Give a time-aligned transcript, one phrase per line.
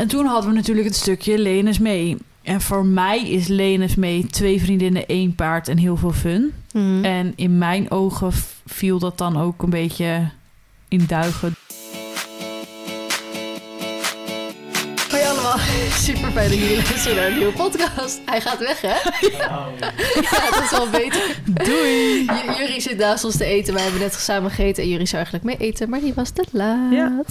[0.00, 2.16] En toen hadden we natuurlijk het stukje Lenes mee.
[2.42, 6.52] En voor mij is Lenes mee twee vriendinnen, één paard en heel veel fun.
[6.72, 7.04] Mhm.
[7.04, 8.32] En in mijn ogen
[8.66, 10.30] viel dat dan ook een beetje
[10.88, 11.54] in duigen.
[15.92, 18.20] Super fijn dat jullie luisteren naar een nieuwe podcast.
[18.24, 18.88] Hij gaat weg, hè?
[20.20, 21.36] Ja, dat is wel beter.
[21.44, 22.24] Doei!
[22.24, 23.74] J- Jury zit naast ons te eten.
[23.74, 26.44] Wij hebben net samen gegeten en Jury zou eigenlijk mee eten, maar die was te
[26.50, 26.92] laat.
[26.92, 27.22] Ja.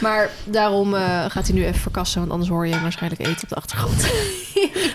[0.00, 3.42] Maar daarom eh, gaat hij nu even verkassen, want anders hoor je hem waarschijnlijk eten
[3.42, 4.06] op de achtergrond.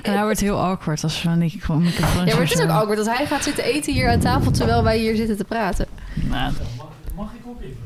[0.02, 2.70] En hij wordt heel awkward als we niet gewoon microfoon Ja, maar het is ook
[2.70, 5.88] awkward dat hij gaat zitten eten hier aan tafel terwijl wij hier zitten te praten.
[6.14, 6.52] Nou,
[7.16, 7.78] Mag ik ook even?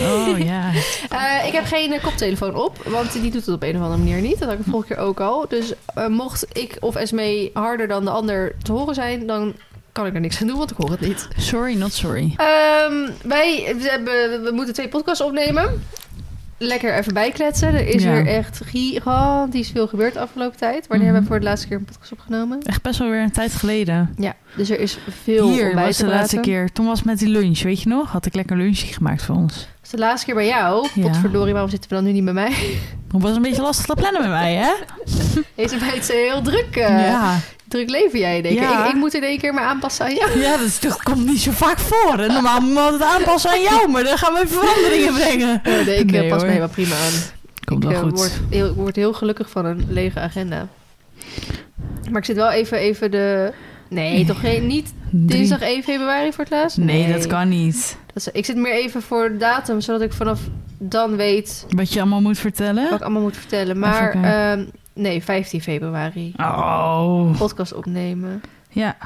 [0.00, 0.70] Oh ja.
[1.10, 3.98] Eh, ik heb geen eh, koptelefoon op, want die doet het op een of andere
[3.98, 4.38] manier niet.
[4.38, 5.48] Dat had ik de vorige keer ook al.
[5.48, 9.54] Dus eh, mocht ik of Esmee harder dan de ander te horen zijn, dan
[9.92, 11.28] kan ik er niks aan doen, want ik hoor het niet.
[11.36, 12.34] Sorry, not sorry.
[12.36, 15.82] Ehm, wij we hebben, we moeten twee podcasts opnemen.
[16.62, 17.68] Lekker even bijkletsen.
[17.74, 18.12] Er is Ja.
[18.12, 20.86] weer echt gigantisch veel gebeurd de afgelopen tijd.
[20.86, 21.04] Wanneer Mhm.
[21.04, 22.58] hebben we voor de laatste keer een podcast opgenomen?
[22.62, 24.14] Echt best wel weer een tijd geleden.
[24.16, 26.72] Ja, dus er is veel om Hier bij was te de laatste keer.
[26.72, 28.10] Toen was het met die lunch, weet je nog?
[28.12, 29.68] Had ik lekker een lunchje gemaakt voor ons.
[29.80, 30.88] Dus de laatste keer bij jou.
[30.94, 31.02] Ja.
[31.02, 32.52] Potverdorie, waarom zitten we dan nu niet bij mij?
[33.12, 34.70] Het was een beetje lastig te plannen met mij, hè?
[35.54, 37.36] Deze bij het heel druk, eh, ja.
[37.70, 38.60] Druk leven jij, denk ik.
[38.60, 38.84] Ja.
[38.86, 38.90] ik.
[38.92, 40.38] Ik moet in één keer maar aanpassen aan jou.
[40.40, 42.16] ja, dat, is, dat komt niet zo vaak voor.
[42.16, 45.60] Normaal moet het aanpassen aan jou, maar dan gaan we even veranderingen brengen.
[45.86, 46.46] Nee, ik eh, Nee, pas hoor.
[46.50, 47.12] mij wel prima aan.
[47.64, 48.18] Komt ik wel eh, goed.
[48.18, 50.68] Word, heel, ik word heel gelukkig van een lege agenda.
[52.10, 53.52] Maar ik zit wel even, even de...
[53.88, 56.76] Nee, toch geen, niet dinsdag 1 februari voor het laatst?
[56.76, 57.96] Nee, dat kan niet.
[58.06, 60.40] Dat is- ik zit meer even voor de datum, zodat ik vanaf
[60.78, 62.84] dan weet Wat je allemaal moet vertellen.
[62.84, 63.78] wat ik allemaal moet vertellen.
[63.78, 64.16] Maar
[64.94, 66.32] nee, 15 februari.
[66.36, 67.38] Oh.
[67.38, 68.42] Podcast opnemen.
[68.68, 68.96] Ja.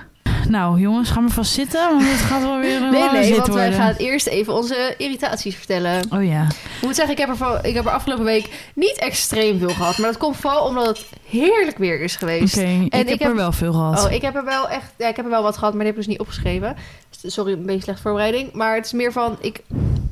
[0.48, 3.54] Nou, jongens, gaan we vast zitten, want het gaat wel weer een Nee, nee, want
[3.54, 6.02] wij gaan eerst even onze irritaties vertellen.
[6.12, 6.42] Oh ja.
[6.42, 9.98] Ik moet zeggen, ik heb, er ik heb er afgelopen week niet extreem veel gehad.
[9.98, 12.56] Maar dat komt vooral omdat het heerlijk weer is Oké, geweest.
[12.56, 14.04] ik, ik heb heb- er wel veel gehad.
[14.04, 14.92] Oh, ik heb er wel echt...
[14.98, 16.76] Ja, ik heb er wel wat gehad, maar die heb ik dus niet opgeschreven.
[17.22, 18.52] Sorry, een beetje slecht voorbereiding.
[18.52, 19.36] Maar het is meer van...
[19.40, 19.60] Ik,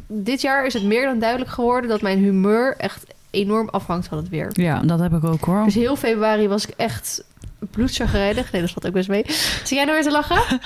[0.06, 1.90] dit jaar is het meer dan duidelijk geworden...
[1.90, 4.50] dat mijn humeur echt enorm afhangt van het weer.
[4.52, 5.64] Ja, dat heb ik ook hoor.
[5.64, 7.24] Dus heel februari was ik echt
[7.70, 8.52] bloedzagrijdig.
[8.52, 9.24] Nee, dat valt ook best mee.
[9.64, 10.60] Zie jij nou weer te lachen?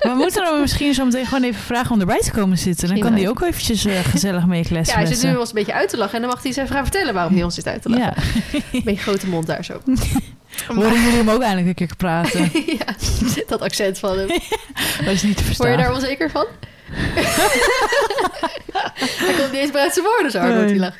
[0.00, 2.88] We moeten hem misschien zo meteen gewoon even vragen om erbij te komen zitten.
[2.88, 4.94] Dan kan die ook eventjes eh, gezellig meekletsen.
[4.94, 6.14] Ja, hij met zit nu wel eens een beetje uit te lachen.
[6.14, 8.14] En dan mag hij eens even gaan vertellen waarom hij ons zit uit te lachen.
[8.72, 8.80] Ja.
[8.84, 9.80] Beetje grote mond daar zo.
[10.66, 12.50] Horen jullie hem ook eindelijk een keer praten?
[12.78, 12.94] ja,
[13.46, 14.28] dat accent van hem.
[15.04, 15.76] Dat is niet te Word je verstaan.
[15.76, 16.46] daar onzeker van?
[19.24, 20.94] Hij komt niet eens bij uit zijn woorden zo hard lachen.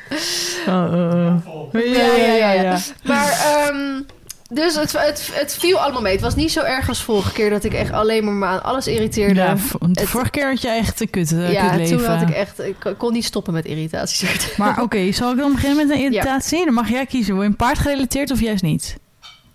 [0.67, 1.83] Oh, oh, oh.
[1.93, 2.77] Ja, ja, ja, ja.
[3.03, 4.01] Maar, ehm,
[4.49, 6.11] dus het, het, het viel allemaal mee.
[6.11, 8.63] Het was niet zo erg als vorige keer dat ik echt alleen maar me aan
[8.63, 9.39] alles irriteerde.
[9.39, 9.55] Ja, Ja,
[9.93, 11.97] Het- vorige keer had je echt een kut, uh, kut leven.
[11.97, 12.59] toen had ik echt...
[12.59, 14.47] Ik kon niet stoppen met irritaties.
[14.57, 16.65] Maar oké, zal ik dan beginnen met een irritatie?
[16.65, 17.33] Dan mag jij kiezen.
[17.33, 18.95] Wil je een paard gerelateerd of juist niet?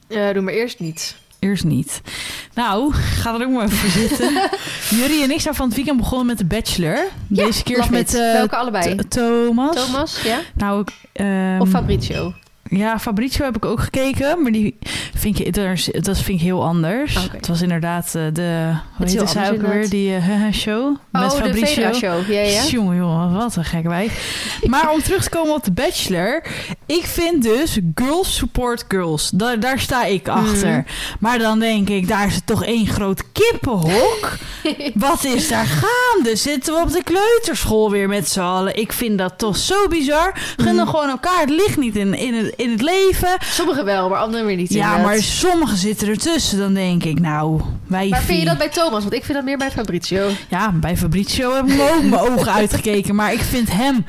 [0.09, 1.17] Ja, doe maar eerst niet.
[1.41, 2.01] Eerst niet.
[2.55, 4.33] Nou, ga er ook maar voor zitten.
[5.01, 7.09] Jullie en ik zijn van het weekend begonnen met de Bachelor.
[7.27, 8.15] Deze keer met it.
[8.15, 8.97] eh, Welke allebei?
[9.09, 9.87] Thomas.
[9.87, 10.39] Thomas, ja?
[10.55, 12.33] Nou, ehm, Of Fabrizio?
[12.71, 14.79] Ja, Fabrizio heb ik ook gekeken, maar die
[15.15, 15.55] vind ik,
[16.05, 17.15] dat vind ik heel anders.
[17.33, 21.23] Het was inderdaad eh, de, hoe is heet het ook weer, die eh, show met
[21.23, 21.67] oh, de Fabrizio.
[21.67, 22.31] Federa-show.
[22.31, 22.65] Ja, ja.
[22.65, 24.11] Jongen, jongen, wat een gek wij.
[24.67, 26.43] Maar om terug te komen op de Bachelor.
[26.87, 29.31] Ik vind dus girls support girls.
[29.31, 30.71] Daar, daar sta ik achter.
[30.71, 30.83] Mhm.
[31.21, 34.37] Maar dan denk ik, daar is het toch één groot kippenhok.
[34.95, 36.37] Wat is daar gaande?
[36.37, 38.77] Zitten we op de kleuterschool weer met z'n allen?
[38.77, 40.33] Ik vind dat toch zo bizar.
[40.57, 41.41] Gun dan gewoon elkaar.
[41.41, 43.29] Het ligt niet in, in, het, in het leven.
[43.41, 44.73] Sommigen wel, maar anderen weer niet.
[44.73, 46.59] Ja, maar sommigen zitten ertussen.
[46.59, 49.03] Dan denk ik, nou, wij Maar vind je dat bij Thomas?
[49.03, 50.29] Want ik vind dat meer bij Fabrizio.
[50.49, 53.15] ja, bij Fabrizio heb ik ook mijn ogen uitgekeken.
[53.15, 54.05] Maar ik vind hem...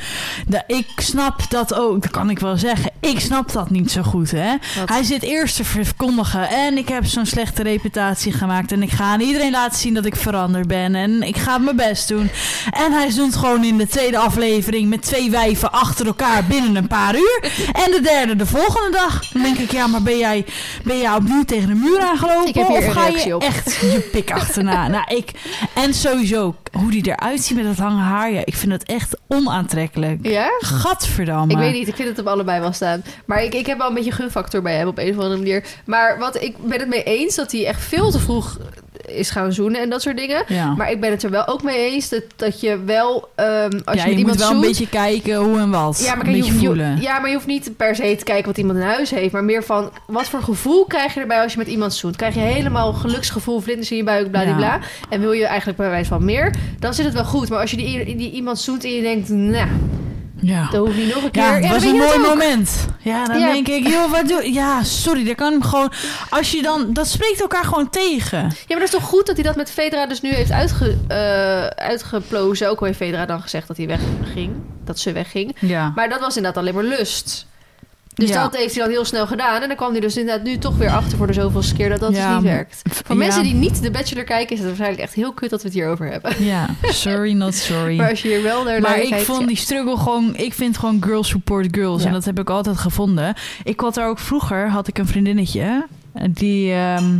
[0.47, 2.91] De, ik snap dat ook, dat kan ik wel zeggen.
[3.00, 4.51] Ik snap dat niet zo goed, hè.
[4.79, 4.89] Wat?
[4.89, 6.50] Hij zit eerst te verkondigen.
[6.50, 8.72] En ik heb zo'n slechte reputatie gemaakt.
[8.72, 10.95] En ik ga aan iedereen laten zien dat ik veranderd ben.
[10.95, 12.29] En ik ga mijn best doen.
[12.72, 14.89] En hij doet gewoon in de tweede aflevering...
[14.89, 17.39] met twee wijven achter elkaar binnen een paar uur.
[17.72, 19.27] En de derde de volgende dag.
[19.27, 20.45] Denk ik, ja, maar ben jij,
[20.83, 22.68] ben jij opnieuw tegen de muur aangelopen?
[22.68, 23.42] Of ga je op.
[23.42, 24.88] echt je pik achterna?
[24.98, 25.31] nou, ik...
[25.74, 28.31] En sowieso, hoe die eruit ziet met dat lange haar...
[28.31, 30.19] Ja, ik vind het echt onaantrekkelijk.
[30.21, 30.50] Ja?
[30.60, 31.54] Gadverdamme.
[31.54, 33.04] Ik weet niet, ik vind het op allebei wel staan.
[33.25, 35.63] Maar ik, ik heb wel een beetje gunfactor bij hem op een of andere manier.
[35.86, 38.57] Maar wat ik ben het mee eens dat hij echt veel te vroeg
[39.06, 40.44] is gaan zoenen en dat soort dingen.
[40.48, 40.74] Ja.
[40.75, 43.95] Maar ik ben het er wel ook mee eens dat, dat je wel, ehm, als
[43.98, 44.62] ja, je je moet iemand wel zoent...
[44.62, 46.00] een beetje kijken hoe en wat.
[46.00, 47.01] ja, maar een kijk, je, beetje hoeft- je- voelen.
[47.01, 49.31] ja, maar je hoeft niet per se te kijken wat iemand in huis heeft.
[49.33, 52.15] Maar meer van, wat voor gevoel krijg je erbij als je met iemand zoent?
[52.15, 54.80] Krijg je helemaal geluksgevoel, vlinders in je buik, bladibla.
[55.09, 56.54] En wil je eigenlijk bij wijze van meer?
[56.80, 57.50] Dan zit het wel goed.
[57.50, 59.68] Maar als je die, die iemand zoent en je denkt, nou...
[60.42, 61.44] Dat hoeft niet nog een keer.
[61.44, 62.86] Ja, het dan was een je mooi moment.
[63.00, 63.52] Ja, dan Ja.
[63.54, 65.92] denk ik, joh, wat doe Ja, sorry, dat kan hem gewoon...
[66.30, 66.94] Als je dan...
[66.94, 68.40] Dat spreekt elkaar gewoon tegen.
[68.42, 70.98] Ja, maar dat is toch goed dat hij dat met Fedra dus nu heeft uitge,
[71.08, 72.70] eh, uitgeplozen.
[72.70, 74.52] Ook al heeft Fedra dan gezegd dat hij wegging.
[74.86, 75.56] Dat ze wegging.
[75.60, 75.92] Ja.
[75.96, 77.46] Maar dat was inderdaad alleen maar lust.
[78.13, 78.42] Dus Ja.
[78.42, 79.62] dat heeft hij dan heel snel gedaan.
[79.62, 82.00] En dan kwam hij dus inderdaad nu toch weer achter voor de zoveelste keer dat
[82.00, 82.81] dat Ja, dus niet werkt.
[82.84, 83.22] Voor ja.
[83.22, 85.78] mensen die niet de Bachelor kijken, is het waarschijnlijk echt heel kut dat we het
[85.78, 86.44] hierover hebben.
[86.46, 87.96] Ja, sorry, not sorry.
[88.02, 90.36] Maar als je hier wel naar Maar ik kijkt, vond die struggle gewoon...
[90.36, 92.04] Ik vind gewoon girls support girls.
[92.04, 93.34] En dat heb ik altijd gevonden.
[93.63, 94.69] Ik had daar ook vroeger...
[94.69, 95.88] Had ik een vriendinnetje.
[96.30, 97.19] Die ehm,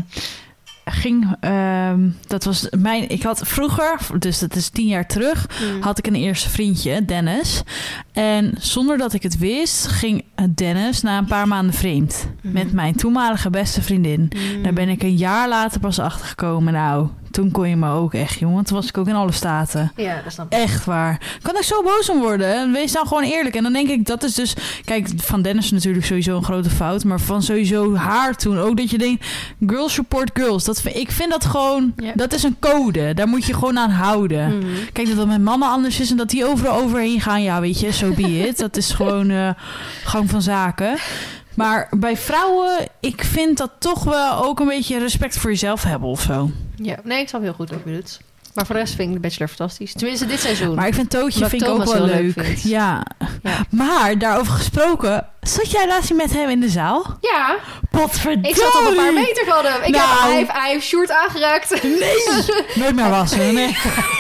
[0.86, 1.36] ging...
[1.40, 3.10] ehm, dat was mijn...
[3.10, 3.98] Ik had vroeger...
[4.20, 5.46] Dus dat is tien jaar terug...
[5.58, 5.82] Hmm.
[5.82, 7.64] had ik een eerste vriendje, Dennis.
[8.12, 10.24] En zonder dat ik het wist, ging
[10.56, 12.28] Dennis na een paar maanden vreemd.
[12.42, 12.54] Mhm.
[12.54, 14.32] Met mijn toenmalige beste vriendin.
[14.36, 14.64] Hmm.
[14.64, 16.74] Daar ben ik een jaar later pas achter gekomen.
[16.74, 18.64] Nou, toen kon je me ook echt, jongen.
[18.64, 19.92] Toen was ik ook in alle staten.
[19.96, 20.60] Ja, dat snap ik.
[20.60, 21.38] Echt waar.
[21.42, 22.72] Kan ik zo boos om worden?
[22.72, 23.56] Wees dan gewoon eerlijk.
[23.56, 24.54] En dan denk ik, dat is dus...
[24.86, 27.04] Kijk, van Dennis natuurlijk sowieso een grote fout.
[27.04, 28.78] Maar van sowieso haar toen ook.
[28.78, 29.26] Dat je denkt,
[29.68, 30.64] girls support girls.
[30.64, 31.94] Dat, vind- ik vind dat gewoon...
[31.98, 32.12] Ja.
[32.16, 33.14] Dat is een code.
[33.14, 34.58] Daar moet je gewoon aan houden.
[34.58, 34.68] Mhm.
[34.94, 37.44] Kijk, dat dat met mannen anders is en dat die overal overheen gaan.
[37.44, 38.58] Ja, weet je, so be it.
[38.58, 39.50] Dat is gewoon eh,
[40.04, 40.98] gang van zaken.
[41.56, 46.10] Maar bij vrouwen, ik vind dat toch wel ook een beetje respect voor jezelf hebben
[46.10, 46.50] of zo.
[46.76, 48.20] Ja, nee, ik snap heel goed wat je bedoelt.
[48.54, 49.94] Maar voor de rest vind ik de Bachelor fantastisch.
[49.94, 50.76] Tenminste, dit seizoen.
[50.76, 52.56] Maar ik vind Tootje vind ik ook wel leuk.
[52.64, 53.04] Ja.
[53.44, 53.66] Ja.
[53.70, 57.18] Maar daarover gesproken, zat jij laatst met hem in de zaal?
[57.22, 57.56] Ja,
[57.92, 58.50] Potverdorie.
[58.52, 59.82] ik zat op een paar meter van hem.
[59.84, 60.10] Ik Nou.
[60.10, 61.84] heb, hij, heeft, hij heeft Sjoerd aangeraakt.
[62.76, 63.54] Nooit meer wassen.
[63.54, 63.78] Nee.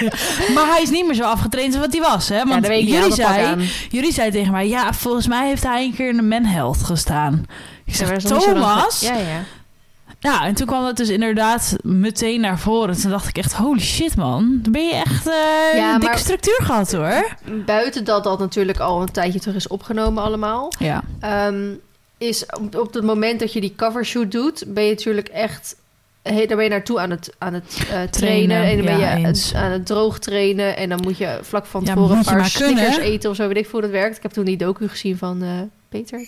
[0.56, 2.36] maar hij is niet meer zo afgetraind als wat hij was, hè?
[2.38, 6.10] Ja, Want jullie, zei, jullie zei tegen mij, ja, volgens mij heeft hij een keer
[6.10, 7.46] in de manheld gestaan.
[7.86, 9.00] Ik Ja, zeg, zo lang Thomas?
[9.00, 9.44] Ja, ja.
[10.22, 13.02] Ja, en toen kwam het dus inderdaad meteen naar voren.
[13.02, 14.60] Toen dacht ik echt, holy shit man.
[14.62, 15.34] Dan ben je echt eh
[15.76, 17.36] Ja, een dikke structuur gehad hoor.
[17.66, 20.72] Buiten dat dat natuurlijk al een tijdje terug is opgenomen allemaal.
[20.80, 21.04] Ja.
[21.20, 21.74] ehm,
[22.18, 25.76] is op, op het moment dat je die covershoot doet, ben je natuurlijk echt...
[26.22, 28.10] Daar ben je naartoe aan het, aan het eh, trainen.
[28.12, 29.54] Trainen, En dan ben ja, je eens.
[29.54, 30.78] aan het droog trainen.
[30.78, 33.00] En dan moet je vlak van tevoren een paar kunnen, hè?
[33.00, 33.48] eten of zo.
[33.48, 34.18] Weet ik hoe dat werkt.
[34.18, 35.50] Ik heb toen die docu gezien van eh,
[35.90, 36.26] Peter,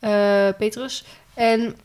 [0.00, 0.52] hij.
[0.58, 1.04] Petrus.
[1.34, 1.76] En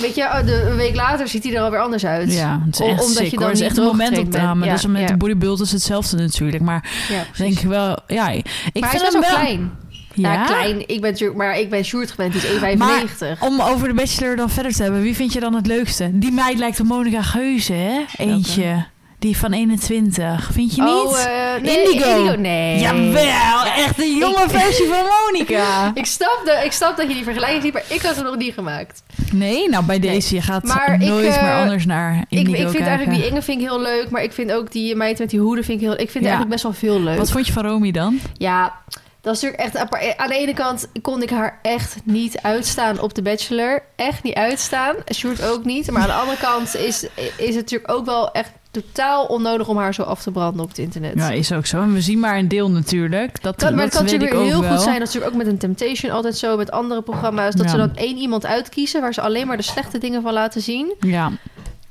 [0.00, 2.32] weet je, oh, de, een week later ziet hij er alweer anders uit.
[2.34, 4.60] Ja, het is Om- echt omdat sick, je dan Het is echt een momentopname.
[4.66, 4.72] bent.
[4.72, 5.18] dus met Ja, de ja.
[5.18, 6.62] bodybuild is hetzelfde natuurlijk.
[6.62, 8.44] Maar Ja, denk ik wel, ja, ik
[8.80, 9.70] maar hij vind is best hem wel klein.
[10.14, 10.32] Ja?
[10.32, 10.88] Ja, klein.
[10.88, 12.68] Ik ben, maar ik ben Sjoerd gewend, die is 1,95.
[12.78, 16.10] Maar om over de Bachelor dan verder te hebben, wie vind je dan het leukste?
[16.12, 18.00] Die meid lijkt op Monica Geuze, hè?
[18.16, 18.84] Eentje.
[19.20, 20.50] Die van 21.
[20.52, 20.90] Vind je niet?
[20.92, 22.34] Oh, eh, nee, Indigo.
[22.36, 22.78] Nee.
[22.78, 25.90] Jawel, echt een jonge versie van Monica.
[25.94, 28.36] Ik snap, de, ik snap dat je die vergelijking ziet, maar ik had hem nog
[28.36, 29.02] niet gemaakt.
[29.32, 30.10] Nee, nou bij Nee.
[30.10, 32.86] deze, je gaat Maar ik, nooit eh, meer anders naar Ik, Indigo ik vind kijken.
[32.86, 35.40] eigenlijk die Inge vind ik heel leuk, maar ik vind ook die meid met die
[35.40, 35.98] hoeden vind ik heel...
[35.98, 36.30] Ik vind Ja.
[36.30, 37.18] eigenlijk best wel veel leuk.
[37.18, 38.18] Wat vond je van Romy dan?
[38.36, 38.74] Ja,
[39.20, 40.16] dat is natuurlijk echt...
[40.18, 43.82] Aan de ene kant kon ik haar echt niet uitstaan op The Bachelor.
[43.96, 44.94] Echt niet uitstaan.
[45.14, 45.90] Sjoerd ook niet.
[45.90, 47.06] Maar aan de andere kant is,
[47.36, 50.68] is het natuurlijk ook wel echt totaal onnodig om haar zo af te branden op
[50.68, 51.12] het internet.
[51.16, 51.82] Ja, is ook zo.
[51.82, 53.42] En we zien maar een deel natuurlijk.
[53.42, 54.70] Dat, Kan, maar het dat kan natuurlijk weer heel wel.
[54.70, 54.98] goed zijn.
[54.98, 56.56] Dat is natuurlijk ook met een Temptation altijd zo.
[56.56, 57.54] Met andere programma's.
[57.54, 57.70] Dat Ja.
[57.70, 59.00] ze dan één iemand uitkiezen.
[59.00, 60.94] Waar ze alleen maar de slechte dingen van laten zien.
[61.00, 61.30] Ja,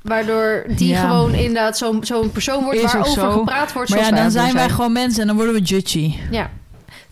[0.02, 1.00] Waardoor die Ja.
[1.00, 2.78] gewoon inderdaad zo'n zo'n persoon wordt.
[2.78, 3.30] Is waarover zo.
[3.30, 3.90] gepraat wordt.
[3.90, 6.14] maar ja, dan zijn wij gewoon mensen en dan worden we judgy.
[6.30, 6.50] Ja,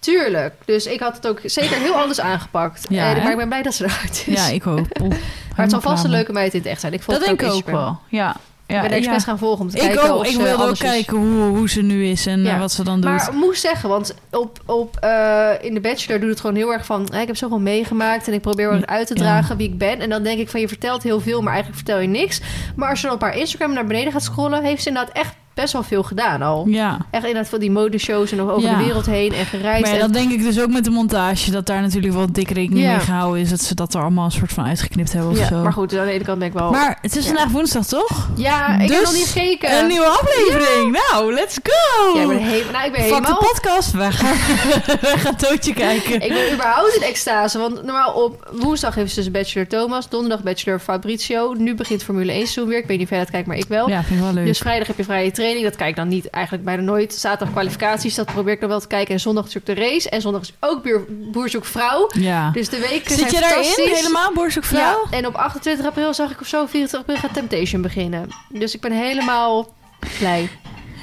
[0.01, 0.55] tuurlijk.
[0.65, 2.87] Dus ik had het ook zeker heel anders aangepakt.
[2.89, 4.47] Ja, Eh, maar ik ben blij dat ze eruit is.
[4.47, 4.87] Ja, ik ook.
[5.01, 5.11] Oeh,
[5.51, 6.93] maar het zal vast een leuke meid in het echt zijn.
[6.93, 7.99] Ik volg Dat het denk ik ook wel.
[8.09, 9.23] Ja, ja, ik ben expres ja.
[9.29, 10.19] gaan volgen om te Ik kijken ook.
[10.21, 10.79] of Ik ze wilde ook is.
[10.79, 12.53] kijken hoe, hoe ze nu is en Ja.
[12.55, 13.11] eh, wat ze dan doet.
[13.11, 16.73] Maar ik moest zeggen, want op, op, eh, in de Bachelor doet het gewoon heel
[16.73, 17.03] erg van...
[17.15, 20.01] ik heb zoveel meegemaakt en ik probeer wel uit te dragen wie ik ben.
[20.01, 22.41] En dan denk ik van, je vertelt heel veel, maar eigenlijk vertel je niks.
[22.77, 24.65] Maar als je dan op haar Instagram naar beneden gaat scrollen...
[24.65, 26.65] heeft ze inderdaad echt best wel veel gedaan al.
[26.69, 26.97] ja.
[27.11, 28.77] Echt inderdaad van die modeshows en nog over Ja.
[28.79, 29.81] de wereld heen en gereisd.
[29.81, 31.51] Maar ja, en- dat denk ik dus ook met de montage.
[31.51, 32.91] Dat daar natuurlijk wel dik rekening Ja.
[32.97, 33.51] mee gehouden is.
[33.51, 35.63] Dat ze dat er allemaal een soort van uitgeknipt hebben of ja, zo.
[35.63, 36.71] maar goed, aan de ene kant ben ik wel...
[36.71, 38.29] Maar het is vandaag woensdag, toch?
[38.37, 39.79] ja, ik heb Dus nog niet gekeken.
[39.79, 40.99] Een nieuwe aflevering.
[41.11, 42.17] Nou, let's go!
[42.19, 43.39] Ja, ik ben, he- nou, ik ben Fuck de helemaal...
[43.39, 43.91] podcast.
[43.93, 44.35] We gaan,
[45.01, 46.15] we gaan Tootje kijken.
[46.21, 47.59] Ik ben überhaupt in extase.
[47.59, 50.09] Want normaal op woensdag heeft ze dus Bachelor Thomas.
[50.09, 51.55] Donderdag Bachelor Fabrizio.
[51.59, 52.79] Nu begint Formule 1 seizoen weer.
[52.79, 53.89] Ik weet niet of jij dat kijkt, maar ik wel.
[53.89, 54.47] Ja, vind ik wel leuk.
[54.47, 55.47] Dus vrijdag heb je vrije training.
[55.63, 57.15] Dat kijk ik dan niet eigenlijk bijna nooit.
[57.15, 58.15] Zaterdag kwalificaties.
[58.15, 59.15] Dat probeer ik dan wel te kijken.
[59.15, 60.11] En zondag natuurlijk de race.
[60.11, 62.11] En zondag is ook weer boerzoek vrouw.
[62.13, 62.51] ja.
[62.51, 65.07] Dus de weken Zit je daarin helemaal, boerzoekvrouw?
[65.11, 68.29] Ja, en op 28 april zag ik of zo, 24 april gaat Temptation beginnen.
[68.49, 69.75] Dus ik ben helemaal
[70.19, 70.49] blij.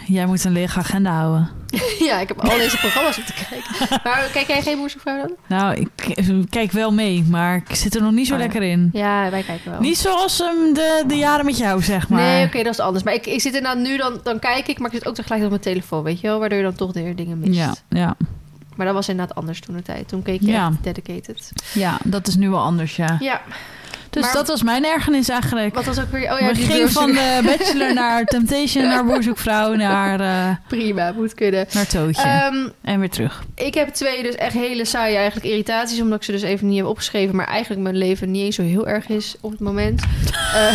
[0.07, 1.49] Jij moet een lege agenda houden.
[2.09, 3.63] ja, ik heb al deze programma's om te kijken.
[4.03, 5.31] Maar kijk jij geen boerzoek vrouw dan?
[5.47, 8.45] Nou, ik eh, kijk wel mee, maar ik zit er nog niet zo Oh, ja.
[8.45, 8.89] lekker in.
[8.93, 9.79] Ja, wij kijken wel.
[9.79, 12.21] Niet zoals ehm, de, de jaren met jou, zeg maar.
[12.21, 13.03] Nee, oké, dat is anders.
[13.03, 15.43] Maar ik, ik zit inderdaad nu, dan, dan kijk ik, maar ik zit ook tegelijk
[15.43, 16.39] op mijn telefoon, weet je wel?
[16.39, 17.53] Waardoor je dan toch weer dingen mist.
[17.55, 18.15] Ja, ja.
[18.75, 20.07] Maar dat was inderdaad anders toen de tijd.
[20.07, 20.67] Toen keek je Ja.
[20.67, 21.51] echt dedicated.
[21.73, 23.17] Ja, dat is nu wel anders, ja.
[23.19, 23.41] Ja,
[24.15, 25.75] Dus Maar- dat was mijn ergernis eigenlijk.
[25.75, 26.33] wat was ook weer...
[26.33, 31.33] Oh ja, We gingen van de Bachelor naar Temptation, naar Boerzoekvrouw, naar, eh Prima, moet
[31.33, 31.65] kunnen.
[31.73, 32.21] naar Tootje.
[32.21, 33.43] Ehm, en weer terug.
[33.55, 36.01] ik heb twee dus echt hele saaie eigenlijk irritaties...
[36.01, 37.35] omdat ik ze dus even niet heb opgeschreven...
[37.35, 40.01] maar eigenlijk mijn leven niet eens zo heel erg is op het moment.
[40.55, 40.71] Eh,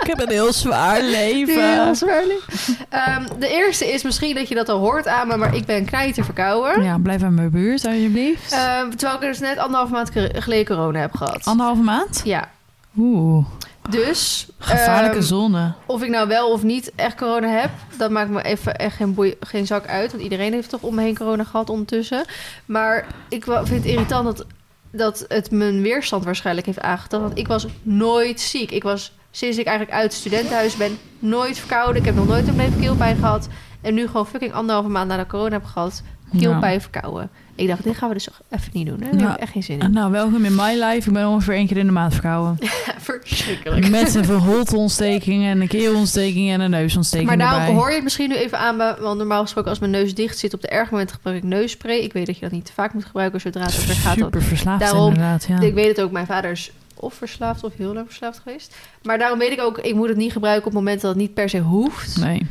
[0.00, 1.82] Ik heb een heel zwaar leven.
[1.84, 2.42] Heel zwaarlijk.
[2.88, 5.36] Ehm, de eerste is misschien dat je dat al hoort aan me...
[5.36, 6.82] maar ik ben knijter verkouden.
[6.82, 8.52] Ja, blijf aan mijn buurt, alsjeblieft.
[8.52, 11.44] Ehm, terwijl ik dus net anderhalve maand ge- geleden corona heb gehad.
[11.44, 12.20] Anderhalve maand?
[12.26, 12.50] Ja,
[12.98, 13.46] Oeh,
[13.90, 14.48] dus...
[14.58, 15.72] gevaarlijke ehm, zone.
[15.86, 19.14] Of ik nou wel of niet echt corona heb, dat maakt me even echt geen,
[19.14, 20.10] boei, geen zak uit.
[20.10, 22.24] Want iedereen heeft toch om me heen corona gehad ondertussen.
[22.66, 24.46] Maar ik vind het irritant dat,
[24.90, 27.22] dat het mijn weerstand waarschijnlijk heeft aangetast.
[27.22, 28.70] Want ik was nooit ziek.
[28.70, 31.96] Ik was sinds ik eigenlijk uit het studentenhuis ben nooit verkouden.
[31.96, 33.48] Ik heb nog nooit een leven keelpijn gehad.
[33.80, 36.02] En nu gewoon fucking anderhalve maand nadat ik corona heb gehad,
[36.38, 37.30] keelpijn verkouden.
[37.54, 38.94] Ik dacht, dit gaan we dus even niet doen.
[38.94, 39.00] Hè?
[39.00, 39.96] Daar heb Nou, ik echt geen zin Nou, in.
[39.96, 41.08] nou, welkom in my life.
[41.08, 42.58] Ik ben ongeveer één keer in de maand verkouden.
[42.98, 43.88] Verschrikkelijk.
[43.90, 47.74] Met een verholteontsteking en een keelontsteking en een neusontsteking Maar daarom erbij.
[47.74, 48.96] hoor je het misschien nu even aan me.
[49.00, 51.96] Want normaal gesproken als mijn neus dicht zit op de erg moment gebruik ik neusspray.
[51.98, 54.14] Ik weet dat je dat niet te vaak moet gebruiken zodra het over gaat.
[54.16, 55.60] Super verslaafd Daarom- inderdaad, ja.
[55.60, 58.76] Ik weet het ook, mijn vader is of verslaafd of heel lang verslaafd geweest.
[59.02, 61.20] Maar daarom weet ik ook, ik moet het niet gebruiken op het moment dat het
[61.20, 62.16] niet per se hoeft.
[62.20, 62.46] Nee.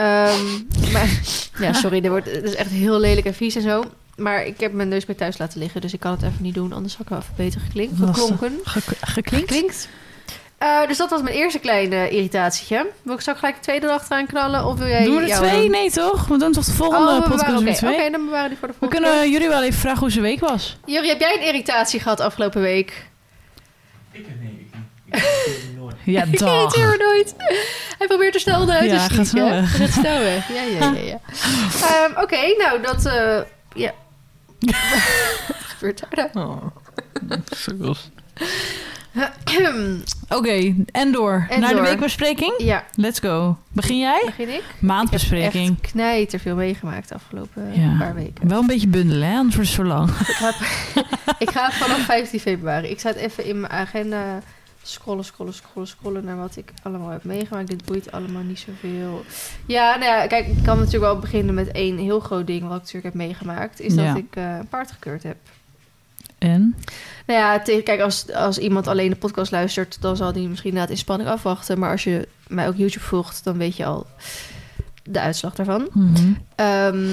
[0.00, 0.46] Ehm,
[0.92, 1.20] maar
[1.58, 3.84] ja, sorry, dit, wordt, het is echt heel lelijk en vies en zo.
[4.16, 6.72] Maar ik heb mijn neusspray thuis laten liggen, dus ik kan het even niet doen.
[6.72, 8.26] Anders had ik wel even beter geklink, Lastig.
[8.28, 8.60] geklonken.
[8.64, 9.46] Ge- geklinkt?
[9.46, 9.88] Klinkt.
[10.58, 12.86] Eh, dus dat was mijn eerste kleine irritatietje.
[13.02, 14.66] Wil ik zo gelijk de tweede erachteraan knallen?
[14.66, 15.60] Of wil jij Doen we er twee?
[15.62, 15.70] doen?
[15.70, 16.26] Nee, toch?
[16.26, 17.94] We doen toch de volgende Oh, we podcast Oké, twee?
[18.00, 19.08] Oké, dan bewaren die voor de We volgende.
[19.10, 20.76] kunnen jullie wel even vragen hoe zijn week was.
[20.86, 23.06] Juri, heb jij een irritatie gehad afgelopen week?
[24.12, 24.59] Ik heb niet.
[26.04, 27.34] Ja, Ik irriteer me nooit.
[27.98, 29.26] Hij probeert er snel uit Ja, te gaat schieten.
[29.26, 29.76] snel weg.
[29.76, 30.48] Gaat snel weg.
[30.48, 31.00] Ja, ja, ja.
[31.00, 31.20] ja.
[31.88, 33.06] Ehm, Oké, nou dat...
[33.06, 33.38] eh
[33.74, 33.92] ja.
[35.76, 36.72] Gebeurt daar dan?
[40.28, 41.46] Oké, en door.
[41.50, 42.54] En Naar de weekbespreking?
[42.58, 43.56] ja, Let's go.
[43.72, 44.22] Begin jij?
[44.26, 44.62] begin ik?
[44.78, 45.52] Maandbespreking.
[45.64, 47.96] Ik heb echt knijter veel meegemaakt de afgelopen Ja.
[47.98, 48.48] paar weken.
[48.48, 49.36] Wel een beetje bundelen, hè?
[49.36, 50.10] Anders wordt het zo lang.
[50.10, 50.52] Ik ga,
[51.44, 52.88] ik ga vanaf 15 februari.
[52.88, 54.42] Ik zat even in mijn agenda
[54.82, 57.68] scrollen, scrollen, scrollen, scrollen naar wat ik allemaal heb meegemaakt.
[57.68, 59.24] Dit boeit allemaal niet zoveel.
[59.66, 62.70] Ja, nou ja, kijk, ik kan natuurlijk wel beginnen met één heel groot ding wat
[62.70, 63.80] ik natuurlijk heb meegemaakt.
[63.80, 64.06] Is Ja.
[64.08, 65.36] dat ik eh, een paard gekeurd heb.
[66.38, 66.76] En?
[67.26, 70.76] Nou ja, te- kijk, als, als iemand alleen de podcast luistert, dan zal die misschien
[70.76, 71.78] het in spanning afwachten.
[71.78, 74.06] Maar als je mij ook YouTube volgt, dan weet je al
[75.02, 75.88] de uitslag daarvan.
[76.54, 77.06] Ehm,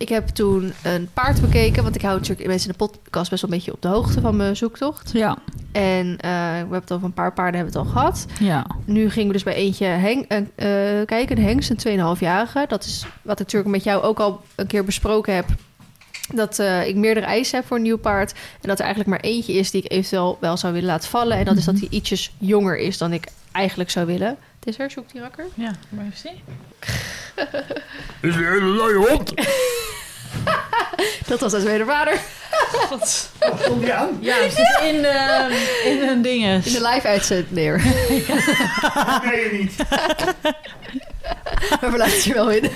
[0.00, 3.42] ik heb toen een paard bekeken, want ik hou natuurlijk mensen in de podcast best
[3.42, 5.10] wel een beetje op de hoogte van mijn zoektocht.
[5.12, 5.38] Ja.
[5.72, 8.26] En eh, we hebben het over een paar paarden hebben we het al gehad.
[8.38, 8.66] Ja.
[8.84, 10.38] Nu gingen we dus bij eentje heng, eh,
[10.98, 12.64] eh, kijken, een hengst, een 2,5-jarige.
[12.68, 15.46] Dat is wat ik natuurlijk met jou ook al een keer besproken heb.
[16.34, 18.32] Dat eh, ik meerdere eisen heb voor een nieuw paard.
[18.32, 21.36] En dat er eigenlijk maar eentje is die ik eventueel wel zou willen laten vallen.
[21.36, 24.36] En dat is dat hij ietsjes jonger is dan ik eigenlijk zou willen.
[24.58, 25.46] Het is er, zoekt die rakker.
[25.54, 26.40] Ja, maar even zien.
[28.30, 29.32] Is weer een hele luie hond.
[31.26, 32.18] Dat was dus weer de vader.
[33.66, 34.18] Kom je aan?
[34.20, 35.52] Ja, zit in, ehm,
[35.84, 36.66] in een dinges.
[36.66, 37.82] In de live uitzet neer.
[38.94, 39.76] Dat kan je niet.
[41.80, 42.70] maar we laten je wel in.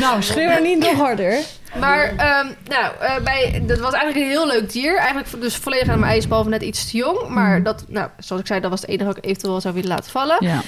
[0.00, 1.38] Nou, schreeuw er niet nog harder.
[1.78, 4.96] Maar ehm, nou, eh, bij, dat was eigenlijk een heel leuk dier.
[4.96, 7.28] Eigenlijk dus volledig aan mijn eisen, behalve net iets te jong.
[7.28, 9.88] Maar dat, nou, zoals ik zei, dat was het enige wat ik eventueel zou willen
[9.88, 10.36] laten vallen.
[10.40, 10.60] Ja.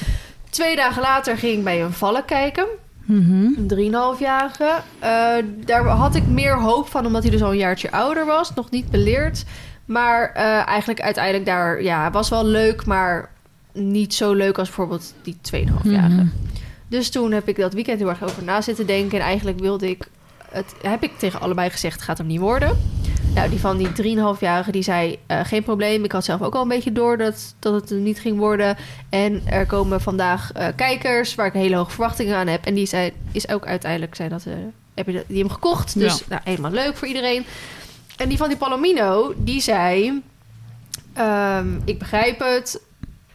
[0.51, 2.67] Twee dagen later ging ik bij een vallen kijken.
[3.09, 4.81] Een 3,5-jarige.
[4.99, 5.35] Eh,
[5.65, 8.55] daar had ik meer hoop van, omdat hij dus al een jaartje ouder was.
[8.55, 9.45] Nog niet beleerd.
[9.85, 11.83] Maar eh, eigenlijk uiteindelijk daar...
[11.83, 13.31] Ja, was wel leuk, maar
[13.73, 16.15] niet zo leuk als bijvoorbeeld die 2,5-jarige.
[16.15, 16.27] Mhm.
[16.89, 19.19] Dus toen heb ik dat weekend heel erg over na zitten denken.
[19.19, 20.09] En eigenlijk wilde ik...
[20.51, 22.77] Het, heb ik tegen allebei gezegd, het gaat hem niet worden.
[23.37, 25.19] Nou, die van die 3,5-jarige die zei...
[25.27, 28.03] eh, geen probleem, ik had zelf ook al een beetje door dat, dat het hem
[28.03, 28.77] niet ging worden.
[29.09, 32.65] En er komen vandaag eh, kijkers waar ik hele hoge verwachtingen aan heb.
[32.67, 34.15] En die zei, is ook uiteindelijk...
[34.15, 34.53] Zijn dat, eh,
[34.95, 35.99] heb je de- die hem gekocht.
[35.99, 36.25] Dus Ja.
[36.29, 37.45] nou, helemaal leuk voor iedereen.
[38.17, 40.23] En die van die Palomino, die zei...
[41.13, 42.81] ehm, ik begrijp het.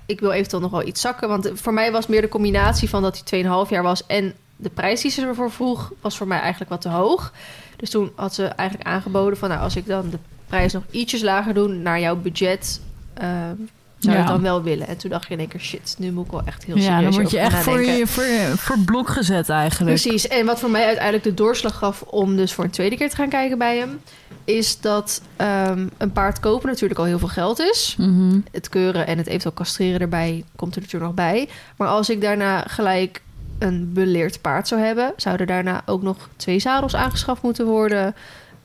[0.06, 1.28] Ik wil eventueel nog wel iets zakken.
[1.28, 4.06] Want voor mij was meer de combinatie van dat hij 2,5 jaar was...
[4.06, 7.34] en de prijs die ze ervoor vroeg, was voor mij eigenlijk wat te hoog.
[7.82, 9.50] Dus toen had ze eigenlijk aangeboden van...
[9.50, 12.82] nou, als ik dan de prijs nog ietsjes lager doe naar jouw budget...
[13.14, 13.56] ehm,
[14.00, 14.26] zou Ja.
[14.26, 14.88] dan wel willen.
[14.88, 16.92] En toen dacht je in één keer, shit, nu moet ik wel echt heel serieus
[16.96, 20.02] Ja, dan word je echt voor, je, voor, je- voor blok gezet eigenlijk.
[20.02, 20.28] Precies.
[20.28, 23.16] En wat voor mij uiteindelijk de doorslag gaf om dus voor een tweede keer te
[23.16, 24.02] gaan kijken bij hem,
[24.46, 27.96] is dat ehm, een paard kopen natuurlijk al heel veel geld is.
[27.98, 28.40] Mhm.
[28.52, 31.50] Het keuren en het eventueel castreren erbij komt er natuurlijk nog bij.
[31.78, 33.22] Maar als ik daarna gelijk
[33.62, 38.16] een beleerd paard zou hebben, zouden daarna ook nog twee zadels aangeschaft moeten worden.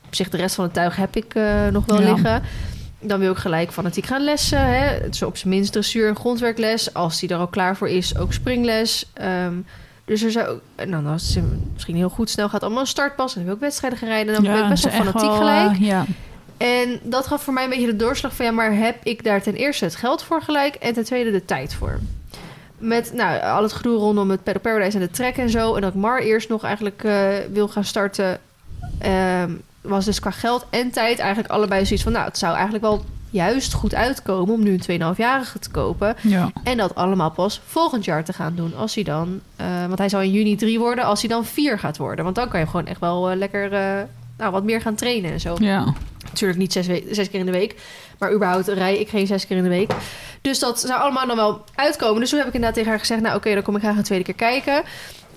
[0.06, 2.12] Op zich, de rest van het tuig heb ik eh, nog wel Ja.
[2.12, 2.42] liggen.
[3.00, 4.58] Dan wil ik gelijk fanatiek gaan lessen.
[4.74, 5.08] Hè?
[5.08, 6.94] Dus op zijn minst dressuur en grondwerkles.
[6.94, 9.10] Als die er al klaar voor is, ook springles.
[9.12, 9.54] Ehm,
[10.04, 10.58] dus er zou...
[10.74, 13.30] en dan als het misschien heel goed snel gaat, allemaal een startpas.
[13.30, 14.34] En dan wil ik wedstrijden gaan rijden.
[14.34, 15.70] Dan ben ik best wel ze echt fanatiek wel, gelijk.
[15.72, 16.04] eh, ja.
[16.56, 18.44] En dat gaf voor mij een beetje de doorslag van...
[18.44, 20.74] ja, maar heb ik daar ten eerste het geld voor gelijk...
[20.74, 21.98] en ten tweede de tijd voor?
[22.78, 25.75] Met nou, al het gedoe rondom het Pedal Paradise en de trek en zo...
[25.75, 28.38] en dat Mar eerst nog eigenlijk eh, wil gaan starten...
[28.99, 32.12] ehm, was dus qua geld en tijd eigenlijk allebei zoiets van...
[32.12, 34.54] nou, het zou eigenlijk wel juist goed uitkomen...
[34.54, 36.16] om nu een 2,5-jarige te kopen...
[36.23, 36.50] Ja.
[36.62, 38.76] en dat allemaal pas volgend jaar te gaan doen.
[38.76, 39.40] Als hij dan...
[39.56, 41.04] eh, want hij zou in juni 3 worden...
[41.04, 42.25] als hij dan 4 gaat worden.
[42.25, 43.73] Want dan kan je hem gewoon echt wel eh, lekker...
[44.37, 45.57] eh, nou, wat meer gaan trainen en zo.
[45.59, 45.95] ja.
[46.26, 47.75] Natuurlijk niet zes, zes keer in de week.
[48.19, 49.90] Maar überhaupt rij ik geen zes keer in de week.
[50.40, 52.21] Dus dat zou allemaal dan wel uitkomen.
[52.21, 53.21] Dus toen heb ik inderdaad tegen haar gezegd...
[53.21, 54.83] nou oké, dan kom ik graag een tweede keer kijken.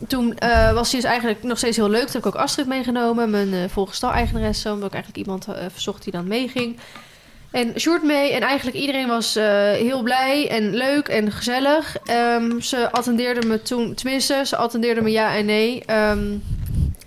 [0.07, 2.03] Toen eh, was hij dus eigenlijk nog steeds heel leuk.
[2.03, 3.29] Toen heb ik ook Astrid meegenomen.
[3.29, 4.71] Mijn uh, volgestal-eigenaresse.
[4.71, 6.77] Omdat ik eigenlijk iemand eh, verzocht die dan meeging.
[7.51, 8.31] En Sjoerd mee.
[8.31, 11.97] En eigenlijk iedereen was eh, heel blij en leuk en gezellig.
[12.05, 13.93] Ehm, ze attendeerde me toen...
[13.93, 15.83] Tenminste, ze attendeerde me ja en nee.
[15.85, 16.37] Ehm,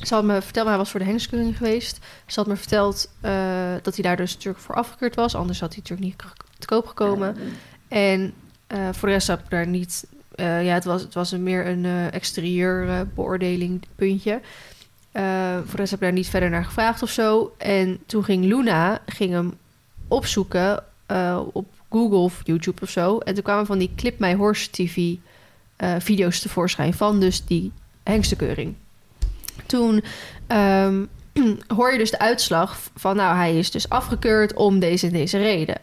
[0.02, 1.98] ze had me verteld, hij was voor de hengskeuring geweest.
[2.26, 5.34] Ze had me verteld eh, dat hij daar dus natuurlijk voor afgekeurd was.
[5.34, 7.36] Anders had hij natuurlijk niet te koop gekomen.
[7.88, 8.32] En
[8.66, 10.06] eh, voor de rest heb ik daar niet...
[10.34, 14.40] eh, ja, het was, het was een meer een exterieur beoordeling puntje.
[15.12, 17.54] Voor de rest heb ik daar niet verder naar gevraagd of zo.
[17.58, 19.58] En toen ging Luna ging hem
[20.08, 20.84] opzoeken
[21.52, 23.18] op Google of YouTube of zo.
[23.18, 25.14] En toen kwamen van die Clip My Horse TV
[25.98, 28.74] video's tevoorschijn van dus die hengstenkeuring.
[29.72, 30.02] Toen
[30.46, 31.04] ehm,
[31.76, 33.16] hoor je dus de uitslag van...
[33.16, 35.80] nou, hij is dus afgekeurd om deze en deze reden.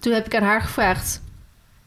[0.00, 1.20] Toen heb ik aan haar gevraagd...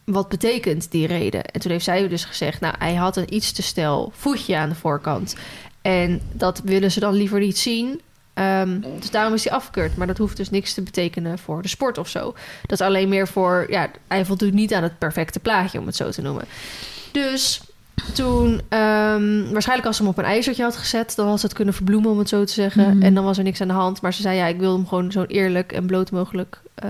[0.06, 1.46] wat betekent die reden?
[1.46, 2.60] En toen heeft zij dus gezegd...
[2.60, 5.36] nou, hij had een iets te stel voetje aan de voorkant.
[5.82, 8.02] En dat willen ze dan liever niet zien...
[8.34, 9.98] Ehm, dus daarom is hij afgekeurd.
[9.98, 12.34] Maar dat hoeft dus niks te betekenen voor de sport of zo.
[12.62, 13.66] Dat is alleen meer voor...
[13.70, 16.46] Ja, hij voldoet niet aan het perfecte plaatje, om het zo te noemen.
[17.12, 17.62] Dus
[18.14, 18.62] toen...
[18.70, 21.16] ehm, waarschijnlijk als ze hem op een ijzertje had gezet...
[21.16, 22.98] dan had ze het kunnen verbloemen, om het zo te zeggen.
[22.98, 23.06] Mhm.
[23.06, 24.02] En dan was er niks aan de hand.
[24.02, 26.90] Maar ze zei, ja, ik wil hem gewoon zo eerlijk en bloot mogelijk eh,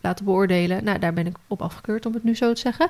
[0.00, 0.84] laten beoordelen.
[0.84, 2.88] Nou, daar ben ik op afgekeurd, om het nu zo te zeggen.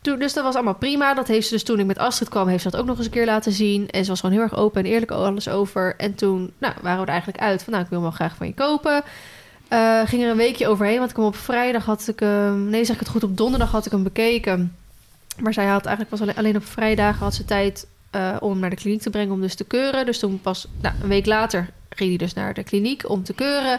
[0.00, 1.14] Toen, dus dat was allemaal prima.
[1.14, 3.06] Dat heeft ze dus toen ik met Astrid kwam, heeft ze dat ook nog eens
[3.06, 3.90] een keer laten zien.
[3.90, 5.94] En ze was gewoon heel erg open en eerlijk alles over.
[5.96, 8.36] En toen nou, waren we er eigenlijk uit van, nou, ik wil hem wel graag
[8.36, 9.02] van je kopen.
[9.68, 12.68] Eh, ging er een weekje overheen, want ik hem op vrijdag had ik hem...
[12.68, 14.74] Nee, zeg ik het goed, op donderdag had ik hem bekeken.
[15.40, 18.70] Maar zij had eigenlijk pas alleen, alleen op vrijdagen had ze tijd eh, om naar
[18.70, 20.06] de kliniek te brengen om dus te keuren.
[20.06, 23.34] Dus toen pas nou, een week later ging hij dus naar de kliniek om te
[23.34, 23.78] keuren.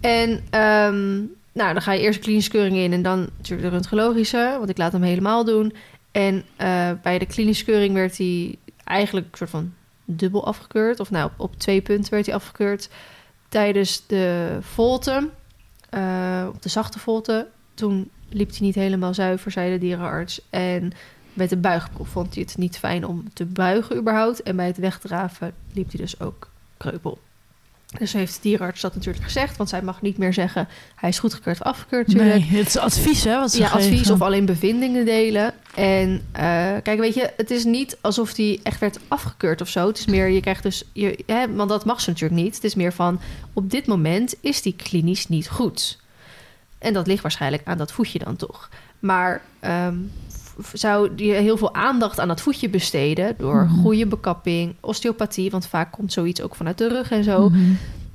[0.00, 1.16] En ehm,
[1.52, 4.70] nou, dan ga je eerst de klinische keuring in en dan natuurlijk de röntgenologische, want
[4.70, 5.74] ik laat hem helemaal doen.
[6.12, 9.72] En eh, bij de klinische keuring werd hij eigenlijk een soort van
[10.04, 11.00] dubbel afgekeurd.
[11.00, 12.88] Of nou, op, op twee punten werd hij afgekeurd.
[13.48, 15.28] Tijdens de volte,
[15.90, 20.40] eh, op de zachte volte, toen liep hij niet helemaal zuiver, zei de dierenarts.
[20.50, 20.92] En
[21.32, 24.42] met de buigproef vond hij het niet fijn om te buigen überhaupt.
[24.42, 27.18] En bij het wegdraven liep hij dus ook kreupel.
[27.98, 30.68] Dus heeft de dierenarts dat natuurlijk gezegd, want zij mag niet meer zeggen...
[30.94, 32.50] hij is goedgekeurd of afgekeurd natuurlijk.
[32.50, 33.38] Nee, het is advies, hè?
[33.38, 33.90] Wat ze Ja, geven.
[33.90, 35.54] advies of alleen bevindingen delen.
[35.74, 36.42] En eh,
[36.82, 39.86] kijk, weet je, het is niet alsof die echt werd afgekeurd of zo.
[39.86, 42.54] Het is meer, je krijgt dus, je, hè, want dat mag ze natuurlijk niet.
[42.54, 43.20] Het is meer van,
[43.52, 45.98] op dit moment is die klinisch niet goed.
[46.80, 48.68] En dat ligt waarschijnlijk aan dat voetje dan toch.
[48.98, 49.96] Maar ehm,
[50.72, 53.34] zou je heel veel aandacht aan dat voetje besteden...
[53.38, 53.80] door Mhm.
[53.80, 55.50] goede bekapping, osteopathie...
[55.50, 57.48] want vaak komt zoiets ook vanuit de rug en zo...
[57.48, 57.72] Mhm.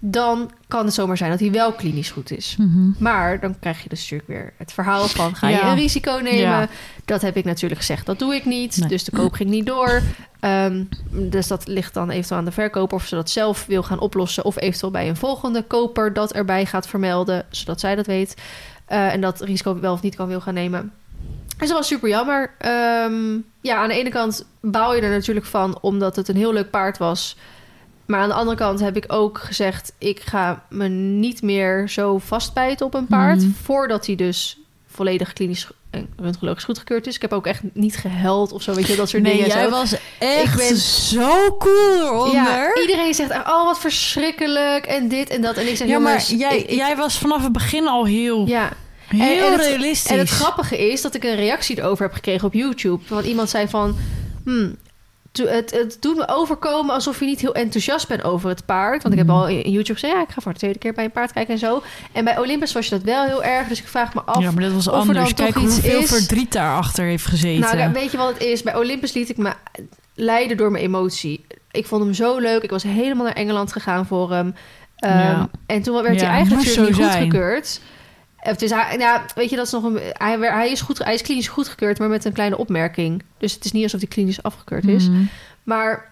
[0.07, 2.55] Dan kan het zomaar zijn dat hij wel klinisch goed is.
[2.59, 2.89] Mhm.
[2.97, 5.35] Maar dan krijg je dus natuurlijk weer het verhaal van...
[5.35, 6.39] ga je een risico nemen?
[6.39, 6.67] Ja.
[7.05, 8.77] Dat heb ik natuurlijk gezegd, dat doe ik niet.
[8.77, 8.89] Nee.
[8.89, 10.01] Dus de koop ging niet door.
[10.39, 12.97] Ehm, dus dat ligt dan eventueel aan de verkoper...
[12.97, 14.45] of ze dat zelf wil gaan oplossen...
[14.45, 17.45] of eventueel bij een volgende koper dat erbij gaat vermelden...
[17.49, 18.35] zodat zij dat weet.
[18.85, 20.91] Eh, en dat risico wel of niet kan wil gaan nemen.
[21.57, 22.51] Dus dat was super jammer.
[22.57, 25.77] Ehm, ja, aan de ene kant baal je er natuurlijk van...
[25.81, 27.37] omdat het een heel leuk paard was...
[28.05, 29.93] Maar aan de andere kant heb ik ook gezegd...
[29.97, 33.41] ik ga me niet meer zo vastbijten op een paard...
[33.41, 33.49] Mhm.
[33.63, 37.15] voordat hij dus volledig klinisch en röntgenologisch goedgekeurd is.
[37.15, 39.47] Ik heb ook echt niet gehuild of zo, weet je, dat soort Nee, dingen.
[39.47, 39.69] jij zo.
[39.69, 42.33] was echt Ik ben- zo cool eronder.
[42.33, 45.55] Ja, iedereen zegt, oh wat verschrikkelijk en dit en dat.
[45.57, 48.47] En ik zeg, Ja, maar jongens, jij, ik- jij was vanaf het begin al heel,
[48.47, 48.69] ja,
[49.07, 50.11] heel en realistisch.
[50.11, 53.03] En het grappige is dat ik een reactie erover heb gekregen op YouTube.
[53.07, 53.95] Want iemand zei van...
[54.43, 54.75] Hmm,
[55.37, 59.01] het, het doet me overkomen alsof je niet heel enthousiast bent over het paard.
[59.01, 59.37] Want ik heb Mhm.
[59.37, 60.13] al in YouTube gezegd...
[60.13, 61.83] ja, ik ga voor de tweede keer bij een paard kijken en zo.
[62.11, 63.67] En bij Olympus was je dat wel heel erg.
[63.67, 64.41] Dus ik vraag me af...
[64.41, 65.33] ja, maar dat was of er dan anders.
[65.33, 67.77] toch Kijk iets hoeveel is- verdriet daarachter heeft gezeten.
[67.77, 68.63] Nou, weet je wat het is?
[68.63, 69.53] Bij Olympus liet ik me
[70.15, 71.45] leiden door mijn emotie.
[71.71, 72.63] Ik vond hem zo leuk.
[72.63, 74.55] Ik was helemaal naar Engeland gegaan voor hem.
[74.95, 75.49] Ehm, Ja.
[75.65, 77.79] En toen werd Ja, hij eigenlijk niet goedgekeurd.
[78.45, 81.13] Het is, hij, ja, weet je, dat is nog een, hij, hij, is goed, hij
[81.13, 83.23] is klinisch goedgekeurd, maar met een kleine opmerking.
[83.37, 85.09] Dus het is niet alsof hij klinisch afgekeurd is.
[85.09, 85.23] Mhm.
[85.63, 86.11] Maar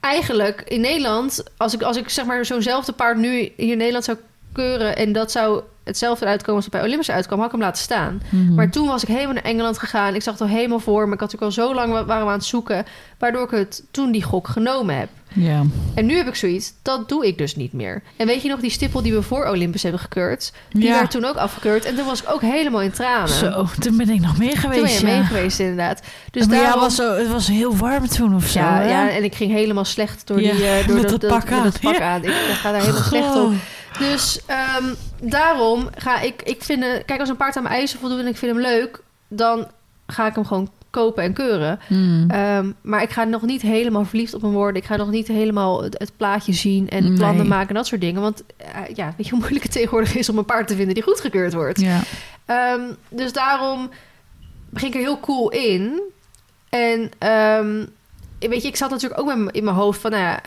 [0.00, 4.04] eigenlijk in Nederland, als ik, als ik zeg maar zo'nzelfde paard nu hier in Nederland
[4.04, 4.18] zou
[4.52, 7.82] keuren en dat zou hetzelfde uitkomen als het bij Olympus uitkwam, had ik hem laten
[7.82, 8.22] staan.
[8.28, 8.54] Mhm.
[8.54, 10.14] Maar toen was ik helemaal naar Engeland gegaan.
[10.14, 11.14] Ik zag het al helemaal voor me.
[11.14, 12.84] Ik had natuurlijk al zo lang wa- waren we aan het zoeken,
[13.18, 15.08] waardoor ik het toen die gok genomen heb.
[15.34, 15.62] Ja.
[15.94, 18.02] En nu heb ik zoiets, dat doe ik dus niet meer.
[18.16, 20.94] En weet je nog, die stippel die we voor Olympus hebben gekeurd, die Ja.
[20.98, 21.84] werd toen ook afgekeurd.
[21.84, 23.28] En toen was ik ook helemaal in tranen.
[23.28, 24.80] Zo, toen ben ik nog meer geweest.
[24.96, 25.18] toen ben je ja.
[25.18, 26.02] mee geweest, inderdaad.
[26.30, 28.58] Dus maar ja, was zo, het was heel warm toen of zo.
[28.58, 28.88] ja, hè?
[28.88, 31.62] ja, en ik ging helemaal slecht door, die, eh, door dat, dat pak aan.
[31.62, 32.22] dat pak aan.
[32.22, 33.52] Ik, ik ga daar helemaal slecht op.
[33.98, 36.42] Dus ehm, daarom ga ik...
[36.42, 38.60] ik vind, eh, kijk, als een paard aan mijn eisen voldoet en ik vind hem
[38.60, 39.02] leuk...
[39.28, 39.68] dan
[40.06, 41.80] ga ik hem gewoon kopen en keuren.
[41.88, 42.30] Mm.
[42.30, 44.82] Ehm, maar ik ga nog niet helemaal verliefd op hem worden.
[44.82, 47.12] Ik ga nog niet helemaal het, het plaatje zien en Nee.
[47.16, 48.22] plannen maken en dat soort dingen.
[48.22, 50.94] Want eh, ja, weet je hoe moeilijk het tegenwoordig is om een paard te vinden
[50.94, 51.80] die goedgekeurd wordt.
[51.80, 52.00] ja.
[52.46, 53.90] Ehm, dus daarom
[54.70, 56.00] begin ik er heel cool in.
[56.68, 57.10] En
[58.38, 60.40] weet je, ik zat natuurlijk ook in mijn hoofd van, nou ja,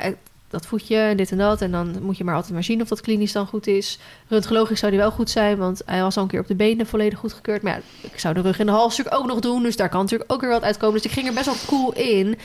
[0.55, 1.61] dat voetje dit en dat.
[1.61, 3.99] En dan moet je maar altijd maar zien of dat klinisch dan goed is.
[4.27, 6.85] Röntgenologisch zou die wel goed zijn, want hij was al een keer op de benen
[6.85, 7.61] volledig goedgekeurd.
[7.61, 9.63] Maar ja, ik zou de rug en de hals natuurlijk ook nog doen.
[9.63, 10.95] Dus daar kan natuurlijk ook weer wat uitkomen.
[10.95, 12.37] Dus ik ging er best wel cool in.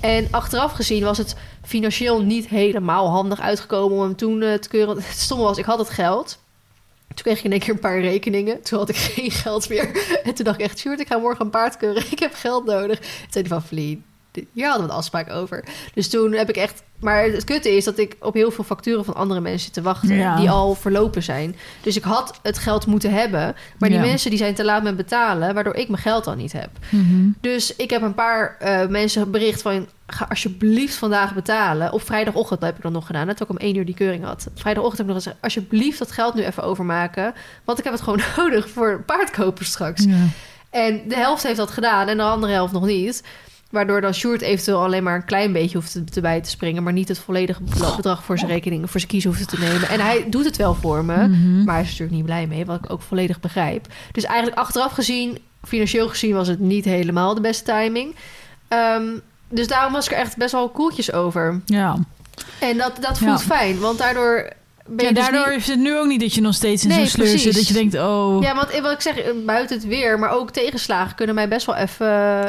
[0.00, 4.68] En achteraf gezien was het financieel niet helemaal handig uitgekomen om hem toen eh, te
[4.68, 4.96] keuren.
[5.02, 6.38] Het stomme was, ik had het geld.
[7.14, 8.62] Toen kreeg ik in één keer een paar rekeningen.
[8.62, 10.20] Toen had ik geen geld meer.
[10.24, 12.02] En toen dacht ik echt, Sjoerd, ik ga morgen een paard keuren.
[12.10, 12.98] Ik heb geld nodig.
[12.98, 15.64] Toen zei hij van, Vlie, hier hadden we een afspraak over.
[15.94, 16.82] Dus toen heb ik echt...
[16.98, 20.14] Maar het kutte is dat ik op heel veel facturen van andere mensen te wachten.
[20.14, 20.36] Ja.
[20.36, 21.56] Die al verlopen zijn.
[21.82, 23.54] Dus ik had het geld moeten hebben.
[23.78, 24.04] Maar die Ja.
[24.04, 25.54] mensen die zijn te laat met betalen.
[25.54, 26.70] Waardoor ik mijn geld al niet heb.
[26.88, 27.28] Mhm.
[27.40, 29.88] Dus ik heb een paar eh, mensen bericht van...
[30.06, 31.92] ga alsjeblieft vandaag betalen.
[31.92, 33.26] Op vrijdagochtend dat heb ik dan nog gedaan.
[33.26, 34.46] Net ook om één uur die keuring had.
[34.54, 35.42] Vrijdagochtend heb ik nog gezegd...
[35.42, 37.34] alsjeblieft dat geld nu even overmaken.
[37.64, 40.04] Want ik heb het gewoon nodig voor paardkopen straks.
[40.04, 40.16] Ja.
[40.70, 43.22] En de helft heeft dat gedaan en de andere helft nog niet.
[43.70, 46.82] Waardoor dan Sjoerd eventueel alleen maar een klein beetje hoeft te, te bij te springen...
[46.82, 47.62] maar niet het volledige
[47.96, 48.90] bedrag voor zijn rekening...
[48.90, 49.88] voor zijn kiezen hoeft te nemen.
[49.88, 51.28] En hij doet het wel voor me...
[51.28, 51.64] Mhm.
[51.64, 53.86] Maar hij is natuurlijk niet blij mee, wat ik ook volledig begrijp.
[54.12, 58.14] Dus eigenlijk achteraf gezien, financieel gezien, was het niet helemaal de beste timing.
[58.68, 59.04] Ehm,
[59.48, 61.60] dus daarom was ik er echt best wel koeltjes over.
[61.66, 61.96] Ja.
[62.60, 63.46] En dat, dat voelt Ja.
[63.46, 64.48] fijn, want daardoor
[64.90, 66.88] ben Ja, dus daardoor niet- is het nu ook niet dat je nog steeds in
[66.88, 67.54] Nee, zo'n sleur zit.
[67.54, 70.50] Dat je denkt, oh, Ja, want wat ik zeg, eh, buiten het weer, maar ook
[70.50, 72.06] tegenslagen kunnen mij best wel even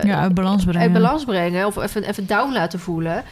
[0.07, 0.81] ja, uit balans brengen.
[0.81, 1.65] uit balans brengen.
[1.65, 3.23] Of even, even down laten voelen.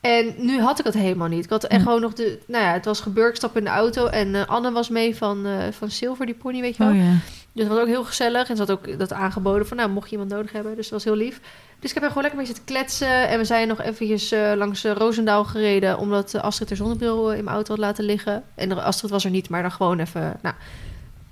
[0.00, 1.44] En nu had ik dat helemaal niet.
[1.44, 1.86] Ik had echt Hm.
[1.86, 2.38] gewoon nog de...
[2.46, 4.06] Nou ja, het was gebeurd, ik stap in de auto.
[4.06, 6.92] En eh, Anne was mee van, eh, van Silver, die pony, weet je wel.
[6.92, 7.12] Oh ja.
[7.58, 8.48] Dus het was ook heel gezellig.
[8.48, 10.76] En ze had ook dat aangeboden van, nou, mocht je iemand nodig hebben.
[10.76, 11.40] Dus dat was heel lief.
[11.78, 13.28] Dus ik heb er gewoon lekker mee zitten kletsen.
[13.28, 15.98] En we zijn nog eventjes eh, langs eh, Roosendaal gereden...
[15.98, 18.42] omdat eh, Astrid haar zonnebril eh, in mijn auto had laten liggen.
[18.54, 20.38] En Astrid was er niet, maar dan gewoon even...
[20.42, 20.54] Nou,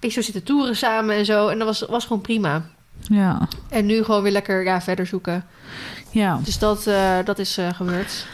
[0.01, 1.49] ik zo zitten toeren samen en zo.
[1.49, 2.63] En dat was, was gewoon prima.
[3.01, 3.49] Ja.
[3.69, 5.45] En nu gewoon weer lekker ja, verder zoeken.
[6.11, 6.41] Ja.
[6.45, 6.91] Dus dat,
[7.25, 8.27] dat is gebeurd.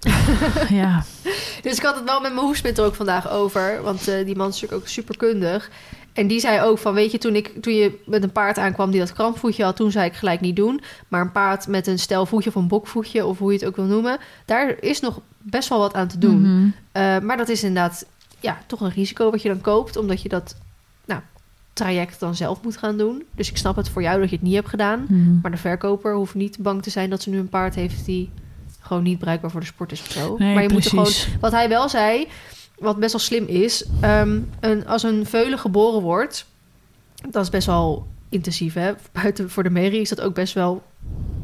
[0.68, 1.04] ja.
[1.62, 3.82] Dus ik had het wel met mijn hoesmid er ook vandaag over.
[3.82, 5.70] Want die man is natuurlijk ook superkundig.
[6.14, 8.90] En die zei ook van, weet je, toen, ik, toen je met een paard aankwam
[8.90, 9.76] die dat krampvoetje had...
[9.76, 10.80] toen zei ik gelijk niet doen.
[11.08, 13.26] Maar een paard met een stelvoetje of een bokvoetje...
[13.26, 14.18] of hoe je het ook wil noemen...
[14.44, 16.40] daar is nog best wel wat aan te doen.
[16.40, 16.68] Mhm.
[16.92, 18.06] Eh, maar dat is inderdaad
[18.40, 19.96] ja, toch een risico wat je dan koopt...
[19.96, 20.56] omdat je dat
[21.04, 21.20] nou,
[21.72, 23.22] traject dan zelf moet gaan doen.
[23.34, 25.06] Dus ik snap het voor jou dat je het niet hebt gedaan.
[25.08, 25.40] Mhm.
[25.42, 28.30] Maar de verkoper hoeft niet bang te zijn dat ze nu een paard heeft die
[28.80, 30.36] gewoon niet bruikbaar voor de sport is of zo.
[30.38, 31.22] Nee, maar je moet er precies.
[31.24, 31.40] gewoon.
[31.40, 32.28] Wat hij wel zei,
[32.84, 36.46] wat best wel slim is, ehm, een, als een veulen geboren wordt,
[37.30, 38.92] dat is best wel intensief, hè?
[39.22, 40.82] Buiten voor de merrie is dat ook best wel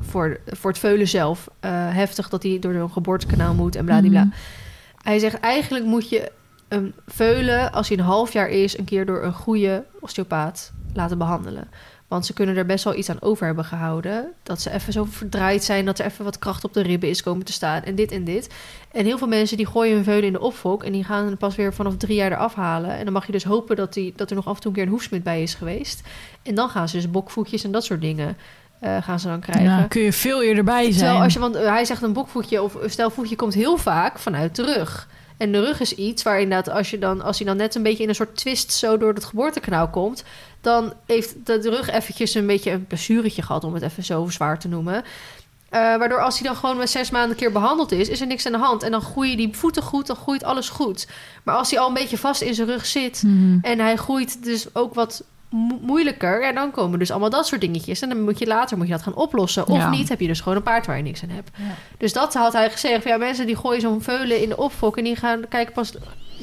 [0.01, 4.25] voor, voor het veulen zelf eh, heftig dat hij door een geboortekanaal moet en bladibla.
[4.25, 4.35] Mhm.
[5.03, 6.33] Hij zegt eigenlijk moet je
[6.69, 11.19] een veulen, als hij een half jaar is, een keer door een goede osteopaat laten
[11.19, 11.69] behandelen.
[12.11, 14.33] Want ze kunnen er best wel iets aan over hebben gehouden.
[14.43, 17.23] Dat ze even zo verdraaid zijn, dat er even wat kracht op de ribben is
[17.23, 17.83] komen te staan.
[17.83, 18.49] En dit en dit.
[18.93, 20.85] En heel veel mensen die gooien hun veulen in de opfok.
[20.85, 22.91] En die gaan hem pas weer vanaf drie jaar eraf halen.
[22.91, 24.77] En dan mag je dus hopen dat, die, dat er nog af en toe een
[24.77, 26.03] keer een hoefsmid bij is geweest.
[26.43, 28.37] En dan gaan ze dus bokvoetjes en dat soort dingen
[28.81, 29.65] eh, gaan ze dan krijgen.
[29.65, 30.95] Ja, kun je veel eerder bij zijn.
[30.95, 34.19] Terwijl als je, want eh, hij zegt een bokvoetje of een stelvoetje komt heel vaak
[34.19, 35.09] vanuit de rug.
[35.41, 37.83] En de rug is iets waar inderdaad, als, je dan, als hij dan net een
[37.83, 40.25] beetje in een soort twist zo door het geboortekanaal komt,
[40.61, 44.59] dan heeft de rug eventjes een beetje een blessuretje gehad, om het even zo zwaar
[44.59, 45.05] te noemen.
[45.69, 48.27] Eh, waardoor als hij dan gewoon met zes maanden een keer behandeld is, is er
[48.27, 48.83] niks aan de hand.
[48.83, 51.09] En dan groeien die voeten goed, dan groeit alles goed.
[51.43, 53.59] Maar als hij al een beetje vast in zijn rug zit Mhm.
[53.63, 56.43] en hij groeit dus ook wat mo- moeilijker.
[56.45, 58.01] En dan komen dus allemaal dat soort dingetjes.
[58.01, 59.67] En dan moet je later moet je dat gaan oplossen.
[59.67, 59.91] Of Ja.
[59.91, 61.51] niet, heb je dus gewoon een paard waar je niks aan hebt.
[61.57, 61.65] Ja.
[61.99, 63.05] Dus dat had hij gezegd.
[63.05, 64.97] Ja, mensen die gooien zo'n veulen in de opfok...
[64.97, 65.93] en die gaan kijken pas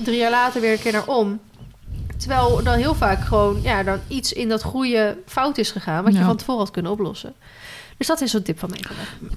[0.04, 1.40] drie jaar later weer een keer naar om.
[2.18, 6.04] Terwijl dan heel vaak gewoon ja, dan iets in dat groeien fout is gegaan...
[6.04, 6.26] wat je Ja.
[6.26, 7.34] van tevoren had kunnen oplossen.
[7.98, 8.80] Dus dat is zo'n tip van mij.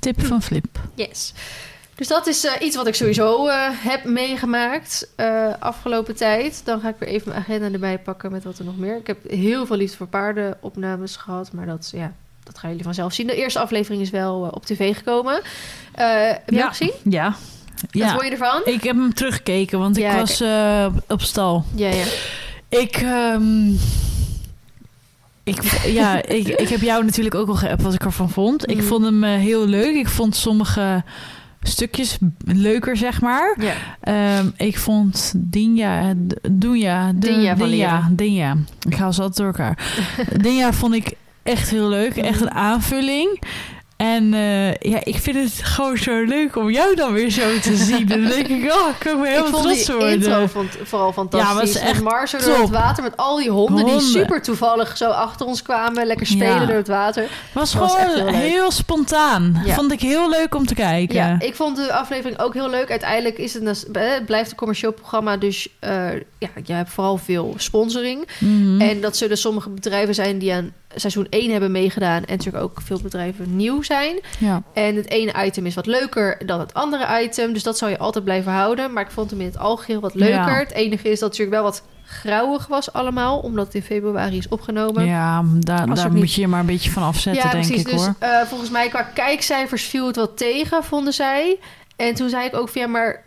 [0.00, 0.78] Tip van Flip.
[0.94, 1.32] Yes.
[1.94, 6.62] Dus dat is eh, iets wat ik sowieso eh, heb meegemaakt eh, afgelopen tijd.
[6.64, 8.96] Dan ga ik weer even mijn agenda erbij pakken met wat er nog meer.
[8.96, 12.12] Ik heb heel veel liefde voor paardenopnames gehad, maar dat, ja,
[12.42, 13.26] dat gaan jullie vanzelf zien.
[13.26, 15.40] De eerste aflevering is wel op tv gekomen.
[15.92, 16.68] Heb je Ja.
[16.68, 16.92] gezien?
[17.04, 17.24] Ja.
[17.80, 18.10] Wat ja.
[18.10, 18.60] vond je ervan?
[18.64, 20.42] Ik heb hem teruggekeken, want ik was
[21.08, 21.64] op stal.
[21.74, 22.04] Ja, ja.
[22.70, 23.68] Ik, ehm,
[25.44, 28.70] ik, ja, ik, ik heb jou natuurlijk ook al geappt wat ik ervan vond.
[28.70, 28.82] Ik Mm.
[28.82, 29.94] vond hem eh, heel leuk.
[29.94, 31.04] Ik vond sommige
[31.62, 33.56] stukjes leuker, zeg maar.
[34.00, 36.12] Ehm, ik vond Dinja,
[36.50, 38.08] Doenja, Dinja van Dinja.
[38.10, 38.56] Dinja.
[38.88, 39.92] Ik hou ze altijd door elkaar.
[40.42, 42.16] Dinja vond ik echt heel leuk.
[42.16, 43.42] Echt een aanvulling.
[44.00, 47.76] En eh, ja, ik vind het gewoon zo leuk om jou dan weer zo te
[47.86, 48.06] zien.
[48.06, 50.12] Dan denk ik, oh, ik kan me vond trots die worden.
[50.12, 51.50] intro vond, vooral fantastisch.
[51.50, 55.08] Ja, was echt Marzo door het water met al die honden, die super toevallig zo
[55.10, 56.06] achter ons kwamen.
[56.06, 56.66] Lekker spelen Ja.
[56.66, 57.28] door het water.
[57.52, 59.62] was gewoon heel heel, spontaan.
[59.64, 59.74] Ja.
[59.74, 61.14] Vond ik heel leuk om te kijken.
[61.16, 62.90] Ja, ik vond de aflevering ook heel leuk.
[62.90, 66.90] Uiteindelijk is het, een- eh, het blijft een commercieel programma, dus eh, ja, je hebt
[66.90, 68.28] vooral veel sponsoring.
[68.38, 68.80] Mhm.
[68.80, 72.24] En dat zullen sommige bedrijven zijn die aan seizoen 1 hebben meegedaan.
[72.24, 74.20] En natuurlijk ook veel bedrijven nieuw zijn.
[74.38, 74.62] ja.
[74.74, 77.52] En het ene item is wat leuker dan het andere item.
[77.52, 78.92] Dus dat zal je altijd blijven houden.
[78.92, 80.36] Maar ik vond hem in het algeheel wat leuker.
[80.36, 80.58] Ja.
[80.58, 83.38] Het enige is dat het natuurlijk wel wat grauwig was allemaal.
[83.38, 85.04] Omdat het in februari is opgenomen.
[85.06, 87.94] Ja, daar, daar moet niet- je je maar een beetje van afzetten, denk ik dus
[87.94, 88.14] hoor.
[88.18, 91.58] eh, volgens mij qua kijkcijfers viel het wat tegen, vonden zij.
[91.96, 93.22] En toen zei ik ook van ja, maar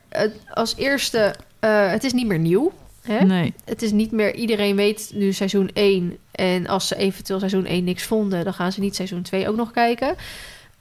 [0.53, 2.71] als eerste, eh, het is niet meer nieuw.
[3.03, 3.25] Hè?
[3.25, 3.53] Nee.
[3.65, 6.17] Het is niet meer, iedereen weet nu seizoen 1.
[6.31, 9.55] En als ze eventueel seizoen 1 niks vonden, dan gaan ze niet seizoen 2 ook
[9.55, 10.15] nog kijken.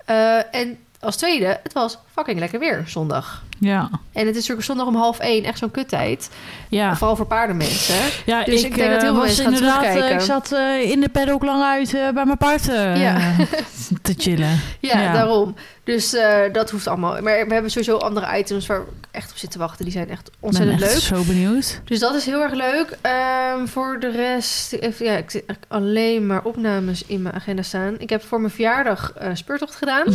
[0.04, 3.42] Eh, en als tweede, het was fucking lekker weer zondag.
[3.58, 3.88] Ja.
[4.12, 6.30] En het is natuurlijk zondag om half één, echt zo'n kuttijd.
[6.68, 6.96] Ja.
[6.96, 7.94] Vooral voor paardenmensen.
[8.26, 10.18] Ja, Dus ik denk dat heel eh, veel was mensen gaan inderdaad, eh, terugkijken.
[10.18, 12.64] Ik zat eh, in de paddock lang uit bij mijn paard
[12.98, 13.34] Ja.
[14.02, 14.60] te chillen.
[14.80, 15.12] Ja, Ja.
[15.12, 15.54] daarom.
[15.84, 16.16] Dus
[16.52, 17.10] dat hoeft allemaal.
[17.22, 19.84] Maar we hebben sowieso andere items waar ik echt op zit te wachten.
[19.84, 21.02] Die zijn echt Ik ben ontzettend echt leuk.
[21.02, 21.80] zo benieuwd.
[21.84, 22.98] Dus dat is heel erg leuk.
[23.00, 27.94] Ehm, voor de rest, even, ja, ik zit alleen maar opnames in mijn agenda staan.
[27.98, 30.04] Ik heb voor mijn verjaardag speurtocht gedaan.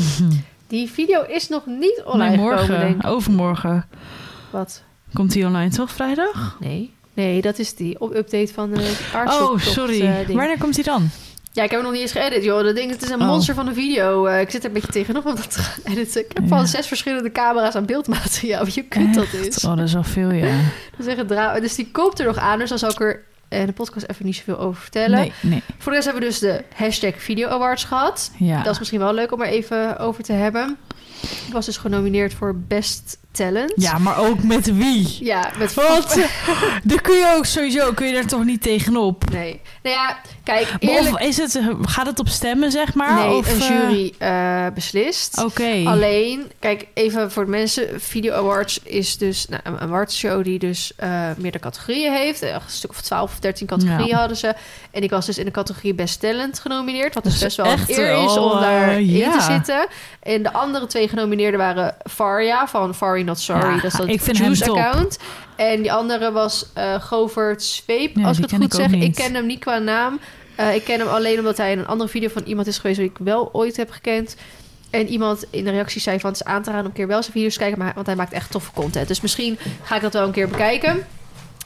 [0.68, 3.10] Die video is nog niet online Nee, gekomen, morgen, denk ik.
[3.10, 3.86] overmorgen.
[4.50, 4.84] Wat?
[5.14, 6.58] Komt die online toch, vrijdag?
[6.60, 6.94] Nee.
[7.14, 8.80] Nee, dat is die op update van de
[9.14, 10.02] Oh, aardzoektocht, sorry.
[10.02, 10.28] eh.
[10.28, 11.10] Wanneer komt die dan?
[11.52, 12.64] Ja, ik heb hem nog niet eens geëdit, joh.
[12.64, 13.28] Dat ding, het is een Oh.
[13.28, 14.26] monster van een video.
[14.26, 16.22] Eh, ik zit er een beetje tegenop om dat te gaan editen.
[16.22, 16.48] Ik heb Ja.
[16.50, 18.64] van zes verschillende camera's aan beeldmateriaal.
[18.68, 19.66] Hoe kut dat is.
[19.66, 20.46] Oh, dat is al veel, ja.
[20.98, 22.60] Dat is echt Dus die komt er nog aan.
[22.60, 25.20] Dus dan zal ik er in de podcast even niet zoveel over vertellen.
[25.20, 25.64] Nee, nee.
[25.78, 28.32] Voor de rest hebben we dus de hashtag Video Awards gehad.
[28.38, 28.64] Ja.
[28.64, 30.78] Dat is misschien wel leuk om er even over te hebben.
[31.22, 33.74] Ik was dus genomineerd voor Best Talent.
[33.76, 35.18] ja, maar ook met wie?
[35.20, 36.20] Ja, met Wat?
[36.84, 39.30] Daar kun je ook sowieso, kun je daar toch niet tegenop?
[39.32, 39.62] Nee.
[39.84, 41.16] Nou ja, kijk, eerlijk...
[41.16, 43.14] Of is het, gaat het op stemmen, zeg maar?
[43.14, 45.44] nee, of, een eh, jury eh, beslist.
[45.44, 45.84] Oké.
[45.86, 48.02] Alleen, kijk, even voor de mensen.
[48.02, 52.42] Video Awards is dus nou, een awardshow die dus eh meerdere categorieën heeft.
[52.42, 54.18] Een stuk of 12 of 13 categorieën Ja.
[54.20, 54.56] hadden ze.
[54.92, 57.14] En ik was dus in de categorie Best Talent genomineerd.
[57.14, 59.32] Wat dus best wel een eer is om daarin eh, ja.
[59.32, 59.88] te zitten.
[60.20, 63.62] En de andere twee genomineerden waren Faria van Fari Not Sorry.
[63.62, 65.20] Ja, dat is dat ik vind Juice account.
[65.56, 68.92] En die andere was eh Govert Zweep, Ja, als ik het goed ik zeg.
[68.92, 70.20] Ik ken hem niet qua naam.
[70.58, 73.00] Eh, ik ken hem alleen omdat hij in een andere video van iemand is geweest...
[73.00, 74.36] die ik wel ooit heb gekend.
[74.90, 76.30] En iemand in de reactie zei van...
[76.30, 77.80] het is aan te raden om een keer wel zijn video's te kijken...
[77.80, 79.08] Maar, want hij maakt echt toffe content.
[79.08, 81.06] Dus misschien ga ik dat wel een keer bekijken.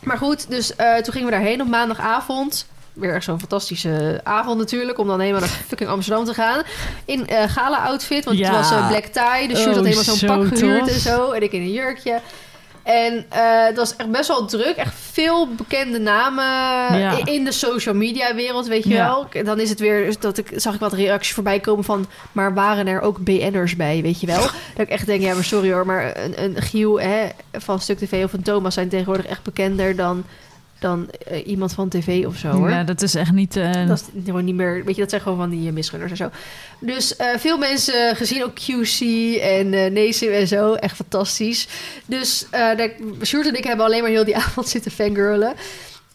[0.03, 2.67] Maar goed, dus eh, toen gingen we daarheen op maandagavond.
[3.01, 4.97] Weer echt zo'n fantastische avond natuurlijk...
[4.97, 6.61] om dan helemaal naar fucking Amsterdam te gaan.
[7.05, 8.47] In eh gala-outfit, want Ja.
[8.47, 9.47] het was een black tie.
[9.47, 10.93] Dus Sjoerd Oh, had helemaal zo'n zo pak gehuurd tof.
[10.93, 11.31] en zo.
[11.31, 12.19] En ik in een jurkje.
[12.83, 14.75] En eh, het was echt best wel druk.
[14.75, 16.43] Echt veel bekende namen
[16.99, 17.25] Ja.
[17.25, 19.05] in de social media wereld, weet je Ja.
[19.05, 19.27] wel.
[19.33, 22.53] En dan is het weer dat ik zag ik wat reacties voorbij komen van, maar
[22.53, 24.41] waren er ook BN'ers bij, weet je wel?
[24.75, 27.97] Dat ik echt denk, ja, maar sorry hoor, maar een, een Giel hè, van Stuk
[27.97, 30.23] TV of een Thomas zijn tegenwoordig echt bekender dan,
[30.81, 32.69] dan eh, iemand van tv of zo hoor.
[32.69, 33.55] Ja, dat is echt niet...
[33.55, 36.11] eh, Dat is gewoon niet meer, weet je, dat zijn gewoon van die uh, misgunners
[36.11, 36.29] en zo.
[36.79, 38.99] Dus veel mensen gezien ook QC
[39.41, 41.67] en eh Nesim en zo, echt fantastisch.
[42.05, 42.69] Dus eh
[43.23, 45.53] Sjoerd en ik hebben alleen maar heel die avond zitten fangirlen.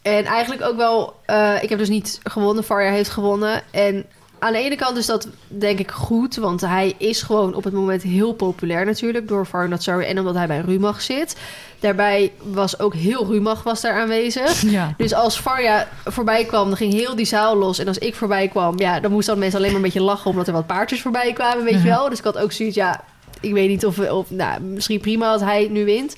[0.02, 3.62] En eigenlijk ook wel, eh, ik heb dus niet gewonnen, Varja heeft gewonnen.
[3.70, 4.06] En
[4.38, 7.72] aan de ene kant is dat denk ik goed, want hij is gewoon op het
[7.72, 11.36] moment heel populair natuurlijk door Farnat Sorry en omdat hij bij Rumach zit.
[11.80, 14.62] Daarbij was ook heel Rumach was daar aanwezig.
[14.66, 14.94] Ja.
[14.96, 17.78] Dus als Farja voorbij kwam, dan ging heel die zaal los.
[17.78, 20.30] En als ik voorbij kwam, ja, dan moesten dan mensen alleen maar een beetje lachen...
[20.30, 22.08] omdat er wat paardjes voorbij kwamen, weet je wel.
[22.08, 23.04] Dus ik had ook zoiets, ja,
[23.40, 23.98] ik weet niet of...
[23.98, 26.16] of nou, misschien prima als hij nu wint.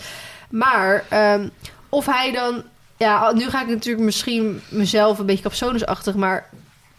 [0.51, 1.49] Maar ehm,
[1.89, 2.63] of hij dan...
[2.97, 6.15] Ja, nu ga ik natuurlijk misschien mezelf een beetje capsonusachtig...
[6.15, 6.49] maar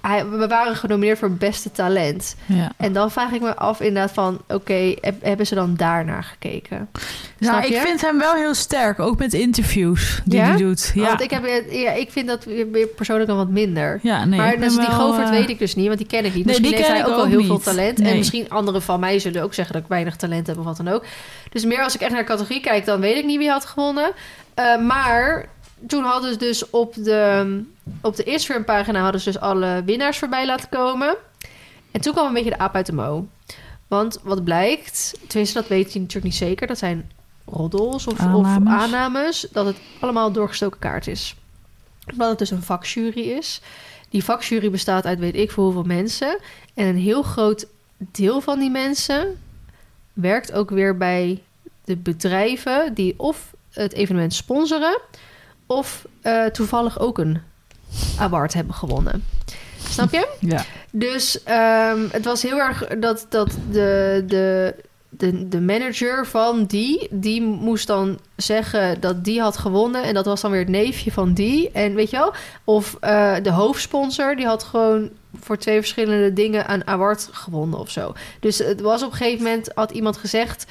[0.01, 2.35] hij, we waren genomineerd voor beste talent.
[2.45, 2.71] ja.
[2.77, 4.41] En dan vraag ik me af inderdaad van...
[4.47, 6.89] oké, heb- hebben ze dan daarnaar gekeken?
[7.37, 10.45] Nou, ik vind hem wel heel sterk, ook met interviews die Ja?
[10.45, 10.91] hij doet.
[10.95, 12.45] Ja, Want ik, heb, ja, ik vind dat
[12.95, 13.99] persoonlijk dan wat minder.
[14.03, 16.25] ja nee, maar dus die wel, Govert eh, weet ik dus niet, want die ken
[16.25, 16.33] ik niet.
[16.33, 17.47] Nee, Misschien die heeft hij ook wel heel niet.
[17.47, 17.99] veel talent.
[17.99, 20.77] En misschien anderen van mij zullen ook zeggen dat ik weinig talent heb of wat
[20.77, 21.05] dan ook.
[21.49, 23.65] Dus meer als ik echt naar de categorie kijk, dan weet ik niet wie had
[23.65, 24.11] gewonnen.
[24.53, 25.45] Eh, maar
[25.87, 27.63] toen hadden ze dus op de,
[28.01, 31.15] op de Instagram-pagina hadden ze dus alle winnaars voorbij laten komen.
[31.91, 33.27] En toen kwam een beetje de aap uit de mouw.
[33.87, 37.11] Want wat blijkt, tenminste dat weet je natuurlijk niet zeker, dat zijn
[37.45, 39.47] roddels of aannames, of Aannames.
[39.51, 41.35] dat het allemaal doorgestoken kaart is.
[42.11, 43.61] Omdat het dus een vakjury is.
[44.09, 46.39] Die vakjury bestaat uit weet ik voor hoeveel mensen.
[46.73, 49.39] En een heel groot deel van die mensen
[50.13, 51.41] werkt ook weer bij
[51.85, 54.99] de bedrijven die of het evenement sponsoren
[55.69, 57.41] of eh, toevallig ook een
[58.17, 59.23] award hebben gewonnen.
[59.89, 60.27] Snap je?
[60.39, 60.63] Ja.
[60.91, 64.75] Dus ehm, het was heel erg dat, dat de, de,
[65.09, 70.03] de, de manager van die, die moest dan zeggen dat die had gewonnen.
[70.03, 71.71] En dat was dan weer het neefje van die.
[71.71, 72.33] En weet je wel?
[72.63, 77.89] Of eh, de hoofdsponsor, die had gewoon voor twee verschillende dingen een award gewonnen of
[77.89, 78.13] zo.
[78.39, 80.65] Dus het was op een gegeven moment, had iemand gezegd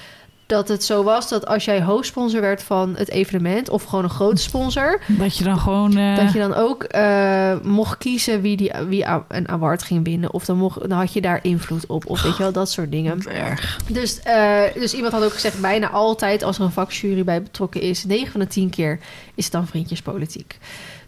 [0.49, 4.11] dat het zo was dat als jij hoofdsponsor werd van het evenement of gewoon een
[4.11, 5.97] grote sponsor, Dat je dan gewoon...
[5.97, 10.33] eh, dat je dan ook eh, mocht kiezen wie, die, wie een award ging winnen.
[10.33, 12.07] Of dan, mocht, dan had je daar invloed op.
[12.07, 13.23] Of weet je wel, dat soort dingen.
[13.27, 13.81] erg.
[13.93, 17.81] Dus, eh, dus iemand had ook gezegd, bijna altijd als er een vakjury bij betrokken
[17.81, 18.05] is...
[18.05, 18.99] 9 van de 10 keer
[19.35, 20.59] is het dan vriendjespolitiek.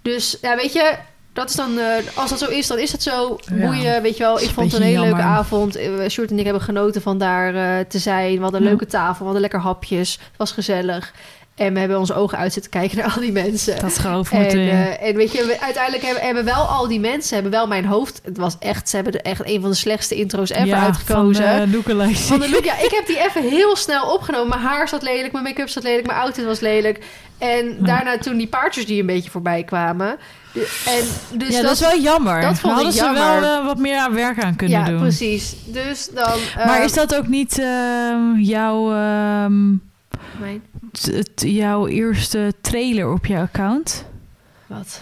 [0.02, 0.94] Dus ja, weet je,
[1.32, 3.38] dat is dan, eh, als dat zo is, dan is het zo.
[3.54, 3.66] Ja.
[3.66, 4.36] Boeien, weet je wel.
[4.38, 5.76] is Ik vond het een hele leuke avond.
[5.76, 8.34] Eh, Sjoerd en ik hebben genoten van daar eh, te zijn.
[8.36, 8.72] We hadden een Ja.
[8.72, 10.12] leuke tafel, we hadden lekker hapjes.
[10.12, 11.12] Het was gezellig.
[11.54, 13.80] En we hebben onze ogen uit zitten kijken naar al die mensen.
[13.80, 14.58] Dat geloof En, moeten...
[14.60, 17.84] eh, en weet je, we- uiteindelijk hebben, hebben wel al die mensen, hebben wel mijn
[17.84, 18.20] hoofd.
[18.24, 21.44] Het was echt, ze hebben er echt een van de slechtste intro's ever ja, uitgekozen.
[21.58, 22.18] Van de lookalike.
[22.18, 24.48] Van de look, ja, ik heb die even heel snel opgenomen.
[24.48, 27.04] Mijn haar zat lelijk, mijn make-up zat lelijk, mijn outfit was lelijk.
[27.40, 30.18] En daarna toen die paardjes die een beetje voorbij kwamen.
[30.86, 31.04] En
[31.38, 32.40] dus ja, dat, is wel jammer.
[32.40, 34.98] dat vond Hadden ik ze wel eh, wat meer aan werk aan kunnen ja, doen.
[34.98, 35.54] precies.
[35.66, 36.38] Dus dan.
[36.56, 39.74] Maar eh, is dat ook niet ehm, jouw, ehm,
[41.34, 44.04] jouw eerste trailer op je account?
[44.66, 45.00] wat?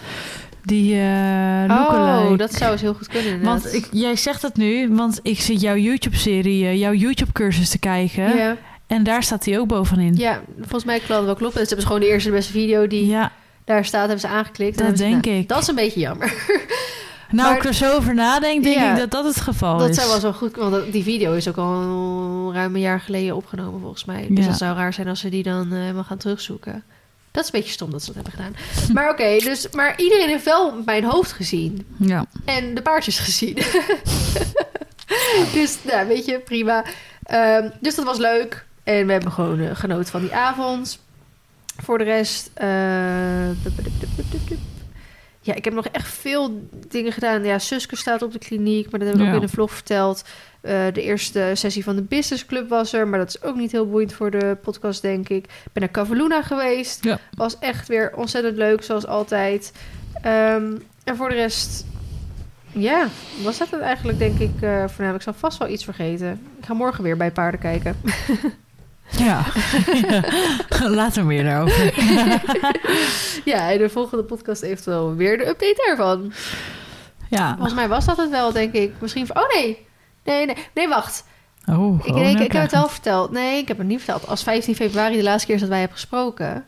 [0.63, 1.65] Die eh.
[1.69, 3.33] Oh, dat zou eens heel goed kunnen.
[3.33, 3.63] inderdaad.
[3.63, 7.79] Want ik, jij zegt dat nu, want ik zit jouw YouTube-serie, eh, jouw YouTube-cursus te
[7.79, 8.37] kijken.
[8.37, 8.57] Ja,
[8.89, 10.15] En daar staat hij ook bovenin.
[10.17, 11.59] ja, volgens mij kan dat wel kloppen.
[11.61, 13.33] Dus hebben ze gewoon de eerste de beste video die Ja,
[13.65, 14.79] daar staat, hebben ze aangeklikt.
[14.79, 15.49] Dat ze- denk nou, ik.
[15.49, 16.35] Dat is een beetje jammer.
[17.31, 19.89] nou, Maar- ik er zo over nadenk, denk Ja, ik dat dat het geval Dat
[19.89, 19.97] is.
[19.97, 23.37] zou wel zo goed, want dat- die video is ook al ruim een jaar geleden
[23.37, 24.27] opgenomen volgens mij.
[24.31, 24.51] Dus Ja.
[24.51, 26.83] dat zou raar zijn als ze die dan helemaal gaan terugzoeken.
[27.31, 28.55] Dat is een beetje stom dat ze dat hebben gedaan.
[28.95, 31.87] Maar oké, dus, maar iedereen heeft wel mijn hoofd gezien.
[31.99, 32.25] Ja.
[32.45, 33.55] En de paardjes gezien.
[35.55, 36.85] dus, nou, weet je, prima.
[37.23, 38.67] Ehm, dus dat was leuk.
[38.89, 40.99] En we hebben gewoon eh, genoten van die avond.
[41.83, 42.51] Voor de rest...
[42.55, 42.67] eh,
[45.41, 47.45] ja, ik heb nog echt veel dingen gedaan.
[47.45, 49.29] Ja, Suske staat op de kliniek, maar dat heb ik Ja.
[49.29, 50.25] ook in de vlog verteld.
[50.61, 53.73] Eh, de eerste sessie van de Business Club was er, maar dat is ook niet
[53.73, 55.45] heel boeiend voor de podcast, denk ik.
[55.45, 57.05] Ik ben naar Cavaluna geweest.
[57.05, 57.19] Ja.
[57.35, 59.73] Was echt weer ontzettend leuk, zoals altijd.
[60.23, 60.73] Ehm,
[61.05, 61.85] en voor de rest,
[62.73, 63.09] ja,
[63.43, 65.15] was dat het eigenlijk, denk ik, voornamelijk.
[65.15, 66.41] Ik zal vast wel iets vergeten.
[66.59, 67.97] Ik ga morgen weer bij paarden kijken.
[69.11, 69.43] Ja.
[70.89, 71.85] Later meer daarover.
[73.53, 76.33] ja, en de volgende podcast eventueel weer de update daarvan.
[77.29, 77.53] ja.
[77.55, 78.93] Volgens mij was dat het wel, denk ik.
[78.99, 79.37] Misschien.
[79.37, 79.87] Oh nee.
[80.25, 81.25] Nee, nee, nee, wacht.
[81.67, 83.31] Oh, Ik, nee, ik, ik heb het wel verteld.
[83.31, 84.27] Nee, ik heb het niet verteld.
[84.29, 86.65] Als 15 februari de laatste keer is dat wij hebben gesproken,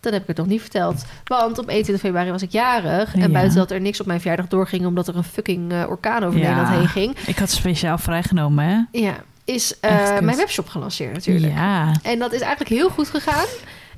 [0.00, 1.04] dan heb ik het nog niet verteld.
[1.24, 3.14] Want op 21 februari was ik jarig.
[3.14, 3.28] En Ja.
[3.28, 6.38] buiten dat er niks op mijn verjaardag doorging, omdat er een fucking eh, orkaan over
[6.38, 6.46] Ja.
[6.48, 7.18] Nederland heen ging.
[7.26, 8.98] Ik had speciaal vrijgenomen, hè?
[9.00, 9.14] Ja,
[9.54, 11.52] is eh, mijn webshop gelanceerd natuurlijk.
[11.52, 11.94] Ja.
[12.02, 13.46] En dat is eigenlijk heel goed gegaan.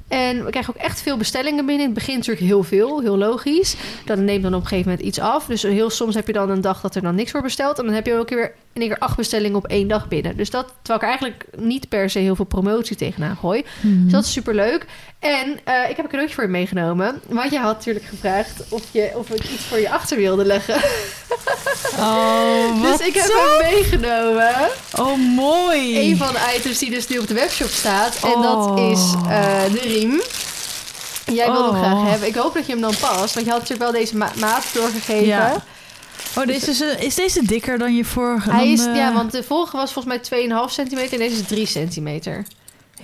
[0.09, 1.87] En we krijgen ook echt veel bestellingen binnen.
[1.87, 3.77] In het begin natuurlijk heel veel, heel logisch.
[4.05, 5.47] Dan neemt dan op een gegeven moment iets af.
[5.47, 7.79] Dus heel soms heb je dan een dag dat er dan niks wordt besteld.
[7.79, 10.37] En dan heb je ook weer in één keer acht bestellingen op één dag binnen.
[10.37, 13.65] Dus dat, terwijl ik eigenlijk niet per se heel veel promotie tegenaan gooi.
[13.81, 14.03] Mhm.
[14.03, 14.87] Dus dat is superleuk.
[15.25, 17.21] En eh, ik heb een cadeautje voor je meegenomen.
[17.29, 20.75] Want je had natuurlijk gevraagd of, je, of ik iets voor je achter wilde leggen.
[21.99, 24.55] Oh, wat Dus ik heb hem meegenomen.
[24.99, 26.11] Oh, mooi.
[26.11, 28.15] Een van de items die dus nu op de webshop staat.
[28.23, 28.91] En dat Oh.
[28.91, 30.21] is eh, de riem.
[31.35, 31.99] Jij wilde hem Oh.
[32.01, 32.29] graag hebben.
[32.29, 33.35] Ik hoop dat je hem dan past.
[33.35, 35.27] Want je had natuurlijk wel deze ma- maat doorgegeven.
[35.27, 35.63] Ja.
[36.39, 38.51] Oh, deze is, eh, is deze dikker dan je vorige?
[38.51, 41.47] Hij dan, is, ja, want de vorige was volgens mij 2,5 centimeter en deze is
[41.47, 42.45] 3 centimeter.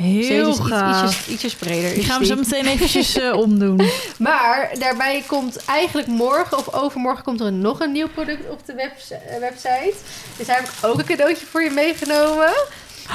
[0.03, 1.03] Heel iets, gaaf.
[1.05, 1.91] ietsjes, ietsjes breder.
[1.91, 2.29] Ik is ga hem die.
[2.29, 3.81] zo meteen eventjes eh, omdoen.
[4.19, 8.75] Maar daarbij komt eigenlijk morgen of overmorgen komt er nog een nieuw product op de
[8.75, 9.95] webs- eh, website.
[10.37, 12.53] Dus daar heb ik ook een cadeautje voor je meegenomen.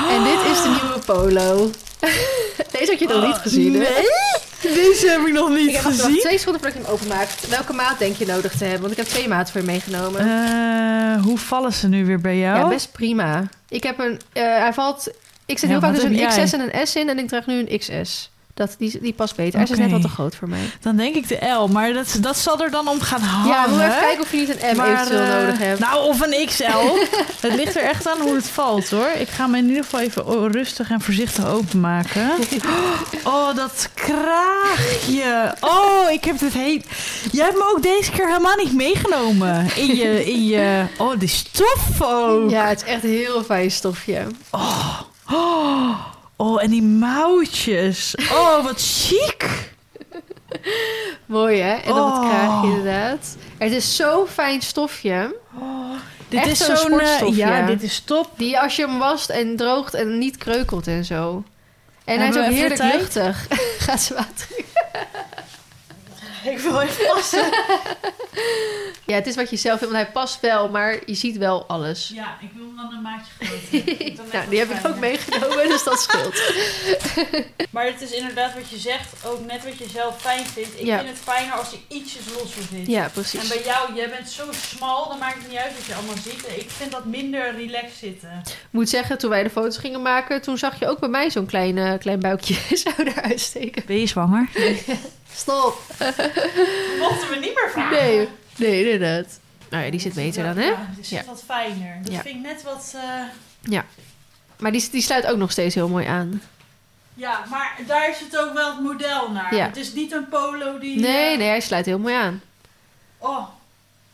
[0.10, 1.70] En dit is de nieuwe polo.
[2.80, 3.80] Deze had je nog niet gezien, hè?
[3.80, 6.20] Nee, deze heb ik nog niet Ik heb gezien.
[6.20, 7.48] twee seconden voordat je hem openmaakt.
[7.48, 8.80] Welke maat denk je nodig te hebben?
[8.82, 10.20] Want ik heb twee maten voor je meegenomen.
[10.22, 12.58] Eh, hoe vallen ze nu weer bij jou?
[12.60, 13.44] Ja, best prima.
[13.70, 14.20] Ik heb een...
[14.34, 15.12] hij valt...
[15.46, 16.28] Ik Ja, heel vaak dus een?
[16.28, 17.10] XS en een S in.
[17.10, 18.30] En ik draag nu een XS.
[18.54, 19.60] Dat, die, die past beter.
[19.60, 20.60] Hij is net wat te groot voor mij.
[20.82, 23.48] Dan denk ik de L, maar dat, dat zal er dan om gaan hangen.
[23.48, 25.80] Ja, we even kijken of je niet een M Maar, eventueel eh, nodig hebt.
[25.80, 26.64] Nou, of een XL.
[27.48, 29.10] het ligt er echt aan hoe het valt, hoor.
[29.18, 32.30] Ik ga hem in ieder geval even o- rustig en voorzichtig openmaken.
[33.24, 35.56] Oh, dat kraagje.
[35.60, 36.82] Oh, ik heb het heel...
[37.32, 39.68] Jij hebt me ook deze keer helemaal niet meegenomen.
[39.76, 40.26] In je...
[40.26, 40.86] In je...
[40.98, 42.50] Oh, die stof ook.
[42.50, 44.28] Ja, het is echt een heel fijn stofje.
[44.52, 45.00] Oh,
[46.38, 48.16] oh, en die mouwtjes.
[48.32, 49.70] Oh, wat chic.
[51.26, 51.74] Mooi, hè?
[51.76, 52.20] En dan Oh.
[52.22, 53.36] het kraagje inderdaad.
[53.58, 55.36] Het is zo'n fijn stofje.
[56.30, 57.36] Dit Echt is zo'n eh, sportstofje.
[57.36, 58.30] ja, dit is top.
[58.38, 61.44] Die als je hem wast en droogt en niet kreukelt en zo.
[62.06, 63.48] En hij is ook heerlijk luchtig.
[63.86, 64.48] Gaat ze water.
[66.54, 67.44] Ik wil even passen.
[69.06, 71.66] Ja, het is wat je zelf vindt, want hij past wel, maar je ziet wel
[71.68, 72.12] alles.
[72.14, 74.24] Ja, ik wil hem dan een maatje groter.
[74.34, 76.42] Nou, die heb ik ook meegenomen, dus dat scheelt.
[77.70, 80.80] Maar het is inderdaad wat je zegt, ook net wat je zelf fijn vindt.
[80.80, 80.98] Ik Ja.
[80.98, 82.88] vind het fijner als hij ietsjes losser zit.
[82.88, 83.48] Ja, En precies.
[83.48, 86.58] bij jou, jij bent zo smal, dan maakt het niet uit wat je allemaal ziet.
[86.58, 88.42] Ik vind dat minder relaxed zitten.
[88.46, 91.30] Ik moet zeggen, toen wij de foto's gingen maken, toen zag je ook bij mij
[91.32, 93.84] zo'n klein, klein buikje zo eruit steken.
[93.86, 94.50] Ben je zwanger?
[95.36, 95.82] Stop.
[97.00, 97.98] Mochten we niet meer vragen.
[98.04, 99.40] Nee, nee, inderdaad.
[99.70, 100.66] Nou ja, die zit beter dan, hè?
[100.66, 101.26] Ja, die zit Ja.
[101.26, 101.98] wat fijner.
[102.04, 102.22] Dat Ja.
[102.22, 102.94] vind ik net wat...
[102.96, 103.80] eh,
[104.58, 106.42] Maar die, die sluit ook nog steeds heel mooi aan.
[107.14, 109.56] Ja, maar daar is het ook wel het model naar.
[109.56, 109.66] Ja.
[109.66, 111.00] Het is niet een polo die...
[111.00, 112.42] Nee, eh, nee, hij sluit heel mooi aan.
[113.18, 113.48] Oh,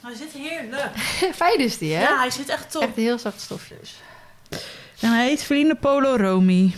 [0.01, 0.97] hij zit heerlijk.
[1.35, 2.01] Fijn is die, hè?
[2.01, 2.81] Ja, hij zit echt top.
[2.81, 3.75] Echt een heel zacht stofje.
[4.99, 6.71] En hij heet Verlinde Polo Romy.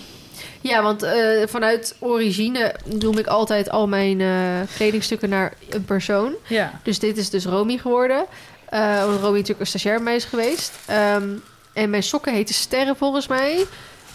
[0.63, 6.33] Ja, want eh, vanuit origine noem ik altijd al mijn eh, kledingstukken naar een persoon.
[6.47, 6.79] Ja.
[6.83, 8.25] Dus dit is dus Romy geworden.
[8.69, 10.71] Omdat Romy natuurlijk een stagiair bij mij is geweest.
[10.85, 11.29] Ehm,
[11.73, 13.65] en mijn sokken heten Sterren volgens mij.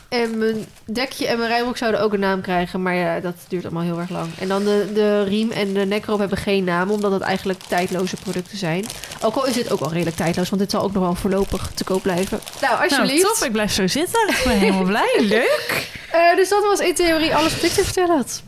[0.09, 2.83] En mijn dekje en mijn rijbroek zouden ook een naam krijgen.
[2.83, 4.29] Maar ja, dat duurt allemaal heel erg lang.
[4.39, 6.91] En dan de, de riem en de nekroop hebben geen naam.
[6.91, 8.85] Omdat het eigenlijk tijdloze producten zijn.
[9.23, 10.49] Ook al is dit ook al redelijk tijdloos.
[10.49, 12.41] Want dit zal ook nog wel voorlopig te koop blijven.
[12.61, 13.23] Nou, alsjeblieft.
[13.23, 13.45] Nou, tof.
[13.45, 14.29] Ik blijf zo zitten.
[14.29, 15.17] Ik ben helemaal blij.
[15.21, 15.89] Leuk.
[16.13, 18.43] Eh, dus dat was in theorie alles wat ik te vertellen had.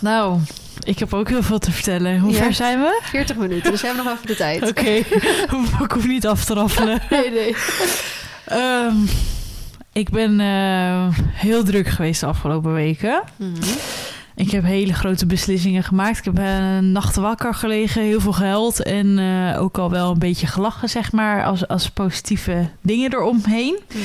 [0.00, 0.38] Nou,
[0.82, 2.18] ik heb ook heel veel te vertellen.
[2.18, 2.38] Hoe Ja.
[2.42, 3.00] ver zijn we?
[3.02, 4.62] 40 minuten, dus we hebben nog even de tijd.
[4.70, 4.90] Oké,
[5.84, 7.02] ik hoef niet af te raffelen.
[7.10, 7.56] Nee, nee.
[8.44, 8.94] Ehm,
[9.92, 13.22] ik ben eh, heel druk geweest de afgelopen weken.
[13.36, 13.62] Mhm.
[14.34, 16.18] Ik heb hele grote beslissingen gemaakt.
[16.18, 20.10] Ik heb eh, een nacht wakker gelegen, heel veel gehuild en eh, ook al wel
[20.10, 23.78] een beetje gelachen, zeg maar, als, als positieve dingen eromheen.
[23.88, 24.00] Mhm.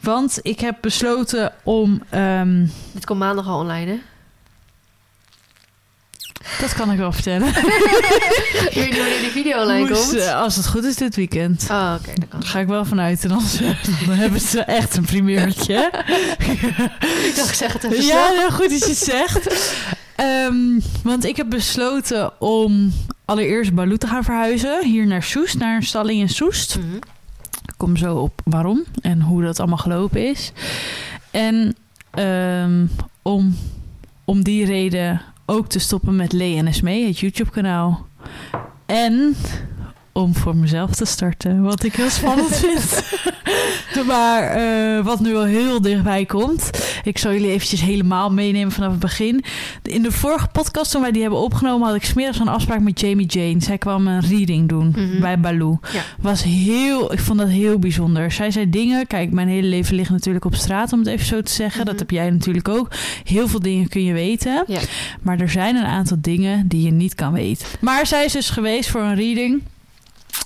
[0.00, 3.98] Want ik heb besloten om, ehm, Dit komt maandag al online, hè?
[6.60, 7.54] Dat kan ik wel vertellen, Ik
[8.74, 10.14] weet niet wanneer die video online komt.
[10.16, 11.66] eh, als het goed is dit weekend.
[11.70, 12.12] Oh, oké.
[12.30, 13.56] Daar ga ik wel vanuit en anders
[14.06, 15.90] dan hebben ze echt een primeurtje.
[17.24, 19.48] Ik dacht, ik zeg het even Ja, heel goed dat je het zegt.
[20.16, 20.54] Ehm,
[21.02, 22.92] want ik heb besloten om
[23.24, 24.84] allereerst Baloo te gaan verhuizen.
[24.84, 26.78] Hier naar Soest, naar een stalling in Soest.
[26.78, 26.94] Mhm.
[27.66, 30.52] Ik kom zo op waarom en hoe dat allemaal gelopen is.
[31.30, 31.76] En
[32.10, 32.86] ehm,
[33.22, 33.56] om,
[34.24, 35.20] om die reden
[35.50, 36.66] ook te stoppen met Lee en
[37.06, 38.06] het YouTube-kanaal.
[38.86, 39.36] En
[40.18, 43.02] om voor mezelf te starten, wat ik heel spannend vind.
[44.06, 46.70] maar eh, wat nu wel heel dichtbij komt.
[47.04, 49.44] Ik zal jullie eventjes helemaal meenemen vanaf het begin.
[49.82, 53.00] In de vorige podcast, toen wij die hebben opgenomen, had ik smiddags een afspraak met
[53.00, 53.60] Jamie Jane.
[53.60, 55.20] Zij kwam een reading doen Mhm.
[55.20, 55.78] bij Baloo.
[55.92, 56.02] Ja.
[56.20, 58.32] Was heel, ik vond dat heel bijzonder.
[58.32, 59.06] Zij zei dingen.
[59.06, 61.80] Kijk, mijn hele leven ligt natuurlijk op straat, om het even zo te zeggen.
[61.80, 61.90] Mhm.
[61.90, 62.88] Dat heb jij natuurlijk ook.
[63.24, 64.64] Heel veel dingen kun je weten.
[64.66, 64.80] Ja.
[65.22, 67.66] Maar er zijn een aantal dingen die je niet kan weten.
[67.80, 69.62] Maar zij is dus geweest voor een reading.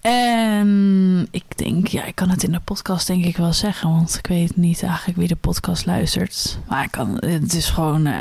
[0.00, 4.14] En ik denk, ja, ik kan het in de podcast denk ik wel zeggen, want
[4.18, 6.58] ik weet niet eigenlijk wie de podcast luistert.
[6.68, 8.06] Maar ik kan, het is gewoon.
[8.06, 8.18] eh,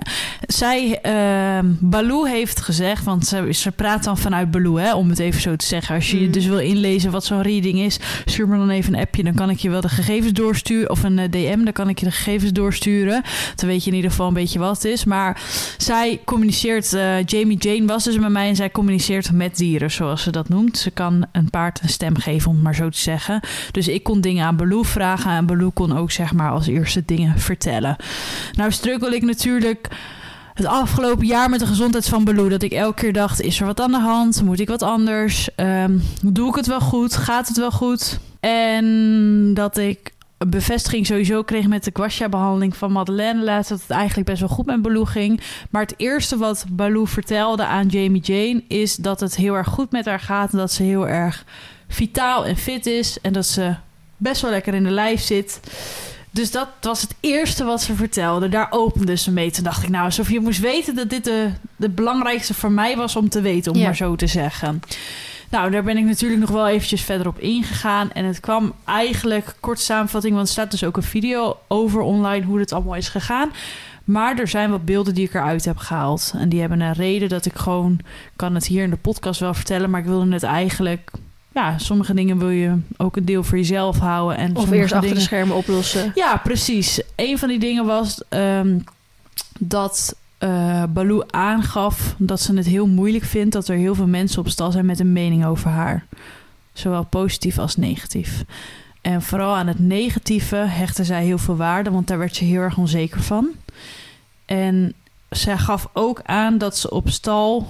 [0.48, 5.20] zij, eh, Baloo heeft gezegd, want ze, ze praat dan vanuit Baloo, hè, om het
[5.20, 5.96] even zo te zeggen.
[5.96, 6.32] Als je Mm.
[6.32, 9.50] dus wil inlezen wat zo'n reading is, stuur me dan even een appje, dan kan
[9.50, 12.12] ik je wel de gegevens doorsturen, of een eh, DM, dan kan ik je de
[12.12, 13.24] gegevens doorsturen.
[13.56, 15.04] Dan weet je in ieder geval een beetje wat het is.
[15.06, 15.42] Maar
[15.78, 20.24] zij communiceert, eh, Jamie Jane was dus met mij en zij communiceert met dieren, zoals
[20.24, 20.78] ze dat noemt.
[20.78, 21.50] Ze kan een
[21.82, 23.39] een stem geven, om het maar zo te zeggen.
[23.72, 27.03] Dus ik kon dingen aan Baloo vragen en Baloo kon ook zeg maar als eerste
[27.05, 27.95] dingen vertellen.
[28.53, 29.88] Nou struggle ik natuurlijk
[30.53, 32.49] het afgelopen jaar met de gezondheid van Baloo.
[32.49, 34.43] Dat ik elke keer dacht, is er wat aan de hand?
[34.43, 35.55] Moet ik wat anders?
[35.55, 37.15] Ehm, doe ik het wel goed?
[37.15, 38.20] Gaat het wel goed?
[38.39, 43.70] En dat ik een bevestiging sowieso kreeg met de Guasha-behandeling van Madeleine laatst...
[43.70, 45.42] dat het eigenlijk best wel goed met Baloo ging.
[45.70, 48.64] Maar het eerste wat Baloo vertelde aan Jamie Jane...
[48.68, 50.52] is dat het heel erg goed met haar gaat...
[50.52, 51.46] en dat ze heel erg
[51.88, 53.18] vitaal en fit is...
[53.22, 53.76] en dat ze
[54.18, 55.60] best wel lekker in de lijf zit...
[56.32, 58.50] Dus dat was het eerste wat ze vertelde.
[58.50, 59.52] Daar opende ze mee.
[59.52, 62.96] Toen dacht ik, nou, alsof je moest weten dat dit de, de belangrijkste voor mij
[62.96, 63.86] was om te weten, om Ja.
[63.86, 64.82] maar zo te zeggen.
[65.50, 68.12] Nou, daar ben ik natuurlijk nog wel eventjes verder op ingegaan.
[68.12, 72.45] En het kwam eigenlijk, kort samenvatting, want er staat dus ook een video over online
[72.45, 73.52] hoe het allemaal is gegaan.
[74.04, 76.34] Maar er zijn wat beelden die ik eruit heb gehaald.
[76.38, 78.00] En die hebben een reden dat ik gewoon,
[78.36, 81.12] kan het hier in de podcast wel vertellen, maar ik wilde het eigenlijk,
[81.54, 84.38] ja, sommige dingen wil je ook een deel voor jezelf houden.
[84.38, 86.12] En Of eerst achter de schermen oplossen.
[86.16, 87.02] ja, precies.
[87.16, 88.80] Een van die dingen was ehm,
[89.60, 94.40] dat eh Baloo aangaf dat ze het heel moeilijk vindt dat er heel veel mensen
[94.40, 96.06] op stal zijn met een mening over haar.
[96.74, 98.44] Zowel positief als negatief.
[99.02, 102.62] En vooral aan het negatieve hechtte zij heel veel waarde, want daar werd ze heel
[102.62, 103.50] erg onzeker van.
[104.46, 104.94] En
[105.30, 107.68] zij gaf ook aan dat ze op stal.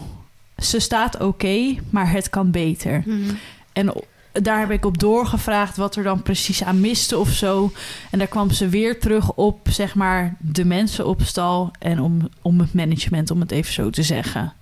[0.57, 3.03] Ze staat oké, maar het kan beter.
[3.05, 3.35] Mhm.
[3.73, 3.93] En
[4.31, 7.71] daar heb ik op doorgevraagd wat er dan precies aan miste of zo.
[8.11, 12.29] En daar kwam ze weer terug op, zeg maar, de mensen op stal en om,
[12.41, 14.53] om het management, om het even zo te zeggen.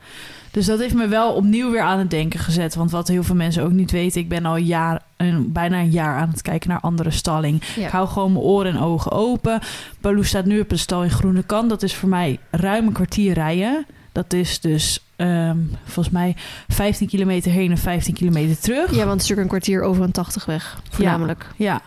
[0.51, 2.76] Dus dat heeft me wel opnieuw weer aan het denken gezet.
[2.76, 5.91] Want wat heel veel mensen ook niet weten, ik ben al jaar, een, bijna een
[5.91, 7.63] jaar aan het kijken naar andere stalling.
[7.76, 7.86] Ja.
[7.86, 9.59] Ik hou gewoon mijn oren en ogen open.
[10.01, 11.68] Baloo staat nu op een stal in Groene Kan.
[11.68, 13.86] Dat is voor mij ruim een kwartier rijden.
[14.18, 16.36] Dat is dus ehm, volgens mij
[16.68, 18.91] 15 kilometer heen en 15 kilometer terug.
[18.91, 20.82] Ja, want het is natuurlijk een kwartier over een 80 weg.
[20.89, 21.47] Voornamelijk.
[21.55, 21.82] Ja.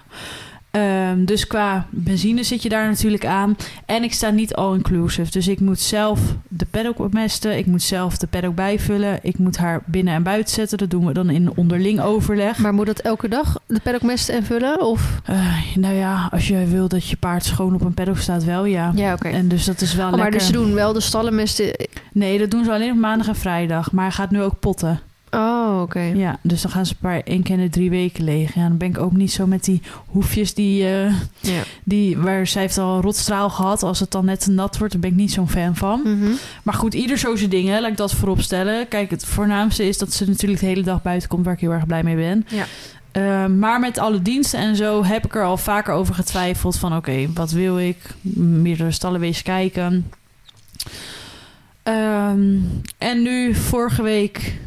[0.71, 3.57] Ehm, dus qua benzine zit je daar natuurlijk aan.
[3.87, 5.31] En ik sta niet all-inclusive.
[5.31, 7.59] Dus ik moet zelf de paddock opmesten.
[7.59, 9.19] Ik moet zelf de paddock bijvullen.
[9.23, 10.79] Ik moet haar binnen en buiten zetten.
[10.79, 12.59] Dat doen we dan in onderling overleg.
[12.59, 14.81] Maar moet dat elke dag de paddock mesten en vullen?
[14.87, 15.21] Of?
[15.25, 18.65] Eh, nou ja, als je wil dat je paard schoon op een paddock staat, wel
[18.65, 18.93] ja.
[18.95, 19.29] Ja, oké.
[19.29, 20.39] En dus dat is wel Oh, maar lekker.
[20.39, 21.77] dus ze doen wel de stallenmesten...
[22.13, 23.93] Nee, dat doen ze alleen op maandag en vrijdag.
[23.93, 25.01] Maar gaat nu ook potten.
[25.31, 26.01] Oh, oké.
[26.01, 28.55] Ja, dus dan gaan ze per één keer in de drie weken leeg.
[28.55, 31.63] Ja, dan ben ik ook niet zo met die hoefjes die, eh, Ja.
[31.85, 33.83] die waar zij heeft al een rotstraal gehad.
[33.83, 36.01] Als het dan net te nat wordt, dan ben ik niet zo'n fan van.
[36.05, 36.31] Mhm.
[36.63, 37.81] Maar goed, ieder zo zijn dingen.
[37.81, 38.89] Laat ik dat voorop stellen.
[38.89, 41.73] Kijk, het voornaamste is dat ze natuurlijk de hele dag buiten komt, waar ik heel
[41.73, 42.47] erg blij mee ben.
[42.49, 42.65] Ja.
[43.13, 46.97] Eh, maar met alle diensten en zo heb ik er al vaker over getwijfeld van
[46.97, 47.97] oké, wat wil ik?
[48.35, 50.11] Meerdere stallen wees kijken.
[51.83, 52.57] Ehm,
[52.99, 54.59] en nu vorige week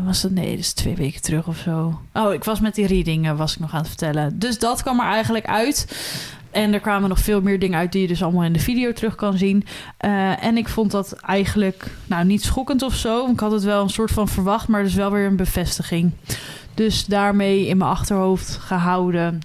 [0.00, 2.00] was het nee, dat is twee weken terug of zo.
[2.12, 4.38] Oh, ik was met die readingen was ik nog aan het vertellen.
[4.38, 5.86] Dus dat kwam er eigenlijk uit.
[6.50, 8.92] En er kwamen nog veel meer dingen uit die je dus allemaal in de video
[8.92, 9.64] terug kan zien.
[9.96, 13.30] Eh, en ik vond dat eigenlijk, nou niet schokkend of zo.
[13.30, 16.12] Ik had het wel een soort van verwacht, maar dus wel weer een bevestiging.
[16.74, 19.40] Dus daarmee in mijn achterhoofd gehouden.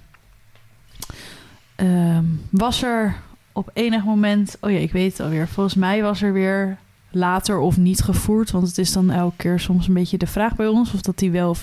[1.74, 3.16] Ehm, was er
[3.52, 5.48] op enig moment, oh ja, ik weet het alweer.
[5.48, 6.78] Volgens mij was er weer
[7.10, 8.50] later of niet gevoerd.
[8.50, 11.18] Want het is dan elke keer soms een beetje de vraag bij ons of dat
[11.18, 11.56] die wel.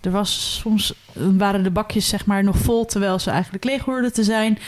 [0.00, 4.12] Er was soms waren de bakjes zeg maar nog vol terwijl ze eigenlijk leeg hoorden
[4.12, 4.58] te zijn.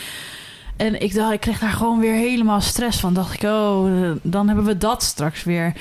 [0.76, 3.14] En ik dacht, ik kreeg daar gewoon weer helemaal stress van.
[3.14, 5.72] Dacht ik, oh, dan hebben we dat straks weer.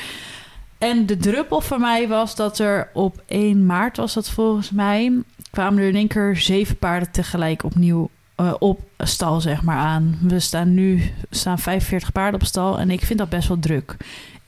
[0.78, 5.22] En de druppel voor mij was dat er op 1 maart was dat volgens mij
[5.52, 8.10] kwamen er in één keer zeven paarden tegelijk opnieuw
[8.46, 10.18] eh, op stal zeg maar aan.
[10.22, 13.98] We staan nu staan 45 paarden op stal en ik vind dat best wel druk.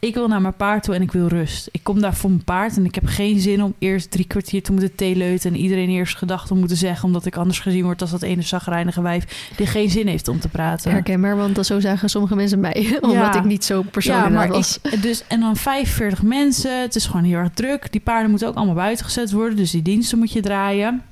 [0.04, 1.70] Ik wil naar mijn paard toe en ik wil rust.
[1.72, 4.64] Ik kom daar voor mijn paard en ik heb geen zin om eerst drie kwartier
[4.64, 8.12] te moeten theeleuten en iedereen eerst gedachten moeten zeggen, omdat ik anders gezien word als
[8.12, 10.92] dat ene zagrijnige wijf die geen zin heeft om te praten.
[10.92, 12.98] Herkenbaar, want dat zo zagen sommige mensen mij.
[13.02, 14.80] Omdat ik niet zo persoonlijk ja, maar was.
[14.82, 16.82] ik, dus, en dan 45 mensen.
[16.82, 17.92] Het is gewoon heel erg druk.
[17.92, 19.56] Die paarden moeten ook allemaal buiten gezet worden.
[19.56, 21.04] Dus die diensten moet je draaien.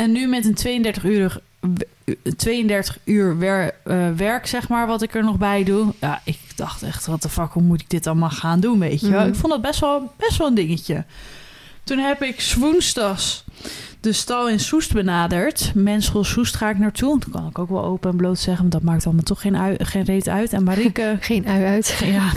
[0.00, 1.40] En nu met een 32 uur,
[2.36, 5.92] 32 uur wer- eh, werk, zeg maar, wat ik er nog bij doe.
[6.00, 9.00] Ja, ik dacht echt, wat de fuck, hoe moet ik dit allemaal gaan doen, weet
[9.00, 9.08] je?
[9.08, 9.26] Mhm.
[9.28, 11.04] Ik vond dat best wel, best wel een dingetje.
[11.84, 13.44] Toen heb ik woensdags
[14.00, 15.72] de stal in Soest benaderd.
[15.74, 17.18] Menschool Soest ga ik naartoe.
[17.18, 19.56] Dat kan ik ook wel open en bloot zeggen, want dat maakt allemaal toch geen,
[19.56, 20.52] ui- geen reet uit.
[20.52, 21.16] En Marieke...
[21.20, 22.00] Geen ui uit.
[22.04, 22.30] Ja,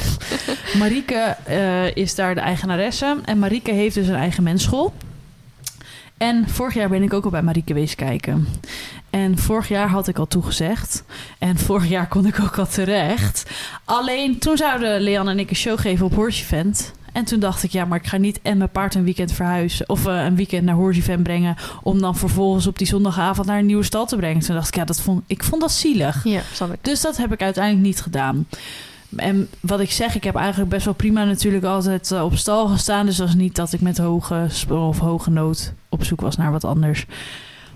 [0.77, 3.15] Marieke eh, is daar de eigenaresse.
[3.25, 4.93] En Marieke heeft dus een eigen mensschool.
[6.23, 8.47] En vorig jaar ben ik ook al bij Marieke wezen kijken.
[9.09, 11.03] En vorig jaar had ik al toegezegd.
[11.39, 13.51] En vorig jaar kon ik ook al terecht.
[13.85, 16.93] Alleen toen zouden Leanne en ik een show geven op Horse Event.
[17.13, 19.89] En toen dacht ik, ja, maar ik ga niet en mijn paard een weekend verhuizen.
[19.89, 21.55] Of eh, een weekend naar Horse Event brengen.
[21.81, 24.41] Om dan vervolgens op die zondagavond naar een nieuwe stal te brengen.
[24.41, 26.23] Toen dacht ik, ja, dat vond, ik vond dat zielig.
[26.23, 26.79] Ja, snap ik.
[26.81, 28.47] Dus dat heb ik uiteindelijk niet gedaan.
[29.15, 32.67] En wat ik zeg, ik heb eigenlijk best wel prima natuurlijk altijd eh, op stal
[32.67, 33.05] gestaan.
[33.05, 36.51] Dus dat was niet dat ik met hoge of hoge nood op zoek was naar
[36.51, 37.05] wat anders.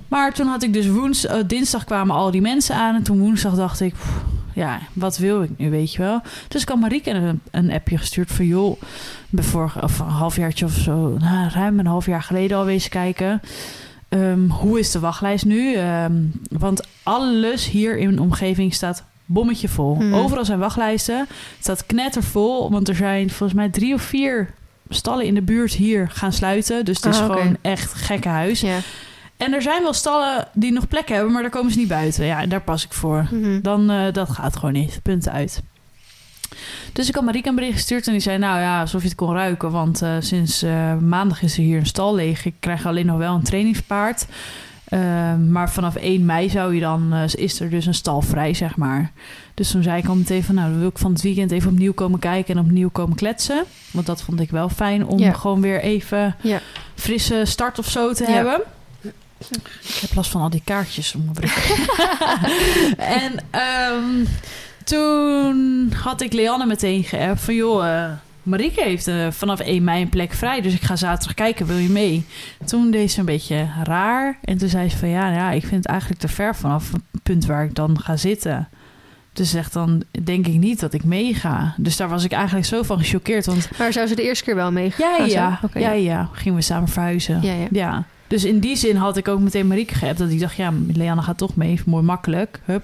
[0.07, 2.95] Maar toen had ik dus woens, eh, dinsdag kwamen al die mensen aan.
[2.95, 3.95] En toen woensdag dacht ik,
[4.53, 6.21] ja, wat wil ik nu, weet je wel.
[6.47, 8.45] Dus ik had Marieke een, een appje gestuurd van...
[8.45, 8.81] joh,
[9.33, 13.41] vorige, of een halfjaartje of zo, nou, ruim een half jaar geleden al wezen kijken...
[14.09, 15.73] Ehm, hoe is de wachtlijst nu?
[15.73, 16.13] Ehm,
[16.49, 19.95] want alles hier in de omgeving staat bommetje vol.
[19.95, 20.13] Hmm.
[20.13, 21.17] Overal zijn wachtlijsten.
[21.19, 21.27] Het
[21.59, 24.53] staat knettervol, want er zijn volgens mij drie of vier
[24.89, 26.85] stallen in de buurt hier gaan sluiten.
[26.85, 28.59] Dus het is Ah, gewoon echt gekke huis.
[28.59, 28.77] Ja.
[29.37, 32.25] En er zijn wel stallen die nog plek hebben, maar daar komen ze niet buiten.
[32.25, 33.27] Ja, daar pas ik voor.
[33.31, 33.61] Mhm.
[33.61, 34.99] Dan, eh, dat gaat gewoon niet.
[35.03, 35.61] Punt uit.
[36.93, 38.37] Dus ik had Marieke een bericht gestuurd en die zei...
[38.37, 41.79] nou ja, alsof je het kon ruiken, want eh, sinds eh, maandag is er hier
[41.79, 42.45] een stal leeg.
[42.45, 44.25] Ik krijg alleen nog wel een trainingspaard.
[44.87, 48.53] Eh, maar vanaf 1 mei zou je dan, eh, is er dus een stal vrij,
[48.53, 49.11] zeg maar.
[49.53, 50.55] Dus toen zei ik al meteen van...
[50.55, 52.55] nou, dan wil ik van het weekend even opnieuw komen kijken...
[52.57, 53.63] en opnieuw komen kletsen.
[53.91, 55.33] Want dat vond ik wel fijn om Ja.
[55.33, 56.35] gewoon weer even...
[56.41, 56.59] Ja.
[56.95, 58.31] frisse start of zo te Ja.
[58.31, 58.61] hebben.
[59.83, 61.51] Ik heb last van al die kaartjes om mijn
[63.23, 64.25] en ehm,
[64.83, 67.55] toen had ik Leanne meteen geappt van...
[67.55, 68.11] joh, eh,
[68.47, 70.61] Marieke heeft eh, vanaf 1 mei een plek vrij...
[70.61, 72.25] dus ik ga zaterdag kijken, wil je mee?
[72.65, 74.37] Toen deed ze een beetje raar.
[74.43, 77.23] En toen zei ze van ja, ja ik vind het eigenlijk te ver vanaf het
[77.23, 78.67] punt waar ik dan ga zitten.
[79.33, 81.73] Dus zegt dan denk ik niet dat ik meega.
[81.77, 83.45] Dus daar was ik eigenlijk zo van gechoqueerd.
[83.45, 86.63] Want Maar zou ze de eerste keer wel mee ja, ja, ja, ja, gingen we
[86.63, 87.41] samen verhuizen.
[87.41, 87.67] Ja, ja.
[87.71, 88.05] Ja.
[88.27, 90.17] Dus in die zin had ik ook meteen Marieke geappt.
[90.17, 91.79] Dat ik dacht, ja, Leanne gaat toch mee.
[91.85, 92.59] Mooi makkelijk.
[92.65, 92.83] Hup,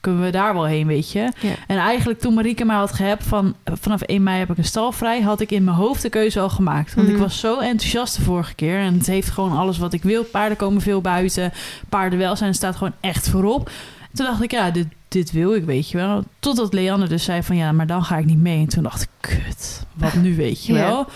[0.00, 1.18] kunnen we daar wel heen, weet je.
[1.18, 1.52] Ja.
[1.66, 3.54] En eigenlijk toen Marieke mij had geappt van...
[3.64, 5.20] vanaf 1 mei heb ik een stal vrij...
[5.20, 6.94] had ik in mijn hoofd de keuze al gemaakt.
[6.94, 7.16] Want Mhm.
[7.16, 8.78] ik was zo enthousiast de vorige keer.
[8.78, 10.24] En het heeft gewoon alles wat ik wil.
[10.24, 11.52] Paarden komen veel buiten.
[11.88, 13.70] Paardenwelzijn staat gewoon echt voorop.
[14.12, 16.24] Toen dacht ik, ja, dit, dit wil ik, weet je wel.
[16.38, 18.58] Totdat Leanne dus zei van, ja, maar dan ga ik niet mee.
[18.60, 20.86] En toen dacht ik, kut, wat nu, weet je Ja.
[20.86, 21.06] wel.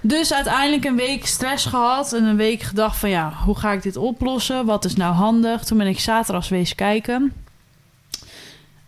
[0.00, 2.12] Dus uiteindelijk een week stress gehad.
[2.12, 4.66] En een week gedacht van, ja, hoe ga ik dit oplossen?
[4.66, 5.64] Wat is nou handig?
[5.64, 7.32] Toen ben ik zaterdags wezen kijken.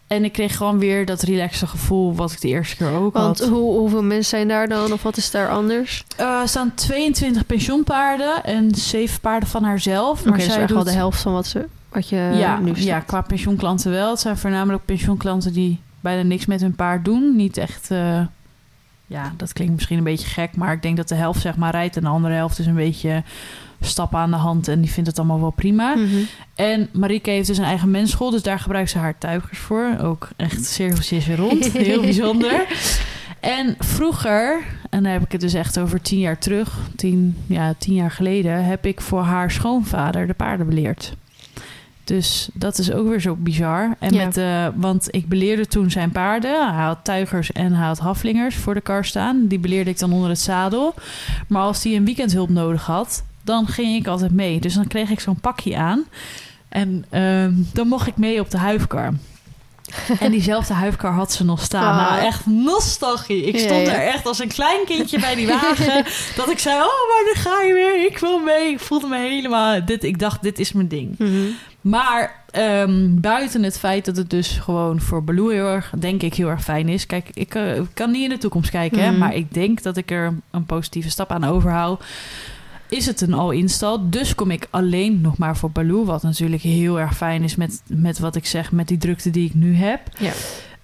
[0.07, 3.39] En ik kreeg gewoon weer dat relaxe gevoel wat ik de eerste keer ook Want
[3.39, 3.49] had.
[3.49, 4.93] hoe, hoeveel mensen zijn daar dan?
[4.93, 6.05] Of wat is daar anders?
[6.17, 10.25] Eh, er staan 22 pensioenpaarden en 7 paarden van haarzelf.
[10.25, 10.85] Maar is zij wel doet...
[10.85, 12.84] de helft van wat, ze, wat je ja, nu staat.
[12.84, 14.11] ja, qua pensioenklanten wel.
[14.11, 17.36] Het zijn voornamelijk pensioenklanten die bijna niks met hun paard doen.
[17.36, 17.91] Niet echt...
[17.91, 18.20] eh,
[19.07, 21.70] ja, dat klinkt misschien een beetje gek, maar ik denk dat de helft zeg maar
[21.70, 23.22] rijdt en de andere helft is een beetje
[23.80, 25.95] stappen aan de hand en die vindt het allemaal wel prima.
[25.95, 26.16] Mhm.
[26.55, 29.97] En Marieke heeft dus een eigen mensschool, dus daar gebruikt ze haar tuigers voor.
[30.03, 31.64] Ook echt cirkeltje is weer rond.
[31.72, 32.66] Heel bijzonder.
[33.41, 37.74] En vroeger, en dan heb ik het dus echt over tien jaar terug, tien, ja,
[37.78, 41.16] tien jaar geleden, heb ik voor haar schoonvader de paarden beleerd.
[42.09, 43.97] Dus dat is ook weer zo bizar.
[43.99, 44.25] En Ja.
[44.25, 46.75] met, eh, want ik beleerde toen zijn paarden.
[46.75, 49.47] Hij had tuigers en hij had haflingers voor de kar staan.
[49.47, 50.95] Die beleerde ik dan onder het zadel.
[51.47, 54.61] Maar als hij een weekendhulp nodig had, dan ging ik altijd mee.
[54.61, 56.05] Dus dan kreeg ik zo'n pakje aan.
[56.69, 59.13] En ehm, dan mocht ik mee op de huifkar.
[60.21, 61.99] En diezelfde huifkar had ze nog staan.
[61.99, 62.11] Ah.
[62.11, 63.45] Nou, echt nostalgie.
[63.45, 63.93] Ik stond ja.
[63.93, 66.05] er echt als een klein kindje bij die wagen.
[66.37, 68.07] dat ik zei, oh, maar dan ga je weer.
[68.07, 68.73] Ik wil mee.
[68.73, 69.85] Ik voelde me helemaal...
[69.85, 71.19] Dit, ik dacht, dit is mijn ding.
[71.19, 71.47] Mhm.
[71.89, 76.34] Maar ehm, buiten het feit dat het dus gewoon voor Baloo heel erg, denk ik,
[76.34, 77.07] heel erg fijn is.
[77.07, 79.18] Kijk, ik eh, kan niet in de toekomst kijken, hè, Mhm.
[79.18, 82.05] maar ik denk dat ik er een positieve stap aan overhoud.
[82.89, 83.99] Is het een al-install?
[84.03, 86.05] Dus kom ik alleen nog maar voor Baloo.
[86.05, 89.47] Wat natuurlijk heel erg fijn is met, met wat ik zeg, met die drukte die
[89.47, 90.01] ik nu heb.
[90.18, 90.32] Ja.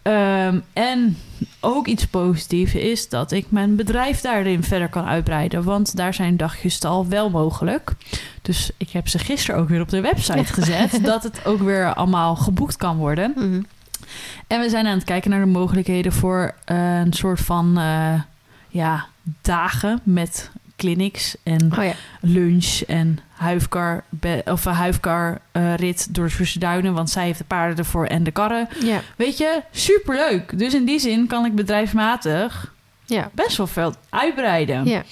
[0.04, 1.16] Ehm, en
[1.60, 5.64] ook iets positiefs is dat ik mijn bedrijf daarin verder kan uitbreiden.
[5.64, 7.92] Want daar zijn dagjes stal wel mogelijk.
[8.42, 10.98] Dus ik heb ze gisteren ook weer op de website gezet.
[11.04, 13.32] dat het ook weer allemaal geboekt kan worden.
[13.36, 13.62] Mhm.
[14.46, 18.20] En we zijn aan het kijken naar de mogelijkheden voor eh, een soort van eh,
[18.68, 19.06] ja,
[19.42, 21.92] dagen met clinics en Oh ja.
[22.20, 26.92] lunch en huifkar, be- of een huifkar eh, rit door Zwitserse duinen.
[26.94, 28.68] Want zij heeft de paarden ervoor en de karren.
[28.84, 29.00] Ja.
[29.16, 30.58] Weet je, superleuk.
[30.58, 32.72] Dus in die zin kan ik bedrijfsmatig
[33.04, 33.30] Ja.
[33.32, 34.84] best wel veel uitbreiden.
[34.84, 35.02] Ja.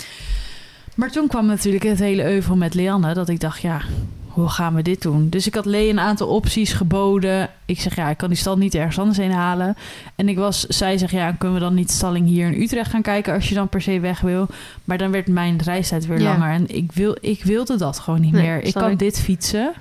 [0.94, 3.14] Maar toen kwam natuurlijk het hele euvel met Leanne.
[3.14, 3.80] Dat ik dacht, ja,
[4.32, 5.28] hoe gaan we dit doen?
[5.28, 7.50] Dus ik had Lee een aantal opties geboden.
[7.66, 9.76] Ik zeg, ja, ik kan die stal niet ergens anders heen halen.
[10.14, 13.02] En ik was, zij zegt, ja, kunnen we dan niet stalling hier in Utrecht gaan
[13.02, 13.34] kijken...
[13.34, 14.46] als je dan per se weg wil?
[14.84, 16.24] Maar dan werd mijn reistijd weer Ja.
[16.24, 16.50] langer.
[16.52, 18.62] En ik, wil, ik wilde dat gewoon niet Nee, meer.
[18.62, 18.98] Ik kan ik.
[18.98, 19.72] dit fietsen.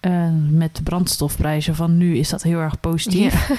[0.00, 3.48] Eh, met de brandstofprijzen van nu is dat heel erg positief.
[3.48, 3.54] Ja.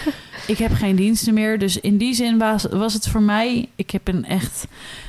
[0.48, 1.60] Ik heb geen diensten meer.
[1.60, 3.70] Dus in die zin was, was het voor mij...
[3.76, 4.68] Ik heb een echt...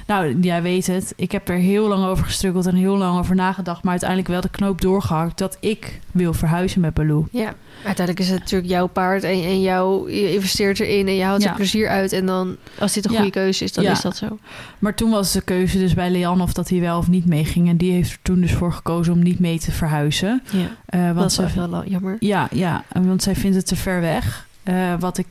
[0.08, 1.12] Nou, jij weet het.
[1.16, 3.82] Ik heb er heel lang over gestruggeld en heel lang over nagedacht.
[3.82, 7.26] Maar uiteindelijk wel de knoop doorgehakt dat ik wil verhuizen met Baloo.
[7.30, 7.54] Ja,
[7.84, 11.42] uiteindelijk is het natuurlijk jouw paard en, en jou, je investeert erin en je haalt
[11.42, 11.48] Ja.
[11.50, 12.12] er plezier uit.
[12.12, 13.16] En dan, als dit een Ja.
[13.16, 13.90] goede keuze is, dan Ja.
[13.90, 14.38] is dat zo.
[14.78, 17.68] Maar toen was de keuze dus bij Leanne of dat hij wel of niet meeging.
[17.68, 20.42] En die heeft er toen dus voor gekozen om niet mee te verhuizen.
[20.50, 22.16] Ja, dat want is wel jammer.
[22.20, 24.46] ja, ja, want zij vindt het te ver weg.
[24.62, 25.26] Eh, wat ik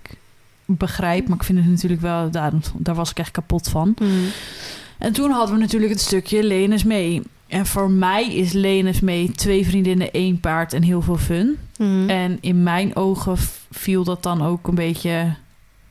[0.67, 2.31] begrijp, maar ik vind het natuurlijk wel...
[2.31, 3.95] Daar, daar was ik echt kapot van.
[3.99, 4.09] Mhm.
[4.97, 7.21] En toen hadden we natuurlijk het stukje Lenes mee.
[7.47, 11.57] En voor mij is Lenes mee twee vriendinnen, één paard en heel veel fun.
[11.77, 12.09] Mhm.
[12.09, 13.37] En in mijn ogen
[13.71, 15.35] viel dat dan ook een beetje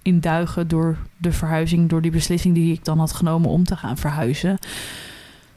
[0.02, 3.76] in duigen door de verhuizing, door die beslissing die ik dan had genomen om te
[3.76, 4.58] gaan verhuizen.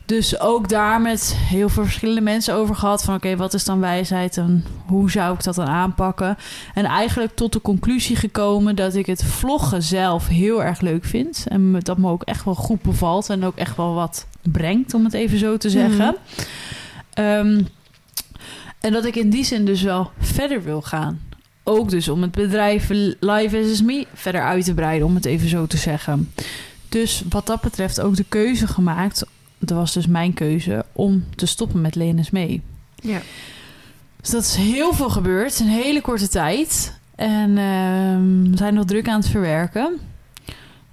[0.10, 3.04] Dus ook daar met heel veel verschillende mensen over gehad.
[3.04, 6.38] Van oké, wat is dan wijsheid en hoe zou ik dat dan aanpakken?
[6.74, 11.46] En eigenlijk tot de conclusie gekomen dat ik het vloggen zelf heel erg leuk vind.
[11.48, 15.04] En dat me ook echt wel goed bevalt en ook echt wel wat brengt, om
[15.04, 16.16] het even zo te zeggen.
[17.14, 17.62] Ehm,
[18.80, 21.20] en dat ik in die zin dus wel verder wil gaan.
[21.64, 22.90] Ook dus om het bedrijf
[23.20, 26.32] Live as Me verder uit te breiden, om het even zo te zeggen.
[26.90, 29.26] Dus wat dat betreft ook de keuze gemaakt.
[29.60, 32.62] Dat was dus mijn keuze om te stoppen met Lenes mee.
[32.96, 33.20] Ja.
[34.22, 36.98] Dus dat is heel veel gebeurd in een hele korte tijd.
[37.16, 40.00] En ehm, we zijn nog druk aan het verwerken.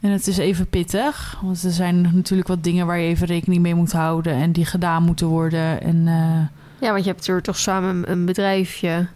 [0.00, 1.38] En het is even pittig.
[1.42, 4.32] Want er zijn natuurlijk wat dingen waar je even rekening mee moet houden.
[4.34, 5.80] En die gedaan moeten worden.
[5.82, 9.06] En eh, ja, want je hebt natuurlijk toch samen een bedrijfje.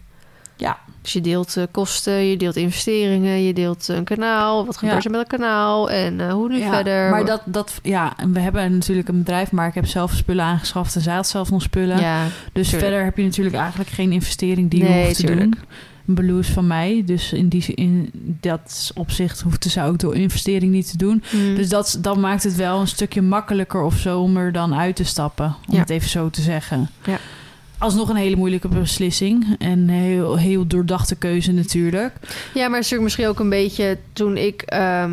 [1.02, 4.66] Dus je deelt eh, kosten, je deelt investeringen, je deelt een kanaal.
[4.66, 5.04] Wat gebeurt Ja.
[5.04, 7.10] er met het kanaal en eh, hoe nu ja, verder?
[7.10, 10.44] Maar dat, dat, ja, en we hebben natuurlijk een bedrijf, maar ik heb zelf spullen
[10.44, 11.98] aangeschaft en zij had zelf nog spullen.
[12.00, 12.82] ja, dus tuurlijk.
[12.84, 15.50] verder heb je natuurlijk eigenlijk geen investering die je Nee, hoeft te tuurlijk.
[15.54, 15.64] doen.
[16.06, 20.12] Een Baloo is van mij, dus in, die, in dat opzicht hoeft ze ook de
[20.12, 21.22] investering niet te doen.
[21.32, 21.54] Mhm.
[21.54, 24.96] Dus dat, dan maakt het wel een stukje makkelijker of zo om er dan uit
[24.96, 25.56] te stappen.
[25.68, 26.90] Om het even zo te zeggen.
[27.04, 27.18] Ja.
[27.80, 29.56] Alsnog een hele moeilijke beslissing.
[29.58, 32.12] En heel, heel doordachte keuze natuurlijk.
[32.54, 35.10] Ja, maar het is natuurlijk misschien ook een beetje toen ik ehm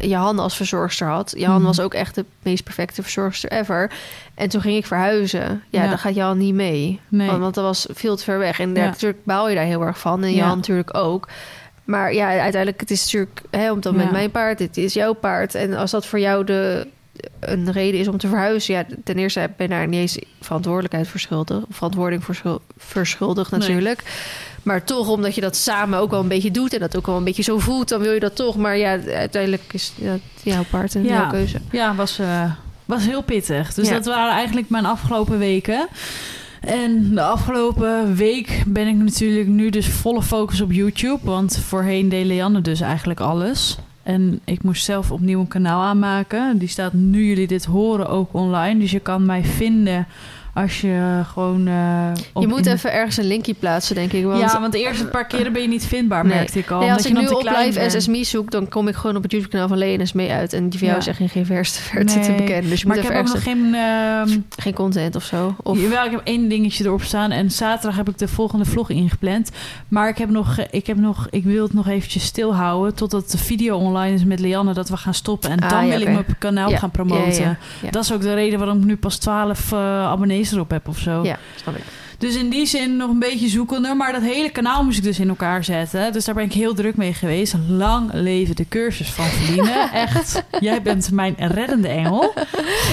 [0.00, 1.34] Johan als verzorgster had.
[1.36, 1.64] Johan Mhm.
[1.64, 3.90] was ook echt de meest perfecte verzorgster ever.
[4.34, 5.62] En toen ging ik verhuizen.
[5.70, 5.88] Ja, Ja.
[5.88, 7.00] dan gaat Johan niet mee.
[7.08, 7.26] Nee.
[7.26, 8.60] Want, want dat was veel te ver weg.
[8.60, 8.90] En daar- Ja.
[8.90, 10.22] natuurlijk baal je daar heel erg van.
[10.22, 10.36] En Ja.
[10.36, 11.28] Johan natuurlijk ook.
[11.84, 13.40] Maar ja, uiteindelijk, het is natuurlijk...
[13.50, 15.54] Hè, mijn paard, dit is jouw paard.
[15.54, 16.86] En als dat voor jou de,
[17.40, 18.74] een reden is om te verhuizen...
[18.74, 21.56] Ja, ten eerste ben je daar niet eens verantwoordelijkheid voor schuldig.
[21.68, 23.60] Of verantwoording voor schul- verschuldigd Nee.
[23.60, 24.02] natuurlijk.
[24.62, 26.72] Maar toch, omdat je dat samen ook wel een beetje doet...
[26.74, 28.56] en dat ook wel een beetje zo voelt, dan wil je dat toch.
[28.56, 31.08] Maar ja, uiteindelijk is dat jouw paard en Ja.
[31.08, 31.60] jouw keuze.
[31.70, 32.52] Ja, was, eh,
[32.84, 33.74] was heel pittig.
[33.74, 33.94] Dus Ja.
[33.94, 35.88] dat waren eigenlijk mijn afgelopen weken.
[36.60, 41.18] En de afgelopen week ben ik natuurlijk nu dus volle focus op YouTube.
[41.22, 43.78] Want voorheen deed Leanne dus eigenlijk alles.
[44.08, 46.58] En ik moest zelf opnieuw een kanaal aanmaken.
[46.58, 48.80] Die staat nu jullie dit horen ook online.
[48.80, 50.06] Dus je kan mij vinden
[50.62, 51.66] als je gewoon...
[51.68, 54.24] eh, op Je moet even ergens een linkje plaatsen, denk ik.
[54.24, 56.34] Want Ja, want de eerste paar keren ben je niet vindbaar, Nee.
[56.36, 56.80] merkte ik al.
[56.80, 57.90] Nee, als ik je nu op live.
[58.00, 60.52] SSME zoek, dan kom ik gewoon op het YouTube-kanaal van Lenis mee uit.
[60.52, 62.70] En die van jou is echt geen verste verte te Nee, bekennen.
[62.70, 63.74] Dus je Maar moet ik even heb ook nog geen...
[63.74, 65.54] ehm, Geen content of zo.
[65.62, 65.80] Of...
[65.80, 67.30] Jawel, ik heb één dingetje erop staan.
[67.30, 69.50] En zaterdag heb ik de volgende vlog ingepland.
[69.88, 72.94] Maar ik heb nog, ik heb nog, ik wil het nog eventjes stilhouden.
[72.94, 74.72] Totdat de video online is met Lianne.
[74.74, 75.50] Dat we gaan stoppen.
[75.50, 77.58] En Ah, dan ja, wil ik mijn kanaal Ja, gaan promoten.
[77.90, 80.98] Dat is ook de reden waarom ik nu pas 12 eh, abonnees erop heb of
[80.98, 81.22] zo.
[81.22, 81.82] Ja, snap ik.
[82.18, 83.94] Dus in die zin nog een beetje zoekende.
[83.94, 86.12] Maar dat hele kanaal moest ik dus in elkaar zetten.
[86.12, 87.54] Dus daar ben ik heel druk mee geweest.
[87.68, 89.88] Lang leven de cursus van Feline.
[89.92, 92.32] Echt, jij bent mijn reddende engel.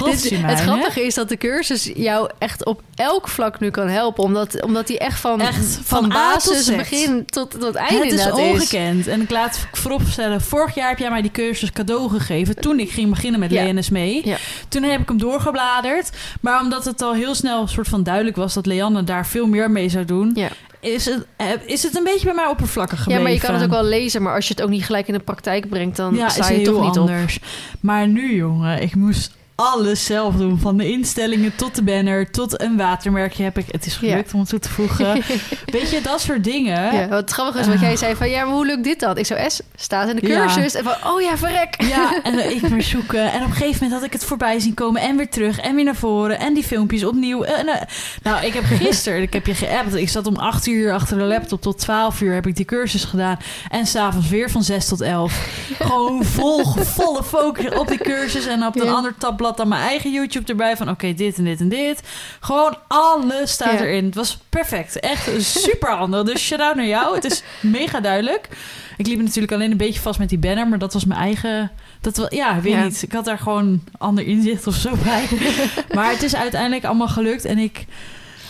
[0.03, 4.23] Dit, het grappige is dat de cursus jou echt op elk vlak nu kan helpen.
[4.23, 6.75] Omdat, omdat die echt van, Echt, van, tot basis Z.
[6.75, 8.51] begin tot, tot einde Het is inderdaad is.
[8.51, 9.07] ongekend.
[9.07, 12.55] En ik laat vooropstellen, vorig jaar heb jij mij die cursus cadeau gegeven.
[12.55, 13.63] Toen ik ging beginnen met Ja.
[13.71, 14.21] LNS mee.
[14.25, 14.37] Ja.
[14.67, 16.09] Toen heb ik hem doorgebladerd.
[16.41, 19.47] Maar omdat het al heel snel een soort van duidelijk was dat Leanne daar veel
[19.47, 20.49] meer mee zou doen, Ja.
[20.79, 23.17] is, het, eh, is het een beetje bij mij oppervlakkig gebleven.
[23.23, 24.21] ja, maar je kan het ook wel lezen.
[24.21, 26.57] Maar als je het ook niet gelijk in de praktijk brengt, dan ja, sta is
[26.57, 26.97] je toch niet op.
[27.09, 27.39] anders.
[27.79, 30.59] Maar nu, jongen, ik moest alles zelf doen.
[30.59, 33.65] Van de instellingen tot de banner, tot een watermerkje heb ik.
[33.71, 35.13] Het is gelukt om het toe te voegen.
[35.65, 36.93] Weet je, dat soort dingen.
[36.95, 38.29] Ja, wat grappig is wat jij zei van...
[38.29, 39.17] ja, maar hoe lukt dit dan?
[39.17, 40.39] Ik zo, S, staat in de Ja.
[40.45, 40.73] cursus.
[40.75, 41.75] En van, oh ja, verrek.
[41.83, 43.31] Ja, en ik maar zoeken.
[43.31, 45.01] En op een gegeven moment had ik het voorbij zien komen.
[45.01, 45.59] En weer terug.
[45.59, 46.39] En weer naar voren.
[46.39, 47.43] En die filmpjes opnieuw.
[47.43, 47.81] En, eh,
[48.23, 49.95] nou, ik heb gisteren, ik heb je geappt.
[49.95, 52.33] Ik zat om 8 uur achter de laptop tot 12 uur.
[52.33, 53.37] Heb ik die cursus gedaan.
[53.69, 55.47] En s'avonds weer van 6 tot 11.
[55.79, 56.63] Gewoon vol,
[56.95, 58.45] volle focus op die cursus.
[58.45, 60.77] En op een ander tabblad dan mijn eigen YouTube erbij.
[60.77, 62.01] Van oké, dit en dit en dit.
[62.39, 63.85] Gewoon alles staat Ja.
[63.85, 64.05] erin.
[64.05, 64.99] Het was perfect.
[64.99, 66.23] Echt super handig.
[66.23, 67.15] Dus shout-out naar jou.
[67.15, 68.49] Het is mega duidelijk.
[68.97, 70.67] Ik liep natuurlijk alleen een beetje vast met die banner.
[70.67, 71.71] Maar dat was mijn eigen...
[72.01, 72.83] Dat wel, ja, weet Ja.
[72.83, 73.01] niet.
[73.01, 75.27] Ik had daar gewoon ander inzicht of zo bij.
[75.95, 77.45] maar het is uiteindelijk allemaal gelukt.
[77.45, 77.85] En ik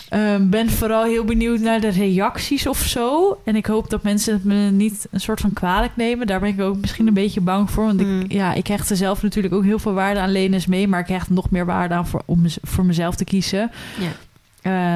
[0.08, 3.38] ehm, ben vooral heel benieuwd naar de reacties of zo.
[3.44, 6.26] En ik hoop dat mensen het me niet een soort van kwalijk nemen.
[6.26, 7.84] Daar ben ik ook misschien een beetje bang voor.
[7.84, 8.20] Want Mm.
[8.20, 10.88] ik, ja, ik hecht er zelf natuurlijk ook heel veel waarde aan Lenes mee.
[10.88, 13.70] Maar ik hecht nog meer waarde aan voor, om voor mezelf te kiezen.
[13.98, 14.08] Ja.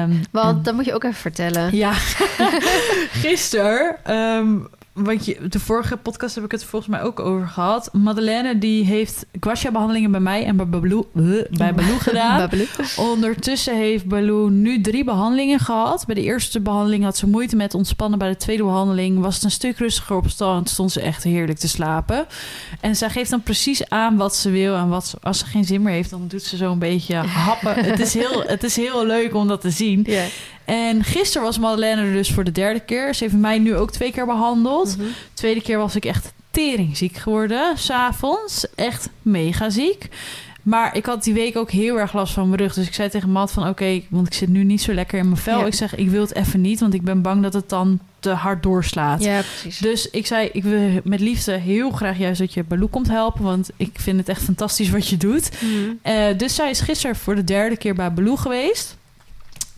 [0.03, 1.75] Ehm, Want dat moet je ook even vertellen.
[1.75, 1.91] ja,
[3.25, 4.47] gisteren, ehm,
[4.93, 7.89] want je, de vorige podcast heb ik het volgens mij ook over gehad.
[7.93, 12.49] Madeleine die heeft guasha-behandelingen bij mij en bij Baloo, eh, bij Baloo gedaan.
[12.97, 16.05] Ondertussen heeft Baloo nu drie behandelingen gehad.
[16.05, 18.19] Bij de eerste behandeling had ze moeite met ontspannen.
[18.19, 20.69] Bij de tweede behandeling was het een stuk rustiger op stand.
[20.69, 22.25] Stond ze echt heerlijk te slapen.
[22.79, 24.75] En zij geeft dan precies aan wat ze wil.
[24.75, 27.75] En wat als ze geen zin meer heeft, dan doet ze zo een beetje happen.
[27.85, 30.07] het, is heel, het is heel leuk om dat te zien.
[30.71, 33.15] En gisteren was Madeleine er dus voor de derde keer.
[33.15, 34.97] Ze heeft mij nu ook twee keer behandeld.
[34.97, 35.07] Mhm.
[35.33, 38.65] Tweede keer was ik echt teringziek geworden, s'avonds.
[38.75, 40.07] Echt mega ziek.
[40.61, 42.73] Maar ik had die week ook heel erg last van mijn rug.
[42.73, 45.25] Dus ik zei tegen Matt van oké, want ik zit nu niet zo lekker in
[45.25, 45.59] mijn vel.
[45.59, 45.65] Ja.
[45.65, 48.29] Ik zeg, ik wil het even niet, want ik ben bang dat het dan te
[48.29, 49.23] hard doorslaat.
[49.23, 49.77] ja, precies.
[49.77, 53.43] Dus ik zei, ik wil met liefde heel graag juist dat je Baloo komt helpen.
[53.43, 55.51] Want ik vind het echt fantastisch wat je doet.
[55.59, 55.91] Mhm.
[56.01, 58.99] Eh, dus zij is gisteren voor de derde keer bij Baloo geweest.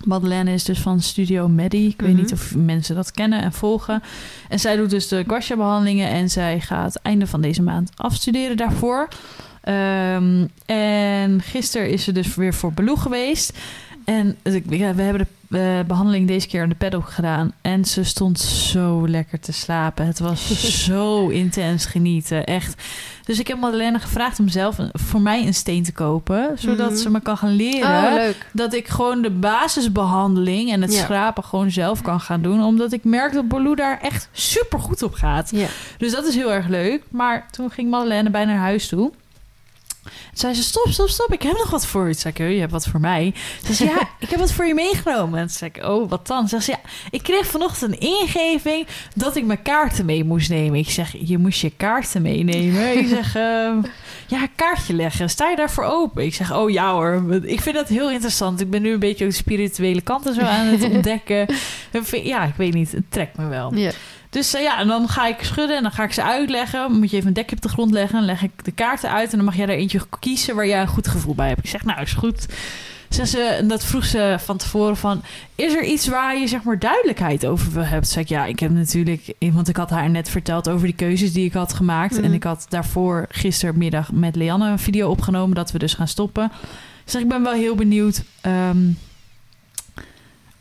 [0.06, 1.88] Madeleine is dus van Studio Medi.
[1.88, 2.22] Ik weet Mhm.
[2.22, 4.04] niet of mensen dat kennen en volgen.
[4.50, 6.10] En zij doet dus de guasha-behandelingen...
[6.10, 9.08] en zij gaat einde van deze maand afstuderen daarvoor.
[9.62, 13.58] Ehm, en gisteren is ze dus weer voor Baloo geweest.
[14.06, 14.38] En
[14.70, 17.52] ja, we hebben de eh, behandeling deze keer aan de paddock gedaan.
[17.62, 20.06] En ze stond zo lekker te slapen.
[20.06, 20.50] Het was
[20.86, 22.82] zo intens genieten, echt.
[23.26, 26.52] Dus ik heb Madeleine gevraagd om zelf een- voor mij een steen te kopen.
[26.58, 26.98] Zodat Mhm.
[27.00, 28.46] ze me kan gaan leren Oh, leuk.
[28.52, 31.04] dat ik gewoon de basisbehandeling en het Ja.
[31.04, 32.64] schrapen gewoon zelf kan gaan doen.
[32.64, 35.50] Omdat ik merk dat Baloo daar echt super goed op gaat.
[35.52, 35.68] Ja.
[35.98, 37.02] Dus dat is heel erg leuk.
[37.10, 39.12] Maar toen ging Madeleine bijna naar huis toe.
[40.34, 41.34] Zei ze, stop, stop, stop.
[41.34, 42.12] Ik heb nog wat voor je.
[42.12, 43.34] Toen zei ik, "Oh, je hebt wat voor mij.
[43.66, 45.40] Ze zei, ja, ik heb wat voor je meegenomen.
[45.40, 46.48] En toen zei ik, oh, wat dan?
[46.48, 50.80] Ze zei, ja, ik kreeg vanochtend een ingeving dat ik mijn kaarten mee moest nemen.
[50.80, 52.98] Ik zeg, je moest je kaarten meenemen.
[52.98, 53.78] Ik zeg, ehm,
[54.28, 55.30] ja, kaartje leggen.
[55.30, 56.26] Sta je daarvoor open?
[56.26, 57.24] Ik zeg, oh ja hoor.
[57.44, 58.62] Ik vind dat heel interessant.
[58.62, 61.48] Ik ben nu een beetje ook de spirituele kant en zo aan het ontdekken.
[62.24, 62.92] Ja, ik weet niet.
[62.92, 63.76] Het trekt me wel.
[63.76, 63.92] Ja.
[64.34, 66.80] Dus eh, ja, en dan ga ik schudden en dan ga ik ze uitleggen.
[66.80, 68.18] Dan moet je even een dekje op de grond leggen.
[68.18, 70.82] Dan leg ik de kaarten uit en dan mag jij er eentje kiezen waar jij
[70.82, 71.64] een goed gevoel bij hebt.
[71.64, 72.46] Ik zeg, nou is goed.
[73.10, 75.22] Zeg ze, en dat vroeg ze van tevoren van...
[75.56, 78.10] is er iets waar je zeg maar duidelijkheid over wil hebben?
[78.10, 79.34] Zeg ik, ja, ik heb natuurlijk...
[79.40, 82.16] want ik had haar net verteld over die keuzes die ik had gemaakt.
[82.16, 82.24] Mhm.
[82.24, 85.56] En ik had daarvoor gistermiddag met Leanne een video opgenomen...
[85.56, 86.52] dat we dus gaan stoppen.
[87.06, 88.24] Zeg, ik ben wel heel benieuwd...
[88.42, 88.78] ehm,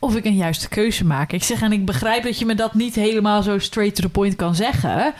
[0.02, 1.32] of ik een juiste keuze maak.
[1.32, 4.08] Ik zeg, en ik begrijp dat je me dat niet helemaal zo straight to the
[4.08, 5.14] point kan zeggen.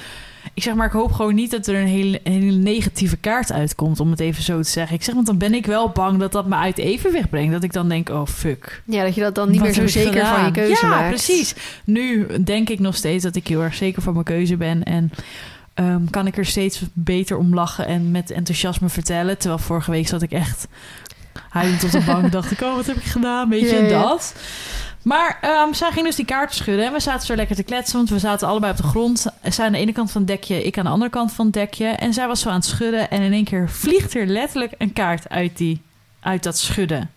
[0.55, 3.53] Ik zeg, maar ik hoop gewoon niet dat er een hele, een hele negatieve kaart
[3.53, 4.97] uitkomt, om het even zo te zeggen.
[4.97, 7.53] Ik zeg, want dan ben ik wel bang dat dat me uit evenwicht brengt.
[7.53, 8.83] Dat ik dan denk, oh fuck.
[8.87, 11.09] ja, dat je dat dan niet Wat meer zo zeker van je keuze ja, maakt.
[11.09, 11.55] precies.
[11.85, 14.83] Nu denk ik nog steeds dat ik heel erg zeker van mijn keuze ben.
[14.83, 15.11] En
[15.75, 19.39] ehm, kan ik er steeds beter om lachen en met enthousiasme vertellen.
[19.39, 20.69] Terwijl vorige week zat ik echt
[21.49, 22.33] huilend op de bank.
[22.33, 23.49] dacht ik, oh, wat heb ik gedaan?
[23.49, 24.35] Weet je, dat.
[25.03, 26.87] Maar ehm, zij ging dus die kaarten schudden.
[26.87, 29.27] En we zaten zo lekker te kletsen, want we zaten allebei op de grond.
[29.43, 31.55] Zij aan de ene kant van het dekje, ik aan de andere kant van het
[31.55, 31.87] dekje.
[31.87, 33.11] En zij was zo aan het schudden.
[33.11, 35.83] En in één keer vliegt er letterlijk een kaart uit, die,
[36.21, 37.11] uit dat schudden.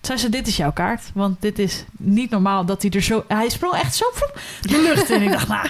[0.00, 1.10] Toen zei ze, dit is jouw kaart.
[1.14, 3.24] Want dit is niet normaal dat hij er zo...
[3.28, 4.04] Hij sprong echt zo
[4.60, 5.22] de lucht in.
[5.22, 5.68] ik dacht, nou...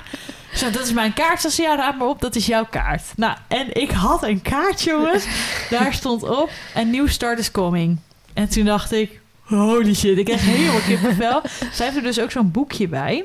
[0.55, 1.40] Zo, dat is mijn kaart.
[1.40, 3.03] Ze zei, ja, raad maar op, dat is jouw kaart.
[3.16, 5.24] Nou, en ik had een kaart, jongens.
[5.70, 7.98] Daar stond op, een new start is coming.
[8.32, 11.40] En toen dacht ik, holy shit, ik kreeg helemaal kippenvel.
[11.72, 13.24] Zij heeft er dus ook zo'n boekje bij.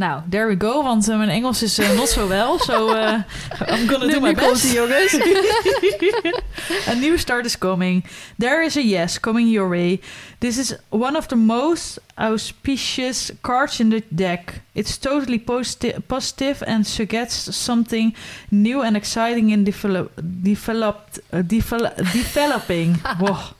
[0.00, 2.58] Nou, there we go, want eh, mijn Engels is uh, not so well.
[2.58, 3.22] So uh,
[3.68, 4.72] I'm gonna do my best.
[4.72, 5.14] jongens.
[6.88, 8.04] a new start is coming.
[8.38, 10.00] There is a yes coming your way.
[10.38, 14.62] This is one of the most auspicious cards in the deck.
[14.72, 18.14] It's totally posi positive and suggests something
[18.48, 23.00] new and exciting in develop, developed, uh, devel developing.
[23.20, 23.52] wow.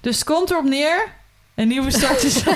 [0.00, 1.18] Dus het komt erop neer.
[1.54, 2.42] Een nieuwe start is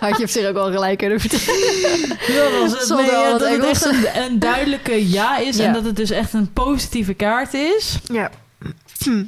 [0.00, 2.08] Had je op zich ook al gelijk kunnen vertellen.
[2.08, 2.98] Dat was het.
[2.98, 5.56] Nee, ja, dat het echt een, een, duidelijke ja is.
[5.56, 5.64] Ja.
[5.64, 7.98] En dat het dus echt een positieve kaart is.
[8.12, 8.30] Ja.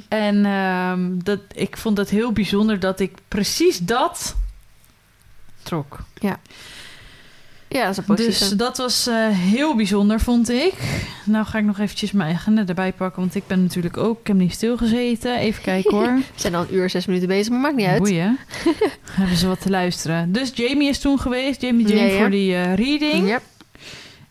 [0.07, 4.35] En um, dat, ik vond het heel bijzonder dat ik precies dat
[5.63, 5.99] trok.
[6.13, 6.39] Ja.
[7.73, 10.73] Ja, dat is een Dus dat was uh, heel bijzonder, vond ik.
[11.25, 14.19] Nou ga ik nog eventjes mijn agenda erbij pakken, want ik ben natuurlijk ook...
[14.19, 15.37] Ik heb niet stilgezeten.
[15.37, 16.15] Even kijken hoor.
[16.17, 18.01] We zijn al een uur, zes minuten bezig, maar maakt niet uit.
[18.01, 18.37] Boeien.
[19.11, 20.31] Hebben ze wat te luisteren.
[20.31, 21.61] Dus Jamie is toen geweest.
[21.61, 22.19] Jamie Jane ja, ja.
[22.19, 23.27] voor die uh, reading.
[23.27, 23.41] Yep.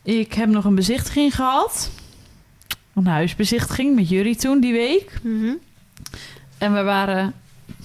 [0.03, 1.91] Ik heb nog een bezichtiging gehad.
[2.95, 5.21] Een huisbezichtiging met jullie toen die week.
[5.23, 5.59] Mm -hmm.
[6.59, 7.35] En we waren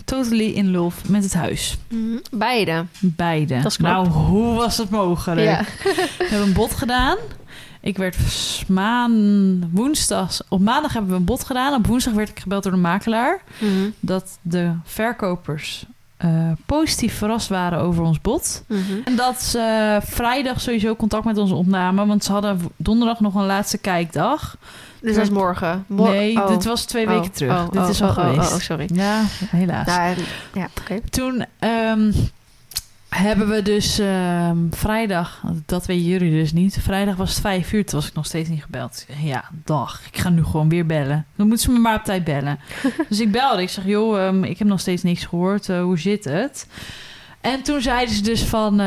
[0.07, 1.77] totally in love met het huis.
[1.89, 2.85] Mm, beide.
[2.99, 3.59] Beide.
[3.61, 5.47] Dat nou, hoe was het mogelijk?
[5.47, 5.63] Ja.
[5.83, 7.17] we hebben een bod gedaan.
[7.81, 8.17] Ik werd
[8.67, 11.73] maan, woensdag, op maandag hebben we een bod gedaan.
[11.73, 13.41] Op woensdag werd ik gebeld door de makelaar.
[13.59, 13.93] Mm -hmm.
[13.99, 15.85] Dat de verkopers
[16.25, 18.63] uh, positief verrast waren over ons bod.
[18.67, 19.01] Mm -hmm.
[19.03, 22.07] En dat ze vrijdag sowieso contact met ons opnamen.
[22.07, 24.57] Want ze hadden donderdag nog een laatste kijkdag.
[25.01, 25.85] Dus dat is morgen?
[25.87, 26.47] Mor nee, oh.
[26.47, 27.11] dit was twee oh.
[27.11, 27.51] weken terug.
[27.51, 28.53] Oh, dit is al geweest.
[28.53, 28.89] Oh, sorry.
[28.93, 29.87] Ja, helaas.
[29.87, 30.13] Ja,
[30.53, 31.01] ja okay.
[31.09, 32.13] Toen um,
[33.09, 36.77] hebben we dus um, vrijdag, dat weten jullie dus niet.
[36.81, 39.05] Vrijdag was het vijf uur, toen was ik nog steeds niet gebeld.
[39.21, 41.25] Ja, dag, ik ga nu gewoon weer bellen.
[41.35, 42.59] Dan moeten ze me maar op tijd bellen.
[43.09, 43.61] dus ik belde.
[43.61, 45.67] Ik zeg, joh, um, ik heb nog steeds niks gehoord.
[45.67, 46.67] Uh, hoe zit het?
[47.41, 48.79] En toen zeiden ze dus van...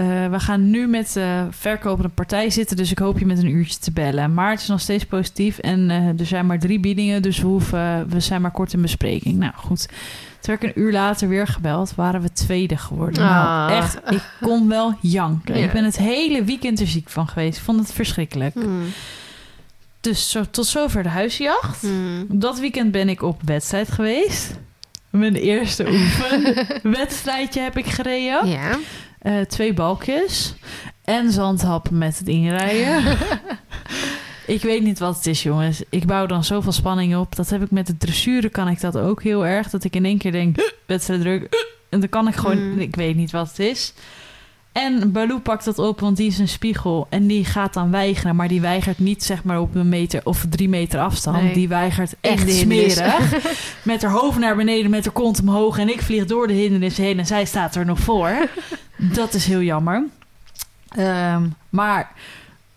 [0.00, 3.50] Uh, we gaan nu met de verkopende partij zitten, dus ik hoop je met een
[3.50, 4.34] uurtje te bellen.
[4.34, 7.46] Maar het is nog steeds positief en uh, er zijn maar drie biedingen, dus we,
[7.46, 9.38] hoeven, we zijn maar kort in bespreking.
[9.38, 9.96] Nou goed, toen
[10.40, 13.22] werd ik een uur later weer gebeld, waren we tweede geworden.
[13.22, 13.30] Ah.
[13.30, 15.58] Nou, echt, ik kon wel janken.
[15.58, 15.64] Ja.
[15.64, 17.58] Ik ben het hele weekend er ziek van geweest.
[17.58, 18.54] Ik vond het verschrikkelijk.
[18.54, 18.84] Hmm.
[20.00, 21.80] Dus zo, tot zover de huisjacht.
[21.80, 22.26] Hmm.
[22.28, 24.58] Dat weekend ben ik op wedstrijd geweest.
[25.10, 28.48] Mijn eerste oefenwedstrijdje heb ik gereden.
[28.48, 28.78] Ja.
[29.22, 30.54] Uh, twee balkjes
[31.04, 33.02] en zandhappen met het inrijden.
[34.46, 35.82] ik weet niet wat het is, jongens.
[35.88, 37.36] Ik bouw dan zoveel spanning op.
[37.36, 39.70] Dat heb ik met de dressuren kan ik dat ook heel erg.
[39.70, 41.70] Dat ik in één keer denk, wedstrijd druk.
[41.88, 42.78] En dan kan ik gewoon, Mm.
[42.78, 43.92] ik weet niet wat het is.
[44.72, 47.06] En Baloo pakt dat op, want die is een spiegel.
[47.10, 48.36] En die gaat dan weigeren.
[48.36, 51.42] Maar die weigert niet zeg maar op een meter of drie meter afstand.
[51.42, 51.52] Nee.
[51.52, 53.34] Die weigert echt smerig.
[53.82, 55.78] met haar hoofd naar beneden, met haar kont omhoog.
[55.78, 58.48] En ik vlieg door de hindernis heen en zij staat er nog voor.
[58.96, 60.04] dat is heel jammer.
[60.88, 62.12] Ehm, maar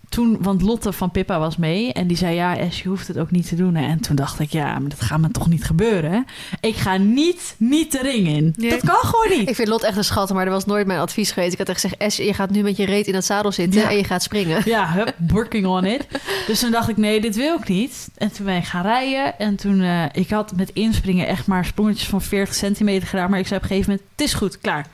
[0.09, 1.93] toen, want Lotte van Pippa was mee.
[1.93, 3.75] En die zei, ja, Es, je hoeft het ook niet te doen.
[3.75, 3.85] hè.
[3.87, 6.25] En toen dacht ik, ja, maar dat gaat me toch niet gebeuren.
[6.61, 8.53] Ik ga niet, niet de ring in.
[8.57, 8.69] Nee.
[8.69, 9.49] Dat kan gewoon niet.
[9.49, 11.51] Ik vind Lot echt een schat, maar dat was nooit mijn advies geweest.
[11.53, 13.81] Ik had echt gezegd, Es, je gaat nu met je reet in het zadel zitten
[13.81, 13.89] Ja.
[13.89, 14.61] en je gaat springen.
[14.65, 16.07] Ja, hup, working on it.
[16.47, 18.09] Dus toen dacht ik, nee, dit wil ik niet.
[18.17, 19.39] En toen ben ik gaan rijden.
[19.39, 23.29] En toen, eh, ik had met inspringen echt maar sprongetjes van 40 centimeter gedaan.
[23.29, 24.85] Maar ik zei op een gegeven moment, het is goed, klaar.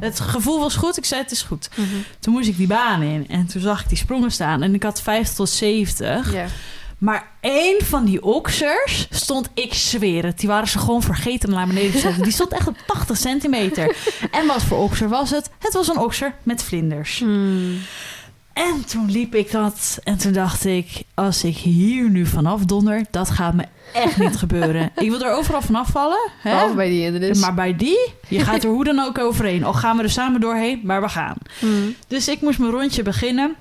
[0.00, 0.96] Het gevoel was goed.
[0.96, 1.68] Ik zei, het is goed.
[1.76, 1.86] Mhm.
[2.20, 3.28] Toen moest ik die baan in.
[3.28, 4.59] En toen zag ik die sprongen staan.
[4.62, 6.32] En ik had 50 tot 70.
[6.32, 6.46] Ja.
[6.98, 11.54] Maar één van die oksers stond, ik zweer het, die waren ze gewoon vergeten om
[11.54, 12.22] naar beneden te zetten.
[12.22, 13.96] Die stond echt op 80 centimeter.
[14.30, 15.50] En wat voor okser was het?
[15.58, 17.18] Het was een okser met vlinders.
[17.18, 17.78] Hmm.
[18.52, 23.04] En toen liep ik dat en toen dacht ik, als ik hier nu vanaf donder,
[23.10, 24.90] dat gaat me echt niet gebeuren.
[24.96, 26.30] Ik wil er overal vanaf vallen.
[26.40, 26.50] Hè?
[26.50, 27.34] Behalve bij die.
[27.38, 29.64] Maar bij die, je gaat er hoe dan ook overheen.
[29.64, 31.36] Al gaan we er samen doorheen, maar we gaan.
[31.58, 31.94] Hmm.
[32.06, 33.54] Dus ik moest mijn rondje beginnen.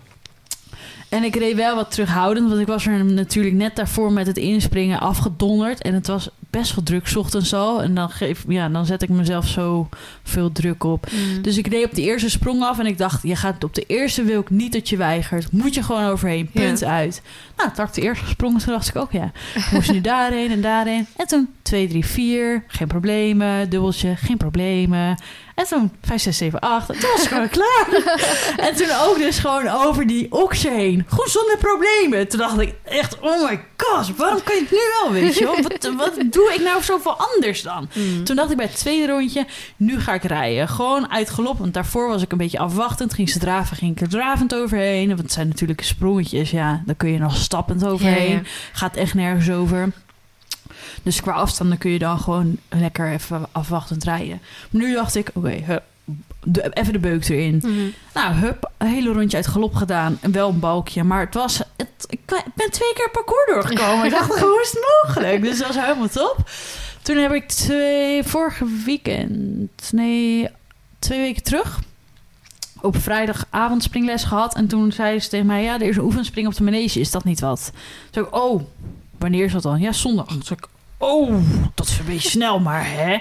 [1.10, 4.38] En ik reed wel wat terughoudend, want ik was er natuurlijk net daarvoor met het
[4.38, 5.82] inspringen afgedonderd.
[5.82, 7.84] En het was best wel druk 's ochtends al.
[7.84, 9.89] En dan, geef, ja, dan zet ik mezelf zo
[10.24, 11.10] veel druk op.
[11.10, 11.41] Hmm.
[11.41, 13.84] Dus ik reed op de eerste sprong af en ik dacht, je gaat op de
[13.88, 15.51] eerste wil ik niet dat je weigert.
[15.51, 17.22] Moet je gewoon overheen, punt uit.
[17.57, 20.51] Nou, toen ik de eerste sprong, toen dacht ik ook, ja, ik moest nu daarheen
[20.51, 21.07] en daarheen.
[21.16, 23.70] En toen 2, 3, 4, geen problemen.
[23.70, 25.18] Dubbeltje, geen problemen.
[25.60, 26.88] En toen 5, 6, 7, 8.
[26.88, 27.88] Toen was gewoon klaar.
[28.57, 31.05] en toen ook dus gewoon over die okser heen.
[31.07, 32.28] Gewoon zonder problemen.
[32.28, 35.45] Toen dacht ik echt, oh my god, waarom kan je het nu wel, weet je
[35.45, 35.62] wel?
[35.62, 37.89] Wat, wat doe ik nou zoveel anders dan?
[37.91, 38.24] Hmm.
[38.24, 39.45] Toen dacht ik bij het tweede rondje,
[39.78, 40.68] nu ga ik rijden.
[40.68, 43.14] Gewoon uit galop, want daarvoor was ik een beetje afwachtend.
[43.14, 45.07] Ging ze draven, ging ik er dravend overheen.
[45.07, 46.82] Want het zijn natuurlijk sprongetjes, ja.
[46.86, 48.30] Daar kun je nog stappend overheen.
[48.30, 48.41] Ja, ja.
[48.74, 49.91] Gaat echt nergens over.
[51.04, 54.42] Dus qua afstanden kun je dan gewoon lekker even afwachtend rijden.
[54.70, 55.82] Maar nu dacht ik, oké,
[56.44, 57.62] de, even de beuk erin.
[57.62, 57.90] Mhm.
[58.14, 60.18] Nou, hup, een hele rondje uit galop gedaan.
[60.22, 61.04] En wel een balkje.
[61.04, 61.58] Maar het was...
[61.58, 64.06] Het, ik ben twee keer parcours doorgekomen.
[64.06, 65.42] Ik dacht, hoe is het mogelijk?
[65.42, 66.50] Dus dat was helemaal top.
[67.02, 68.24] Toen heb ik twee...
[68.24, 69.92] Vorige weekend...
[69.92, 70.48] Nee,
[71.00, 71.80] twee weken terug...
[72.82, 74.56] Op vrijdagavond springles gehad.
[74.56, 75.64] En toen zei ze tegen mij...
[75.64, 77.00] Ja, er is een oefenspring op de manege.
[77.00, 77.72] Is dat niet wat?
[77.74, 77.74] Toen
[78.12, 78.64] zei ik, oh,
[79.18, 79.80] wanneer is dat dan?
[79.80, 80.28] Ja, zondag.
[80.28, 80.68] Toen zei ik,
[81.00, 81.34] oh,
[81.74, 83.18] dat is een beetje snel, maar hè...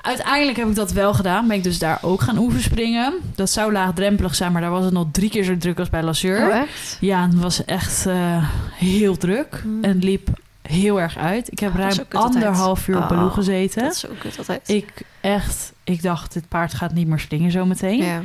[0.00, 1.48] Uiteindelijk heb ik dat wel gedaan.
[1.48, 3.14] Ben ik dus daar ook gaan oefenspringen.
[3.34, 6.02] Dat zou laagdrempelig zijn, maar daar was het nog drie keer zo druk als bij
[6.02, 6.48] Lasseur.
[6.50, 6.62] Oh?
[7.00, 9.62] Ja, het was echt eh, heel druk.
[9.64, 9.84] Mm.
[9.84, 10.28] En het liep
[10.62, 11.52] heel erg uit.
[11.52, 13.82] Ik heb is ruim ook anderhalf uur op Oh, gezeten.
[13.82, 14.68] Dat is zo kut altijd.
[14.68, 18.02] Ik echt, ik dacht, dit paard gaat niet meer springen zometeen.
[18.02, 18.22] ja.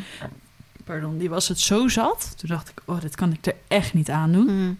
[0.84, 2.34] Pardon, die was het zo zat.
[2.38, 4.46] Toen dacht ik, oh, dit kan ik er echt niet aan doen.
[4.46, 4.74] Mhm.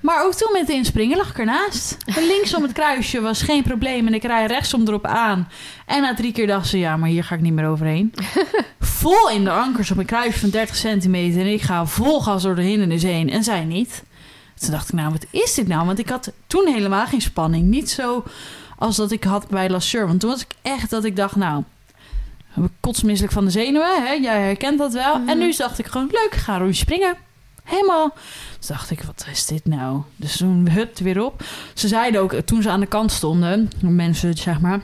[0.00, 1.96] Maar ook toen met de inspringen lag ik ernaast.
[2.04, 4.06] En linksom het kruisje was geen probleem.
[4.06, 5.48] En ik rij rechtsom erop aan.
[5.86, 8.14] En na drie keer dacht ze, ja, maar hier ga ik niet meer overheen.
[8.80, 11.40] vol in de ankers op een kruisje van 30 centimeter.
[11.40, 13.30] En ik ga vol gas door de hindernis heen.
[13.30, 14.02] En zij niet.
[14.54, 15.86] Toen dacht ik, nou, wat is dit nou?
[15.86, 17.66] Want ik had toen helemaal geen spanning.
[17.66, 18.24] Niet zo
[18.78, 20.06] als dat ik had bij Lasseur.
[20.06, 21.62] Want toen was ik echt dat ik dacht, nou...
[22.80, 24.12] Kotsmisselijk van de zenuwen, hè?
[24.12, 25.18] jij herkent dat wel.
[25.18, 25.28] Mhm.
[25.28, 27.16] En nu dacht ik gewoon, leuk, ga rondje springen.
[27.70, 28.14] Helemaal.
[28.58, 30.00] Dus dacht ik, wat is dit nou?
[30.16, 31.42] Dus toen hup weer op.
[31.74, 34.80] Ze zeiden ook, toen ze aan de kant stonden, mensen zeg maar...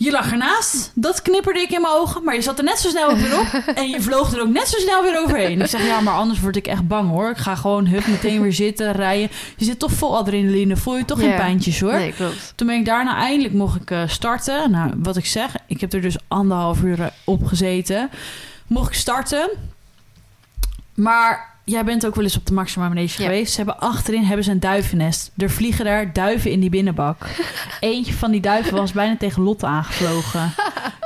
[0.00, 2.88] Je lag ernaast, dat knipperde ik in mijn ogen, maar je zat er net zo
[2.88, 5.60] snel weer op en je vloog er ook net zo snel weer overheen.
[5.60, 7.30] Ik zeg, ja, maar anders word ik echt bang hoor.
[7.30, 9.30] Ik ga gewoon hup meteen weer zitten, rijden.
[9.56, 11.36] Je zit toch vol adrenaline, voel je toch geen Ja.
[11.36, 11.92] pijntjes hoor.
[11.92, 12.52] Nee, klopt.
[12.56, 14.70] Toen ben ik daarna eindelijk mocht ik eh, starten.
[14.70, 18.10] Nou, wat ik zeg, ik heb er dus anderhalf uur eh, op gezeten.
[18.66, 19.50] Mocht ik starten.
[20.98, 23.28] Maar jij bent ook wel eens op de Maxima Manege Ja.
[23.28, 23.50] geweest.
[23.50, 25.30] Ze hebben achterin hebben ze een duivennest.
[25.36, 27.16] Er vliegen daar duiven in die binnenbak.
[27.80, 30.52] Eentje van die duiven was bijna tegen Lotte aangevlogen.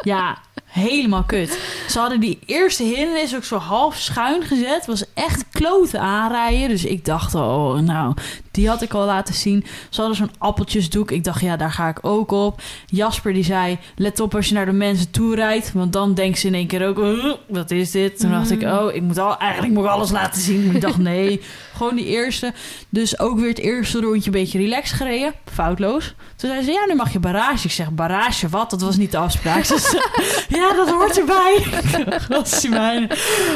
[0.02, 0.38] Ja,
[0.72, 1.58] helemaal kut.
[1.88, 4.86] Ze hadden die eerste hindernis ook zo half schuin gezet.
[4.86, 6.68] Was echt kloten aanrijden.
[6.68, 8.14] Dus ik dacht, oh, nou,
[8.50, 9.64] die had ik al laten zien.
[9.90, 11.10] Ze hadden zo'n appeltjesdoek.
[11.10, 12.60] Ik dacht, ja, daar ga ik ook op.
[12.86, 15.72] Jasper die zei, let op als je naar de mensen toe rijdt.
[15.72, 18.18] Want dan denkt ze in één keer ook, "Uh, wat is dit?
[18.18, 20.66] Toen dacht ik, oh, ik moet al, eigenlijk moet ik alles laten zien.
[20.66, 21.40] Maar ik dacht, nee,
[21.82, 22.52] gewoon die eerste.
[22.88, 25.32] Dus ook weer het eerste rondje een beetje relaxed gereden.
[25.52, 26.14] Foutloos.
[26.36, 27.66] Toen zei ze, ja, nu mag je barrage.
[27.66, 28.70] Ik zeg, barrage wat?
[28.70, 29.64] Dat was niet de afspraak.
[29.64, 30.02] Ze zei,
[30.60, 31.64] ja, dat hoort erbij.
[32.28, 33.10] dat is mijn...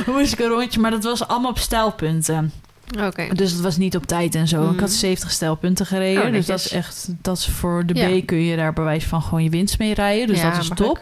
[0.06, 2.52] Moest ik een rondje, maar dat was allemaal op stijlpunten.
[3.00, 3.28] Oké.
[3.34, 4.62] Dus het was niet op tijd en zo.
[4.62, 4.72] Mhm.
[4.74, 6.24] Ik had 70 stijlpunten gereden.
[6.24, 8.20] Oh, dus dat is echt, dat is voor de Ja.
[8.20, 10.26] B kun je daar bewijs van gewoon je winst mee rijden.
[10.26, 11.00] Dus Ja, dat is top.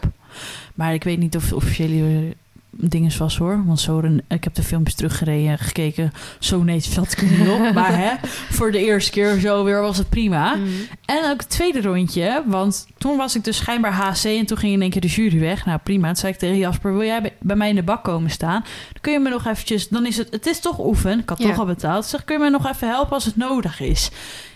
[0.75, 2.35] Maar ik weet niet of het officiële
[2.77, 3.63] dinges was hoor.
[3.67, 6.13] Want zo, ik heb de filmpjes teruggereden, gekeken.
[6.39, 7.73] Zo nee, valt ik niet op.
[7.75, 8.11] Maar hè,
[8.51, 10.55] voor de eerste keer zo weer was het prima.
[10.55, 10.69] Mhm.
[11.05, 14.73] En ook het tweede rondje, want toen was ik dus schijnbaar HC en toen ging
[14.73, 15.65] in één keer de jury weg.
[15.67, 18.31] Nou prima, toen zei ik tegen Jasper, wil jij bij- mij in de bak komen
[18.31, 18.61] staan?
[18.93, 21.39] Dan kun je me nog eventjes, dan is het, het is toch oefen, ik had
[21.39, 21.49] Ja.
[21.49, 22.05] toch al betaald.
[22.07, 24.11] Zeg, kun je me nog even helpen als het nodig is?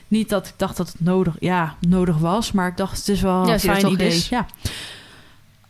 [0.09, 3.21] Niet dat ik dacht dat het nodig, ja, nodig was, maar ik dacht het is
[3.21, 4.07] wel Ja, een fijn idee.
[4.09, 4.29] is.
[4.29, 4.47] Ja.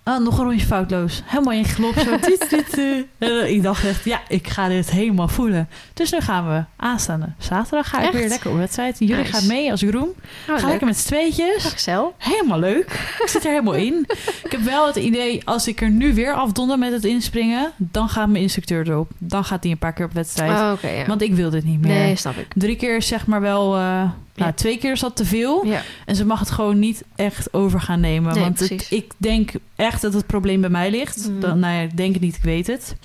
[0.08, 1.22] Ah, nog een rondje foutloos.
[1.24, 1.94] Helemaal in gelop.
[1.98, 2.16] Zo,
[3.18, 3.50] eh.
[3.50, 5.68] Ik dacht echt, ja, ik ga dit helemaal voelen.
[5.94, 8.12] Dus nu gaan we aanstaande zaterdag ga ik Echt?
[8.14, 8.98] weer lekker op wedstrijd.
[8.98, 9.32] Jullie Nice.
[9.32, 10.08] gaan mee als groen.
[10.48, 11.72] Oh, Ga lekker met z'n tweetjes.
[11.72, 12.14] Excel.
[12.18, 13.16] Helemaal leuk.
[13.22, 14.06] Ik zit er helemaal in.
[14.44, 18.08] Ik heb wel het idee, als ik er nu weer afdonder met het inspringen, dan
[18.08, 19.10] gaat mijn instructeur erop.
[19.18, 20.50] Dan gaat hij een paar keer op wedstrijd.
[20.50, 21.06] Oh, ja.
[21.06, 21.92] Want ik wil dit niet meer.
[21.94, 22.46] Nee, snap ik.
[22.54, 23.76] Drie keer zeg maar wel...
[23.76, 25.66] eh, nou, twee keer is dat te veel.
[26.06, 28.34] En ze mag het gewoon niet echt over gaan nemen.
[28.34, 31.28] Nee, want het, ik denk echt dat het probleem bij mij ligt.
[31.28, 31.40] Mm.
[31.40, 32.96] Dan, nou ja, ik denk het niet, ik weet het.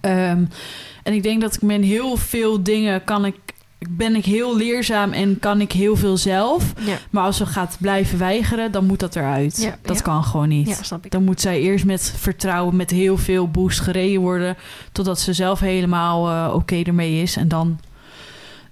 [0.00, 0.44] Ehm,
[1.02, 3.34] en ik denk dat ik met heel veel dingen kan ik...
[3.88, 6.72] Ben ik heel leerzaam en kan ik heel veel zelf.
[6.84, 6.98] Ja.
[7.10, 9.62] Maar als ze gaat blijven weigeren, dan moet dat eruit.
[9.62, 10.02] Ja, dat ja.
[10.02, 10.92] kan gewoon niet.
[11.08, 14.56] Dan moet zij eerst met vertrouwen, met heel veel boost gereden worden.
[14.92, 17.36] Totdat ze zelf helemaal eh, oké ermee is.
[17.36, 17.78] En dan.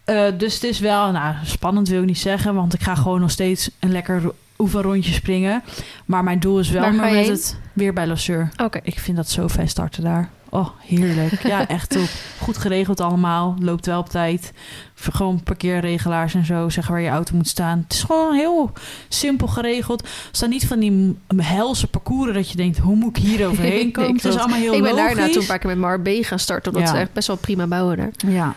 [0.05, 2.55] Eh, dus het is wel, nou, spannend wil ik niet zeggen.
[2.55, 5.63] Want ik ga gewoon nog steeds een lekker ro- oefenrondje springen.
[6.05, 8.49] Maar mijn doel is wel maar met het weer bij Lasseur.
[8.63, 8.81] Oké.
[8.83, 10.29] Ik vind dat zo fijn starten daar.
[10.53, 11.43] Oh, heerlijk.
[11.47, 12.09] Ja, echt top.
[12.41, 13.57] Goed geregeld allemaal.
[13.61, 14.53] Loopt wel op tijd.
[14.95, 16.69] Gewoon parkeerregelaars en zo.
[16.69, 17.79] Zeggen waar je auto moet staan.
[17.83, 18.73] Het is gewoon heel
[19.09, 20.03] simpel geregeld.
[20.03, 22.79] Er staan niet van die helse parcours dat je denkt...
[22.79, 24.15] hoe moet ik hier overheen Nee, komen?
[24.15, 25.07] het is allemaal heel ik ben logisch.
[25.15, 26.73] daarna toen een paar keer met Mar B gaan starten.
[26.73, 26.95] Omdat Ja.
[26.95, 28.11] ze echt best wel prima bouwen daar.
[28.27, 28.55] Ja.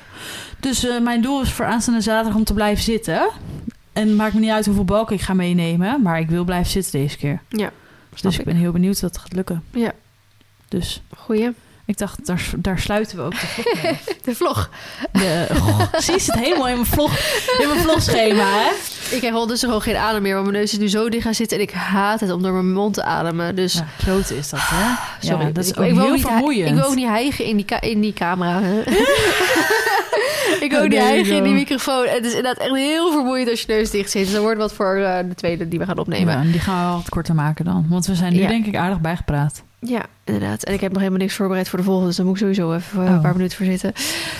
[0.59, 3.29] Dus eh, mijn doel is voor aanstaande zaterdag om te blijven zitten.
[3.93, 6.01] En het maakt me niet uit hoeveel balken ik ga meenemen.
[6.01, 7.41] Maar ik wil blijven zitten deze keer.
[7.49, 7.71] Ja,
[8.21, 8.45] Dus ik ik.
[8.45, 9.63] ben heel benieuwd dat het gaat lukken.
[9.71, 9.91] Ja.
[10.67, 11.49] Dus Goeie.
[11.85, 13.99] Ik dacht, daar, daar sluiten we ook de vlog mee.
[14.25, 14.69] De vlog.
[15.11, 15.47] De,
[16.05, 17.11] je het helemaal in mijn vlog,
[17.59, 18.69] in mijn vlogschema, hè?
[19.11, 21.33] Ik krijg ondertussen gewoon geen adem meer, want mijn neus is nu zo dicht gaan
[21.33, 23.55] zitten en ik haat het om door mijn mond te ademen.
[23.55, 24.93] Dus Ja, klote is dat, hè?
[25.27, 26.69] sorry, Ja, dat is ik, ook ik heel niet, vermoeiend.
[26.69, 28.59] Ik wil ook niet hijgen in die, in die camera.
[30.59, 32.07] ik wil ook niet There you hijgen in die microfoon.
[32.07, 34.23] Het is inderdaad echt heel vermoeiend als je neus dicht zit.
[34.23, 36.33] Dus dat wordt wat voor eh, de tweede die we gaan opnemen.
[36.33, 37.85] Ja, en die gaan we wat korter maken dan.
[37.89, 38.47] Want we zijn nu Ja.
[38.47, 39.63] denk ik aardig bijgepraat.
[39.85, 40.63] Ja, inderdaad.
[40.63, 42.07] En ik heb nog helemaal niks voorbereid voor de volgende.
[42.07, 43.13] Dus daar moet ik sowieso even eh, Oh.
[43.15, 43.93] een paar minuten voor zitten.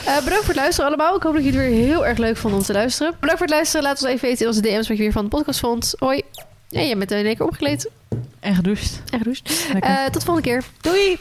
[0.05, 1.15] Eh, bedankt voor het luisteren allemaal.
[1.15, 3.11] Ik hoop dat jullie het weer heel erg leuk vonden om te luisteren.
[3.19, 3.83] Bedankt voor het luisteren.
[3.85, 5.93] Laat ons even weten in onze DM's wat je weer van de podcast vond.
[5.99, 6.21] Hoi.
[6.67, 7.89] Ja, je bent in één keer opgekleed
[8.39, 9.01] En gedoucht.
[9.11, 9.67] en gedoucht.
[9.79, 10.63] Eh, tot de volgende keer.
[10.81, 11.17] Doei!